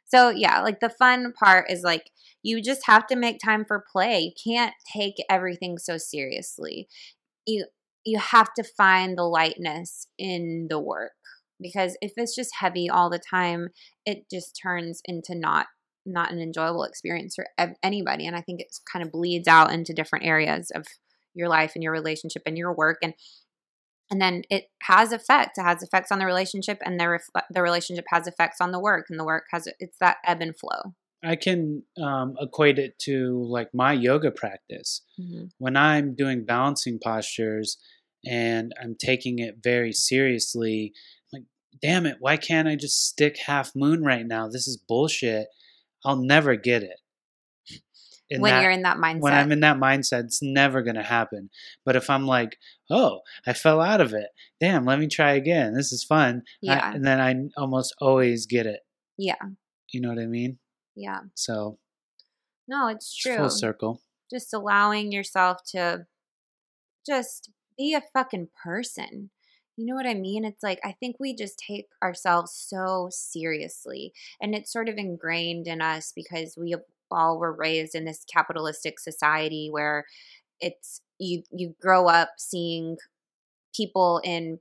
so 0.05 0.29
yeah, 0.29 0.61
like 0.61 0.79
the 0.79 0.89
fun 0.89 1.33
part 1.33 1.69
is 1.69 1.81
like 1.83 2.09
you 2.41 2.61
just 2.61 2.85
have 2.85 3.05
to 3.07 3.17
make 3.17 3.39
time 3.43 3.65
for 3.65 3.83
play. 3.91 4.19
You 4.19 4.31
can't 4.53 4.73
take 4.95 5.15
everything 5.29 5.77
so 5.77 5.97
seriously. 5.97 6.87
You 7.45 7.65
you 8.05 8.17
have 8.19 8.53
to 8.53 8.63
find 8.63 9.17
the 9.17 9.23
lightness 9.23 10.07
in 10.17 10.67
the 10.69 10.79
work 10.79 11.11
because 11.61 11.97
if 12.01 12.13
it's 12.17 12.35
just 12.35 12.51
heavy 12.59 12.89
all 12.89 13.09
the 13.09 13.19
time, 13.19 13.69
it 14.05 14.25
just 14.31 14.59
turns 14.61 15.01
into 15.05 15.35
not 15.35 15.67
not 16.05 16.31
an 16.31 16.39
enjoyable 16.39 16.83
experience 16.83 17.35
for 17.35 17.47
ev- 17.57 17.75
anybody 17.83 18.25
and 18.25 18.33
I 18.33 18.39
think 18.39 18.61
it 18.61 18.73
kind 18.89 19.05
of 19.05 19.11
bleeds 19.11 19.45
out 19.45 19.73
into 19.73 19.93
different 19.93 20.23
areas 20.23 20.71
of 20.73 20.85
your 21.33 21.49
life 21.49 21.73
and 21.75 21.83
your 21.83 21.91
relationship 21.91 22.43
and 22.45 22.57
your 22.57 22.73
work 22.73 22.99
and 23.03 23.13
and 24.09 24.21
then 24.21 24.43
it 24.49 24.65
has 24.83 25.11
effects. 25.11 25.57
It 25.57 25.63
has 25.63 25.83
effects 25.83 26.11
on 26.11 26.19
the 26.19 26.25
relationship, 26.25 26.79
and 26.85 26.99
the 26.99 27.09
ref- 27.09 27.45
the 27.49 27.61
relationship 27.61 28.05
has 28.09 28.27
effects 28.27 28.61
on 28.61 28.71
the 28.71 28.79
work, 28.79 29.07
and 29.09 29.19
the 29.19 29.25
work 29.25 29.45
has 29.51 29.67
it's 29.79 29.97
that 29.99 30.17
ebb 30.25 30.41
and 30.41 30.57
flow. 30.57 30.93
I 31.23 31.35
can 31.35 31.83
um, 32.01 32.35
equate 32.39 32.79
it 32.79 32.97
to 32.99 33.43
like 33.49 33.69
my 33.73 33.91
yoga 33.91 34.31
practice. 34.31 35.01
When 35.57 35.75
I'm 35.75 36.15
doing 36.15 36.45
balancing 36.45 36.99
postures 37.03 37.77
and 38.25 38.71
I'm 38.81 38.95
taking 38.97 39.39
it 39.39 39.55
very 39.63 39.91
seriously, 39.91 40.93
damn 41.81 42.05
it, 42.05 42.17
why 42.19 42.37
can't 42.37 42.67
I 42.67 42.75
just 42.75 43.07
stick 43.07 43.37
half 43.45 43.75
moon 43.75 44.03
right 44.03 44.25
now? 44.25 44.47
This 44.47 44.67
is 44.67 44.77
bullshit. 44.77 45.47
I'll 46.05 46.15
never 46.21 46.55
get 46.55 46.83
it. 46.83 46.99
In 48.29 48.41
when 48.41 48.51
that- 48.51 48.61
you're 48.61 48.71
in 48.71 48.81
that 48.83 48.97
mindset, 48.97 49.21
when 49.21 49.33
I'm 49.33 49.51
in 49.53 49.61
that 49.61 49.77
mindset, 49.77 50.25
it's 50.25 50.41
never 50.41 50.81
going 50.81 50.95
to 50.97 51.03
happen. 51.03 51.49
But 51.85 51.95
if 51.95 52.09
I'm 52.09 52.27
like, 52.27 52.57
oh, 52.89 53.21
I 53.45 53.53
fell 53.53 53.79
out 53.79 54.01
of 54.01 54.13
it. 54.13 54.27
Damn, 54.59 54.83
let 54.85 54.99
me 54.99 55.07
try 55.07 55.31
again. 55.33 55.73
This 55.73 55.93
is 55.93 56.03
fun. 56.03 56.43
I- 56.45 56.51
yeah, 56.61 56.93
and 56.93 57.05
then 57.05 57.21
I 57.21 57.59
almost 57.61 57.95
always 58.01 58.45
get 58.45 58.65
it. 58.65 58.81
yeah, 59.17 59.35
You 59.91 60.01
know 60.01 60.09
what 60.09 60.19
I 60.19 60.25
mean? 60.25 60.59
yeah. 60.95 61.19
So 61.35 61.77
No, 62.67 62.87
it's 62.89 63.05
it's 63.05 63.17
true. 63.17 63.37
full 63.37 63.49
circle. 63.49 64.01
Just 64.29 64.53
allowing 64.53 65.11
yourself 65.13 65.59
to 65.71 66.05
just 67.05 67.49
be 67.77 67.93
a 67.93 68.01
fucking 68.13 68.49
person. 68.61 69.29
You 69.77 69.85
know 69.85 69.95
what 69.95 70.07
I 70.07 70.15
mean? 70.15 70.43
It's 70.43 70.63
like 70.63 70.79
I 70.83 70.93
think 70.93 71.17
we 71.19 71.35
just 71.35 71.59
take 71.59 71.87
ourselves 72.03 72.51
so 72.51 73.09
seriously, 73.11 74.11
and 74.41 74.55
it's 74.55 74.71
sort 74.73 74.89
of 74.89 74.97
ingrained 74.97 75.67
in 75.67 75.81
us 75.81 76.11
because 76.15 76.57
we 76.57 76.75
all 77.11 77.39
were 77.39 77.53
raised 77.53 77.93
in 77.95 78.05
this 78.05 78.25
capitalistic 78.31 78.99
society 78.99 79.69
where 79.71 80.05
it's 80.61 81.01
you 81.19 81.43
you 81.51 81.75
grow 81.81 82.07
up 82.07 82.31
seeing 82.37 82.97
people 83.75 84.21
in 84.23 84.59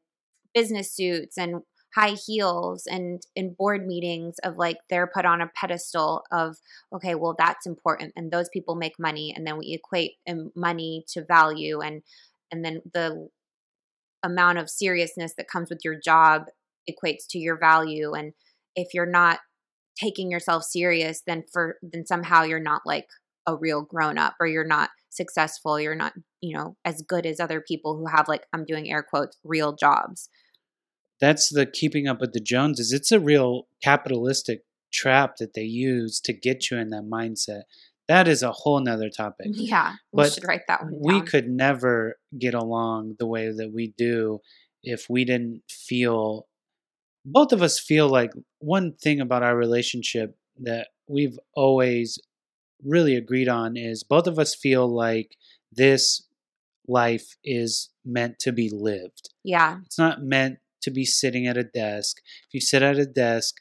business 0.54 0.92
suits 0.92 1.38
and 1.38 1.62
high 1.94 2.10
heels 2.26 2.86
and 2.86 3.22
in 3.36 3.54
board 3.54 3.86
meetings 3.86 4.38
of 4.40 4.56
like 4.58 4.78
they're 4.90 5.06
put 5.06 5.24
on 5.26 5.40
a 5.40 5.50
pedestal 5.54 6.24
of 6.32 6.56
okay 6.92 7.14
well 7.14 7.34
that's 7.38 7.66
important 7.66 8.12
and 8.16 8.30
those 8.30 8.48
people 8.50 8.74
make 8.76 8.98
money 8.98 9.32
and 9.36 9.46
then 9.46 9.58
we 9.58 9.72
equate 9.72 10.14
um, 10.28 10.52
money 10.56 11.04
to 11.08 11.24
value 11.24 11.80
and 11.80 12.02
and 12.52 12.64
then 12.64 12.82
the 12.92 13.28
amount 14.26 14.58
of 14.58 14.68
seriousness 14.68 15.34
that 15.36 15.48
comes 15.48 15.70
with 15.70 15.80
your 15.84 15.98
job 15.98 16.46
equates 16.90 17.24
to 17.30 17.38
your 17.38 17.58
value 17.58 18.12
and 18.12 18.32
if 18.74 18.88
you're 18.92 19.10
not 19.10 19.38
taking 20.00 20.30
yourself 20.30 20.62
serious 20.62 21.22
then 21.26 21.42
for 21.52 21.76
then 21.82 22.04
somehow 22.04 22.42
you're 22.42 22.60
not 22.60 22.82
like 22.84 23.06
a 23.46 23.56
real 23.56 23.82
grown 23.82 24.18
up 24.18 24.34
or 24.40 24.46
you're 24.46 24.66
not 24.66 24.90
successful 25.10 25.80
you're 25.80 25.94
not 25.94 26.12
you 26.40 26.56
know 26.56 26.76
as 26.84 27.02
good 27.08 27.24
as 27.24 27.40
other 27.40 27.62
people 27.66 27.96
who 27.96 28.06
have 28.06 28.28
like 28.28 28.44
i'm 28.52 28.64
doing 28.64 28.90
air 28.90 29.02
quotes 29.08 29.38
real 29.44 29.74
jobs 29.74 30.28
That's 31.20 31.48
the 31.48 31.64
keeping 31.64 32.06
up 32.06 32.20
with 32.20 32.32
the 32.32 32.40
Joneses. 32.40 32.92
It's 32.92 33.10
a 33.10 33.20
real 33.20 33.68
capitalistic 33.82 34.60
trap 34.92 35.36
that 35.38 35.54
they 35.54 35.62
use 35.62 36.20
to 36.20 36.32
get 36.32 36.70
you 36.70 36.78
in 36.78 36.90
that 36.90 37.08
mindset. 37.10 37.62
That 38.08 38.28
is 38.28 38.42
a 38.42 38.52
whole 38.52 38.80
nother 38.80 39.10
topic. 39.10 39.48
yeah 39.52 39.92
we 40.12 40.22
But 40.22 40.32
should 40.32 40.44
write 40.46 40.66
that 40.68 40.84
one 40.84 40.92
Down. 40.92 41.00
we 41.02 41.20
could 41.22 41.48
never 41.48 42.18
get 42.38 42.54
along 42.54 43.16
the 43.18 43.26
way 43.26 43.50
that 43.50 43.72
we 43.72 43.94
do 43.98 44.40
if 44.82 45.06
we 45.10 45.24
didn't 45.24 45.62
feel 45.68 46.46
both 47.24 47.52
of 47.52 47.60
us 47.62 47.80
feel 47.80 48.08
like 48.08 48.30
one 48.60 48.92
thing 48.94 49.20
about 49.20 49.42
our 49.42 49.56
relationship 49.56 50.36
that 50.60 50.88
we've 51.08 51.38
always 51.54 52.18
really 52.84 53.16
agreed 53.16 53.48
on 53.48 53.76
is 53.76 54.04
both 54.04 54.26
of 54.28 54.38
us 54.38 54.54
feel 54.54 54.86
like 54.86 55.36
this 55.72 56.22
life 56.86 57.36
is 57.42 57.90
meant 58.04 58.38
to 58.38 58.52
be 58.52 58.70
lived. 58.72 59.30
Yeah. 59.42 59.78
It's 59.86 59.98
not 59.98 60.22
meant 60.22 60.58
to 60.82 60.90
be 60.92 61.04
sitting 61.04 61.48
at 61.48 61.56
a 61.56 61.64
desk. 61.64 62.18
If 62.48 62.54
you 62.54 62.60
sit 62.60 62.82
at 62.82 62.96
a 62.96 63.06
desk, 63.06 63.56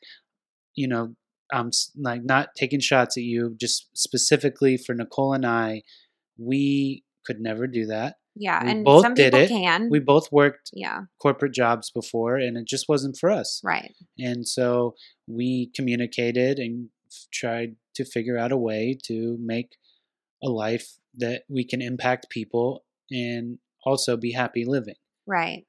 you 0.76 0.88
know, 0.88 1.16
Um, 1.54 1.68
I'm 1.68 1.72
like 2.02 2.24
not 2.24 2.50
taking 2.58 2.80
shots 2.80 3.18
at 3.18 3.24
you, 3.24 3.56
just 3.60 3.89
specifically 3.93 4.78
for 4.78 4.93
Nicole 4.93 5.34
and 5.34 5.46
I, 5.46 5.84
we 6.38 7.04
could 7.26 7.39
never 7.39 7.68
do 7.68 7.86
that. 7.88 8.16
Yeah. 8.36 8.64
We 8.64 8.72
and 8.72 8.86
both 8.86 9.04
some 9.04 9.14
did 9.14 9.34
people 9.34 9.46
it. 9.46 9.50
can. 9.50 9.89
We 9.89 10.00
both 10.00 10.32
worked 10.32 10.72
yeah. 10.74 11.02
corporate 11.22 11.54
jobs 11.54 11.89
before 11.89 12.36
and 12.38 12.58
it 12.58 12.68
just 12.68 12.89
wasn't 12.89 13.18
for 13.18 13.30
us. 13.30 13.62
Right. 13.64 13.96
And 14.20 14.48
so 14.48 14.96
we 15.28 15.72
communicated 15.76 16.60
and 16.60 16.89
f- 17.12 17.28
tried 17.34 17.76
to 17.96 18.06
figure 18.06 18.38
out 18.38 18.52
a 18.52 18.58
way 18.58 18.98
to 19.06 19.38
make 19.39 19.78
a 20.43 20.50
life 20.50 20.98
that 21.18 21.43
we 21.50 21.66
can 21.66 21.82
impact 21.82 22.30
people 22.30 22.84
and 23.10 23.58
also 23.86 24.18
be 24.18 24.34
happy 24.34 24.66
living. 24.66 24.96
Right. 25.26 25.66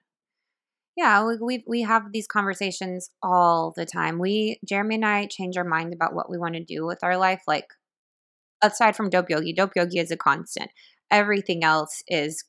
Yeah, 0.96 1.26
we 1.26 1.36
we 1.40 1.64
we 1.66 1.82
have 1.82 2.12
these 2.12 2.26
conversations 2.26 3.10
all 3.22 3.72
the 3.76 3.84
time. 3.84 4.18
We 4.18 4.58
Jeremy 4.64 4.94
and 4.96 5.04
I 5.04 5.26
change 5.26 5.56
our 5.56 5.64
mind 5.64 5.92
about 5.92 6.14
what 6.14 6.30
we 6.30 6.38
want 6.38 6.54
to 6.54 6.64
do 6.64 6.86
with 6.86 7.00
our 7.02 7.16
life. 7.18 7.42
Like 7.46 7.66
aside 8.62 8.96
from 8.96 9.10
dope 9.10 9.28
yogi, 9.28 9.52
dope 9.52 9.72
yogi 9.76 9.98
is 9.98 10.10
a 10.10 10.16
constant. 10.16 10.70
Everything 11.10 11.62
else 11.64 12.02
is 12.08 12.44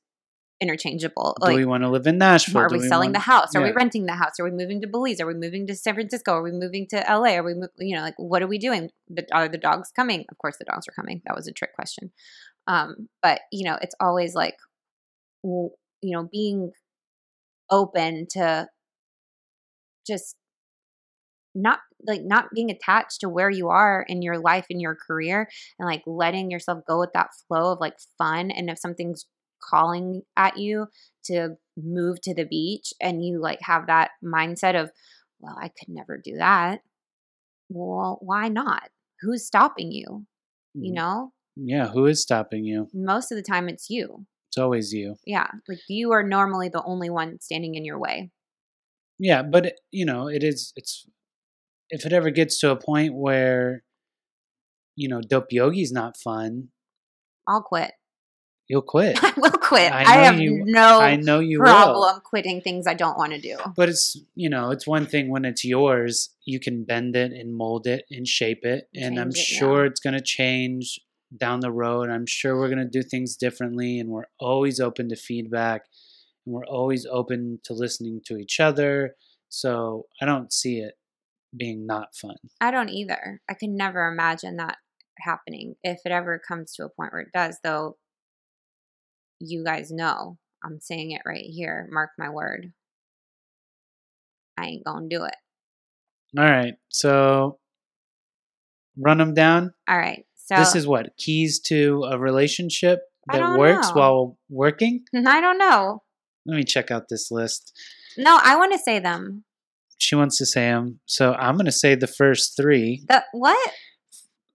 interchangeable. 0.60 1.36
Do 1.40 1.48
Like 1.48 1.58
we 1.58 1.66
want 1.66 1.84
to 1.84 1.90
live 1.90 2.08
in 2.08 2.18
Nashville? 2.18 2.62
are 2.62 2.68
Do 2.70 2.78
we 2.80 2.88
selling 2.88 3.08
want- 3.10 3.16
the 3.16 3.20
house? 3.32 3.54
Are 3.56 3.62
we 3.62 3.72
renting 3.74 4.06
the 4.08 4.14
house? 4.16 4.40
Are 4.40 4.44
we 4.44 4.50
moving 4.52 4.82
to 4.82 4.88
Belize? 4.88 5.20
Are 5.22 5.28
we 5.28 5.36
moving 5.36 5.68
to 5.68 5.76
San 5.76 5.94
Francisco? 5.94 6.32
Are 6.32 6.42
we 6.42 6.52
moving 6.52 6.88
to 6.88 6.98
LA? 7.08 7.36
Are 7.36 7.44
we, 7.44 7.54
mo- 7.54 7.68
you 7.78 7.96
know, 7.96 8.02
like 8.02 8.16
what 8.18 8.42
are 8.42 8.48
we 8.48 8.58
doing? 8.58 8.90
The, 9.10 9.28
are 9.34 9.48
the 9.48 9.60
dogs 9.60 9.92
coming? 9.96 10.26
Of 10.32 10.38
course, 10.40 10.58
the 10.58 10.66
dogs 10.66 10.88
are 10.88 10.94
coming. 10.94 11.22
That 11.28 11.36
was 11.36 11.48
a 11.48 11.52
trick 11.52 11.76
question. 11.76 12.12
Um, 12.66 13.08
but 13.22 13.42
you 13.52 13.66
know, 13.70 13.78
it's 13.82 13.94
always 14.00 14.34
like, 14.34 14.56
you 15.44 15.70
know, 16.04 16.28
being 16.32 16.72
open 17.70 18.28
to 18.32 18.68
just 20.06 20.36
not 21.54 21.80
like 22.06 22.22
not 22.24 22.46
being 22.54 22.70
attached 22.70 23.20
to 23.22 23.30
where 23.30 23.50
you 23.50 23.70
are 23.70 24.06
in 24.08 24.22
your 24.22 24.38
life 24.38 24.68
in 24.70 24.80
your 24.80 24.96
career 24.96 25.50
and 25.80 25.88
like 25.88 26.04
letting 26.06 26.52
yourself 26.52 26.80
go 26.88 27.00
with 27.00 27.12
that 27.14 27.30
flow 27.48 27.74
of 27.74 27.80
like 27.80 27.98
fun 28.18 28.52
and 28.52 28.70
if 28.70 28.78
something's 28.78 29.26
calling 29.62 30.22
at 30.38 30.58
you 30.58 30.88
to 31.26 31.56
move 31.76 32.22
to 32.22 32.34
the 32.34 32.46
beach 32.46 32.94
and 33.02 33.26
you 33.26 33.42
like 33.42 33.60
have 33.62 33.88
that 33.88 34.12
mindset 34.24 34.80
of 34.80 34.92
well 35.40 35.58
i 35.60 35.68
could 35.68 35.90
never 35.90 36.20
do 36.24 36.38
that. 36.38 36.82
Well 37.70 38.20
why 38.22 38.48
not? 38.50 38.90
Who's 39.22 39.46
stopping 39.46 39.92
you? 39.92 40.26
You 40.74 40.92
mm-hmm. 40.92 40.94
know? 40.94 41.34
Yeah, 41.56 41.88
who 41.88 42.06
is 42.06 42.22
stopping 42.22 42.66
you? 42.66 42.88
most 42.94 43.32
of 43.32 43.36
the 43.36 43.42
time 43.42 43.68
it's 43.68 43.90
you 43.90 44.28
It's 44.50 44.58
always 44.58 44.94
you. 44.94 45.16
yeah 45.26 45.48
like 45.68 45.80
you 45.90 46.12
are 46.14 46.24
normally 46.24 46.70
the 46.70 46.84
only 46.84 47.10
one 47.10 47.40
standing 47.42 47.76
in 47.76 47.84
your 47.86 48.00
way 48.00 48.32
Yeah, 49.20 49.42
but 49.44 49.66
it- 49.68 49.80
you 49.92 50.06
know, 50.06 50.28
it 50.28 50.44
is 50.44 50.74
it's 50.76 51.06
if 51.90 52.06
it 52.06 52.14
ever 52.14 52.30
gets 52.30 52.60
to 52.60 52.72
a 52.72 52.76
point 52.76 53.14
where 53.16 53.84
you 54.96 55.08
know, 55.08 55.22
dope 55.22 55.52
yogi's 55.52 55.92
not 55.92 56.18
fun, 56.18 56.70
i'll 57.48 57.62
quit 57.62 57.92
you'll 58.68 58.82
quit. 58.96 59.18
i 59.24 59.34
will 59.38 59.52
quit 59.52 59.92
I 59.94 60.04
i, 60.04 60.16
have 60.26 60.40
you- 60.40 60.64
no 60.66 61.00
I 61.00 61.16
know 61.16 61.40
you 61.40 61.60
will. 61.62 61.66
problem 61.68 62.22
quitting 62.24 62.60
things 62.62 62.86
i 62.88 62.94
don't 62.94 63.18
want 63.18 63.32
to 63.34 63.40
do 63.40 63.56
But 63.76 63.90
it's 63.90 64.18
you 64.36 64.50
know, 64.50 64.72
it's 64.72 64.88
one 64.88 65.06
thing 65.06 65.30
when 65.30 65.46
it's 65.46 65.64
yours, 65.66 66.30
you 66.46 66.60
can 66.60 66.84
bend 66.84 67.16
it 67.16 67.32
and 67.32 67.56
mold 67.56 67.86
it 67.88 68.06
and 68.12 68.28
shape 68.28 68.64
it. 68.64 68.88
And 68.96 69.20
I'm 69.20 69.32
Change 69.32 69.38
it, 69.38 69.52
yeah. 69.52 69.60
sure 69.60 69.86
it's 69.86 70.00
gonna 70.00 70.22
change 70.22 71.00
down 71.36 71.60
the 71.60 71.72
road. 71.72 72.10
I'm 72.10 72.26
sure 72.26 72.58
we're 72.58 72.70
gonna 72.70 72.86
do 72.86 73.04
things 73.04 73.36
differently 73.36 74.00
and 74.00 74.10
we're 74.10 74.28
always 74.40 74.80
open 74.80 75.10
to 75.10 75.16
feedback 75.16 75.82
and 76.46 76.56
we're 76.56 76.66
always 76.66 77.06
open 77.12 77.60
to 77.66 77.74
listening 77.74 78.22
to 78.26 78.38
each 78.38 78.60
other. 78.60 79.16
So 79.50 80.06
I 80.22 80.26
don't 80.26 80.52
see 80.54 80.80
it 80.80 80.94
being 81.56 81.86
not 81.86 82.16
fun. 82.16 82.36
I 82.62 82.72
don't 82.72 82.90
either. 82.90 83.42
I 83.50 83.54
can 83.54 83.76
never 83.76 84.08
imagine 84.08 84.58
that 84.58 84.78
happening. 85.20 85.76
If 85.84 86.00
it 86.06 86.12
ever 86.12 86.40
comes 86.46 86.74
to 86.74 86.86
a 86.86 86.90
point 86.90 87.14
where 87.14 87.22
it 87.22 87.32
does, 87.34 87.58
though, 87.64 87.98
you 89.40 89.64
guys 89.64 89.92
know 89.92 90.38
I'm 90.64 90.80
saying 90.82 91.12
it 91.12 91.22
right 91.26 91.46
here. 91.46 91.88
Mark 91.92 92.12
my 92.18 92.30
word. 92.30 92.74
I 94.58 94.66
ain't 94.66 94.86
gonna 94.86 95.08
do 95.10 95.24
it. 95.24 95.36
All 96.38 96.44
right. 96.44 96.74
So 96.90 97.60
run 98.98 99.18
them 99.18 99.34
down. 99.34 99.74
All 99.88 99.98
right. 99.98 100.26
So 100.48 100.56
this 100.56 100.76
is 100.76 100.88
what 100.88 101.16
keys 101.18 101.60
to 101.68 102.04
a 102.10 102.18
relationship 102.18 103.00
that 103.32 103.58
works 103.58 103.90
know. 103.90 103.94
while 103.96 104.38
working. 104.50 105.04
Mm-hmm, 105.14 105.28
I 105.28 105.42
don't 105.42 105.58
know. 105.58 106.04
Let 106.46 106.56
me 106.58 106.64
check 106.64 106.90
out 106.92 107.10
this 107.10 107.30
list. 107.32 107.74
No, 108.18 108.40
I 108.42 108.56
want 108.56 108.72
to 108.74 108.80
say 108.80 109.00
them. 109.00 109.44
She 109.98 110.16
wants 110.16 110.38
to 110.38 110.46
say 110.46 110.62
them. 110.70 111.00
So 111.06 111.34
I'm 111.34 111.56
going 111.56 111.66
to 111.66 111.72
say 111.72 111.96
the 111.96 112.08
first 112.08 112.56
three 112.56 113.04
The 113.10 113.24
what? 113.34 113.72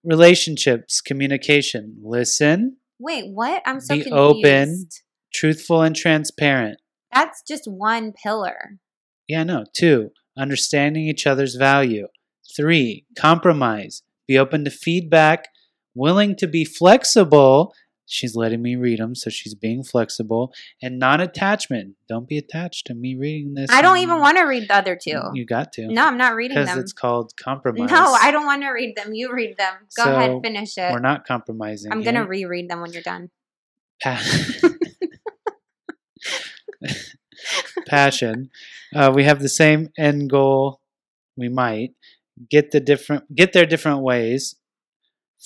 relationships, 0.05 1.01
communication, 1.01 1.97
listen, 2.03 2.76
Wait, 2.99 3.24
what? 3.32 3.62
I'm 3.66 3.80
so 3.80 3.97
Be 3.97 4.03
confused. 4.05 4.14
open. 4.47 4.88
truthful 5.34 5.82
and 5.82 5.97
transparent. 5.97 6.78
That's 7.12 7.43
just 7.47 7.64
one 7.66 8.12
pillar. 8.12 8.78
Yeah, 9.26 9.43
no. 9.43 9.64
Two, 9.74 10.11
understanding 10.38 11.09
each 11.09 11.26
other's 11.26 11.57
value. 11.57 12.07
Three, 12.57 13.05
compromise. 13.18 14.03
Be 14.28 14.38
open 14.38 14.64
to 14.64 14.70
feedback, 14.70 15.49
willing 15.95 16.36
to 16.36 16.47
be 16.47 16.64
flexible. 16.64 17.74
She's 18.07 18.36
letting 18.36 18.61
me 18.61 18.76
read 18.76 18.99
them, 18.99 19.14
so 19.14 19.30
she's 19.30 19.55
being 19.55 19.82
flexible. 19.82 20.53
And 20.82 20.99
non 20.99 21.20
attachment. 21.20 21.95
Don't 22.09 22.28
be 22.28 22.36
attached 22.36 22.86
to 22.88 22.95
me 22.95 23.14
reading 23.14 23.55
this. 23.55 23.70
I 23.70 23.80
don't 23.80 23.99
even 23.99 24.18
want 24.18 24.36
to 24.36 24.45
read 24.45 24.68
the 24.68 24.74
other 24.74 24.99
two. 25.03 25.18
You 25.32 25.47
got 25.47 25.72
to. 25.74 25.86
No, 25.88 26.05
I'm 26.07 26.18
not 26.18 26.34
reading 26.34 26.57
them. 26.57 26.66
Because 26.66 26.78
it's 26.78 26.93
called 26.93 27.32
compromise. 27.36 27.90
No, 27.90 28.12
I 28.20 28.30
don't 28.30 28.45
want 28.45 28.62
to 28.62 28.70
read 28.70 28.97
them. 28.97 29.14
You 29.14 29.32
read 29.32 29.57
them. 29.57 29.74
Go 29.97 30.05
So, 30.05 30.14
ahead, 30.14 30.40
finish 30.43 30.76
it. 30.76 30.93
We're 30.93 30.99
not 30.99 31.26
compromising. 31.26 31.93
I'm 31.93 32.03
gonna 32.03 32.26
reread 32.26 32.68
them 32.68 32.80
when 32.80 32.93
you're 32.93 33.03
done. 33.03 33.30
Pa- 34.03 34.20
passion. 37.86 38.51
Uh, 38.95 39.12
we 39.14 39.24
have 39.24 39.40
the 39.40 39.49
same 39.49 39.88
end 39.99 40.28
goal. 40.28 40.80
We 41.36 41.49
might 41.49 41.90
get 42.51 42.70
the 42.72 42.80
different 42.80 43.34
get 43.34 43.53
there 43.53 43.66
different 43.66 44.03
ways. 44.03 44.55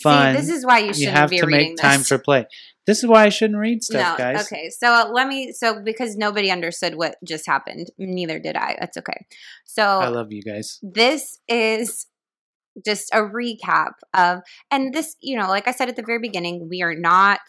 Fun. 0.03 0.35
See, 0.35 0.41
this 0.41 0.51
is 0.51 0.65
why 0.67 0.79
you 0.81 0.87
shouldn't 0.95 1.01
you 1.01 1.11
have 1.11 1.31
be 1.31 1.39
to 1.39 1.47
reading 1.47 1.71
make 1.71 1.77
time 1.79 2.01
for 2.01 2.19
play. 2.19 2.47
This 2.87 2.99
is 3.03 3.07
why 3.09 3.25
I 3.25 3.29
shouldn't 3.31 3.59
read 3.59 3.81
no, 3.91 3.99
stuff, 3.99 4.19
guys. 4.19 4.47
okay. 4.47 4.71
So 4.71 4.93
uh, 4.93 5.09
let 5.13 5.27
me. 5.27 5.53
So 5.53 5.81
because 5.83 6.17
nobody 6.17 6.51
understood 6.51 6.95
what 6.95 7.17
just 7.25 7.47
happened, 7.47 7.91
neither 7.99 8.39
did 8.39 8.57
I. 8.57 8.77
That's 8.79 8.97
okay. 8.99 9.27
So 9.65 9.83
I 9.83 10.09
love 10.09 10.31
you 10.31 10.43
guys. 10.43 10.79
this 10.83 11.39
is 11.49 12.07
just 12.85 13.11
a 13.15 13.21
recap 13.21 13.93
of 14.13 14.41
and 14.71 14.93
this 14.93 15.17
you 15.23 15.35
know 15.35 15.49
like 15.49 15.67
i 15.67 15.71
said 15.73 15.89
at 15.89 15.97
the 15.97 16.03
very 16.03 16.19
beginning 16.19 16.69
we 16.69 16.83
are 16.83 16.95
not 16.95 17.41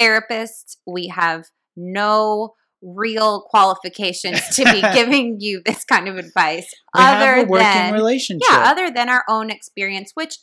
therapists 0.00 0.76
we 0.86 1.06
have 1.06 1.44
no 1.76 2.54
real 2.82 3.42
qualifications 3.48 4.40
to 4.48 4.64
be 4.64 4.80
giving 4.92 5.36
you 5.40 5.62
this 5.64 5.84
kind 5.84 6.08
of 6.08 6.16
advice 6.16 6.68
We 6.96 7.00
other 7.02 7.46
than 7.46 7.94
relationship. 7.94 8.46
yeah 8.50 8.64
other 8.70 8.90
than 8.90 9.08
our 9.08 9.24
own 9.28 9.50
experience 9.50 10.10
which 10.14 10.38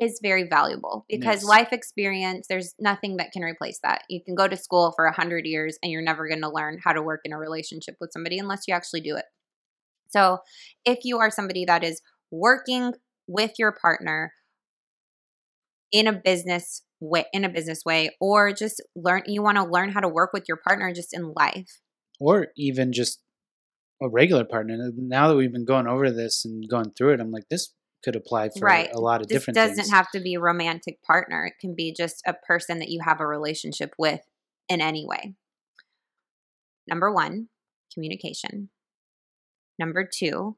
is 0.00 0.18
very 0.22 0.48
valuable 0.48 1.04
because 1.08 1.42
Yes. 1.42 1.44
life 1.44 1.72
experience 1.72 2.46
there's 2.48 2.74
nothing 2.78 3.16
that 3.16 3.32
can 3.32 3.42
replace 3.42 3.78
that 3.82 4.02
you 4.08 4.22
can 4.24 4.34
go 4.34 4.48
to 4.48 4.56
school 4.56 4.92
for 4.96 5.06
a 5.06 5.10
100 5.10 5.46
years 5.46 5.78
and 5.82 5.92
you're 5.92 6.02
never 6.02 6.28
going 6.28 6.42
to 6.42 6.50
learn 6.50 6.78
how 6.82 6.92
to 6.92 7.02
work 7.02 7.20
in 7.24 7.32
a 7.32 7.38
relationship 7.38 7.96
with 8.00 8.10
somebody 8.12 8.38
unless 8.38 8.62
you 8.66 8.74
actually 8.74 9.00
do 9.00 9.16
it 9.16 9.24
so 10.08 10.38
if 10.84 11.00
you 11.04 11.18
are 11.18 11.30
somebody 11.30 11.64
that 11.64 11.84
is 11.84 12.00
working 12.30 12.92
with 13.26 13.52
your 13.58 13.72
partner 13.72 14.32
in 15.92 16.06
a 16.06 16.12
business 16.12 16.82
way 17.00 17.24
in 17.32 17.44
a 17.44 17.48
business 17.48 17.82
way 17.84 18.10
or 18.20 18.52
just 18.52 18.82
learn 18.96 19.22
you 19.26 19.42
want 19.42 19.56
to 19.56 19.64
learn 19.64 19.90
how 19.90 20.00
to 20.00 20.08
work 20.08 20.32
with 20.32 20.44
your 20.48 20.58
partner 20.66 20.92
just 20.92 21.14
in 21.14 21.32
life 21.34 21.80
or 22.20 22.48
even 22.56 22.92
just 22.92 23.20
a 24.02 24.08
regular 24.08 24.44
partner. 24.44 24.90
Now 24.96 25.28
that 25.28 25.36
we've 25.36 25.52
been 25.52 25.64
going 25.64 25.86
over 25.86 26.10
this 26.10 26.44
and 26.44 26.68
going 26.68 26.92
through 26.96 27.14
it, 27.14 27.20
I'm 27.20 27.30
like, 27.30 27.48
this 27.50 27.72
could 28.04 28.16
apply 28.16 28.50
for 28.50 28.66
Right. 28.66 28.90
a 28.92 29.00
lot 29.00 29.20
of 29.22 29.28
different 29.28 29.28
things. 29.28 29.28
this 29.28 29.40
different 29.40 29.56
doesn't 29.56 29.76
things. 29.84 29.90
have 29.90 30.10
to 30.12 30.20
be 30.20 30.34
a 30.34 30.40
romantic 30.40 31.02
partner 31.02 31.46
it 31.46 31.54
can 31.60 31.74
be 31.74 31.92
just 31.92 32.22
a 32.26 32.34
person 32.34 32.78
that 32.80 32.90
you 32.90 33.00
have 33.04 33.20
a 33.20 33.26
relationship 33.26 33.94
with 33.98 34.20
in 34.68 34.80
any 34.80 35.06
way 35.06 35.34
number 36.88 37.10
1 37.12 37.48
communication 37.92 38.70
number 39.78 40.04
2 40.06 40.56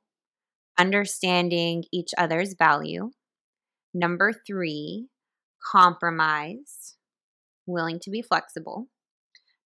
understanding 0.78 1.84
each 1.92 2.11
other's 2.18 2.55
value 2.55 3.11
number 3.94 4.32
3 4.47 5.09
compromise 5.72 6.97
willing 7.66 7.99
to 8.01 8.11
be 8.11 8.22
flexible 8.22 8.88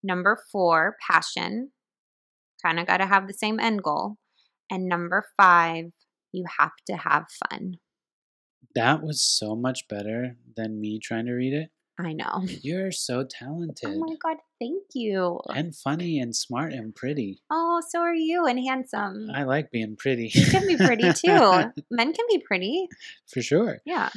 number 0.03 0.39
4 0.53 0.97
passion 1.11 1.73
kind 2.65 2.79
of 2.79 2.87
got 2.87 2.99
to 2.99 3.07
have 3.07 3.27
the 3.27 3.35
same 3.35 3.59
end 3.61 3.83
goal 3.83 4.17
and 4.71 4.87
number 4.89 5.25
5 5.37 5.87
you 6.33 6.45
have 6.59 6.73
to 6.87 6.97
have 6.97 7.27
fun 7.51 7.79
That 8.75 9.03
was 9.03 9.21
so 9.23 9.55
much 9.57 9.89
better 9.89 10.37
than 10.57 10.81
me 10.81 10.99
trying 10.99 11.27
to 11.27 11.33
read 11.33 11.53
it. 11.55 11.71
I 11.99 12.13
know. 12.15 12.47
You're 12.63 12.93
so 12.93 13.25
talented 13.29 13.91
Oh 13.91 13.99
my 13.99 14.15
god, 14.23 14.39
thank 14.59 14.85
you. 14.95 15.41
and 15.49 15.75
funny 15.77 16.19
and 16.19 16.35
smart 16.35 16.73
and 16.73 16.95
pretty. 16.95 17.43
Oh, 17.51 17.83
so 17.87 18.01
are 18.01 18.15
you 18.15 18.47
and 18.47 18.59
handsome. 18.59 19.29
I 19.35 19.43
like 19.45 19.71
being 19.71 19.97
pretty. 19.97 20.31
You 20.33 20.47
can 20.47 20.67
be 20.67 20.77
pretty 20.77 21.13
too. 21.13 21.73
Men 21.91 22.13
can 22.15 22.27
be 22.31 22.39
pretty. 22.39 22.89
For 23.29 23.43
sure. 23.43 23.79
Yeah. 23.85 24.09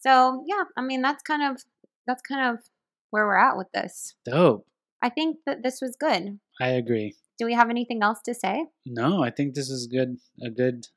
So 0.00 0.44
yeah, 0.46 0.64
I 0.76 0.82
mean 0.82 1.02
that's 1.02 1.22
kind 1.22 1.42
of 1.42 1.62
that's 2.06 2.22
kind 2.22 2.50
of 2.56 2.64
where 3.10 3.26
we're 3.26 3.36
at 3.36 3.56
with 3.56 3.70
this. 3.72 4.14
Dope. 4.24 4.66
I 5.02 5.08
think 5.10 5.38
that 5.46 5.62
this 5.62 5.80
was 5.80 5.96
good. 5.98 6.38
I 6.60 6.68
agree. 6.68 7.14
Do 7.38 7.46
we 7.46 7.54
have 7.54 7.70
anything 7.70 8.02
else 8.02 8.20
to 8.26 8.34
say? 8.34 8.66
No, 8.84 9.22
I 9.22 9.30
think 9.30 9.54
this 9.54 9.70
is 9.70 9.86
good. 9.86 10.16
A 10.44 10.50
good, 10.50 10.88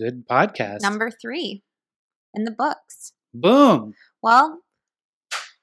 good 0.00 0.26
podcast. 0.26 0.80
Number 0.80 1.10
three 1.10 1.62
in 2.34 2.44
the 2.44 2.50
books. 2.50 3.12
Boom. 3.34 3.92
Well, 4.22 4.60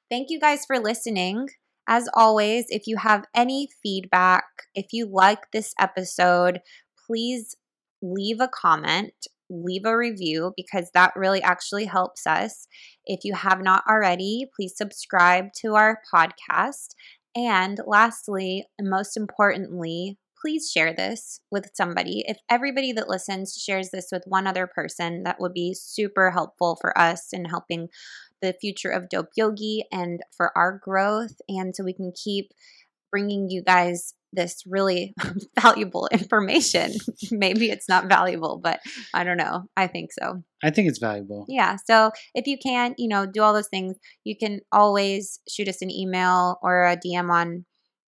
thank 0.09 0.29
you 0.29 0.39
guys 0.39 0.65
for 0.65 0.79
listening. 0.79 1.49
As 1.87 2.09
always, 2.13 2.65
if 2.69 2.83
you 2.85 2.97
have 2.97 3.25
any 3.33 3.69
feedback, 3.81 4.43
if 4.75 4.87
you 4.91 5.09
like 5.11 5.51
this 5.51 5.73
episode, 5.79 6.59
please 7.07 7.55
leave 8.01 8.39
a 8.41 8.49
comment, 8.49 9.13
leave 9.49 9.85
a 9.85 9.97
review 9.97 10.53
because 10.57 10.91
that 10.93 11.13
really 11.15 11.41
actually 11.41 11.85
helps 11.85 12.27
us. 12.27 12.67
If 13.05 13.21
you 13.23 13.33
have 13.33 13.61
not 13.61 13.83
already, 13.89 14.45
please 14.55 14.73
subscribe 14.75 15.53
to 15.61 15.75
our 15.75 15.99
podcast. 16.13 16.89
And 17.35 17.79
lastly, 17.85 18.65
and 18.77 18.89
most 18.89 19.15
importantly, 19.15 20.17
please 20.47 20.71
share 20.71 20.93
this 20.93 21.41
with 21.51 21.71
somebody. 21.73 22.23
If 22.25 22.37
everybody 22.49 22.93
that 22.93 23.09
listens 23.09 23.53
shares 23.53 23.89
this 23.89 24.07
with 24.13 24.23
one 24.27 24.47
other 24.47 24.65
person, 24.65 25.23
that 25.23 25.41
would 25.41 25.51
be 25.51 25.73
super 25.73 26.31
helpful 26.31 26.77
for 26.79 26.97
us 26.97 27.33
in 27.33 27.43
helping 27.43 27.89
the 28.41 28.55
future 28.61 28.87
of 28.87 29.09
Dope 29.09 29.31
Yogi 29.35 29.83
and 29.91 30.21
for 30.37 30.57
our 30.57 30.79
growth. 30.81 31.35
And 31.49 31.75
so 31.75 31.83
we 31.83 31.91
can 31.91 32.13
keep 32.15 32.53
bringing 33.11 33.49
you 33.49 33.61
guys 33.61 34.13
this 34.31 34.63
really 34.65 35.13
valuable 35.61 36.07
information. 36.13 36.93
Maybe 37.31 37.69
it's 37.69 37.89
not 37.89 38.07
valuable, 38.07 38.57
but 38.63 38.79
I 39.13 39.25
don't 39.25 39.35
know. 39.35 39.63
I 39.75 39.87
think 39.87 40.11
so. 40.13 40.43
I 40.63 40.69
think 40.69 40.87
it's 40.87 40.99
valuable. 40.99 41.45
Yeah. 41.49 41.75
So 41.85 42.11
if 42.33 42.47
you 42.47 42.57
can, 42.57 42.95
you 42.97 43.09
know, 43.09 43.25
do 43.25 43.41
all 43.41 43.53
those 43.53 43.67
things, 43.67 43.97
you 44.23 44.37
can 44.37 44.61
always 44.71 45.39
shoot 45.49 45.67
us 45.67 45.81
an 45.81 45.91
email 45.91 46.57
or 46.61 46.85
a 46.85 46.95
DM 46.95 47.29
on 47.29 47.65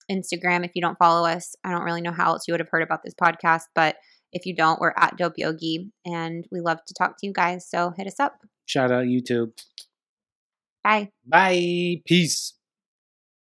Instagram 0.10 0.66
if 0.66 0.72
you 0.76 0.82
don't 0.82 0.98
follow 0.98 1.28
us. 1.28 1.56
I 1.64 1.72
don't 1.72 1.84
really 1.84 2.02
know 2.02 2.12
how 2.12 2.32
else 2.34 2.48
you 2.48 2.54
would 2.54 2.60
have 2.60 2.70
heard 2.70 2.84
about 2.84 3.02
this 3.04 3.14
podcast, 3.14 3.64
but 3.76 3.98
if 4.32 4.46
you 4.46 4.56
don't, 4.56 4.80
we're 4.80 4.94
at 4.98 5.18
Dope 5.18 5.34
Yogi 5.38 5.92
and 6.06 6.46
we 6.52 6.60
love 6.62 6.80
to 6.86 6.94
talk 6.94 7.18
to 7.18 7.28
you 7.28 7.34
guys. 7.34 7.68
So 7.70 7.92
hit 7.96 8.08
us 8.08 8.20
up. 8.20 8.40
Shout 8.66 8.92
out 8.92 9.06
YouTube. 9.06 9.52
Bye. 10.84 11.10
Bye. 11.26 12.02
Peace. 12.06 12.54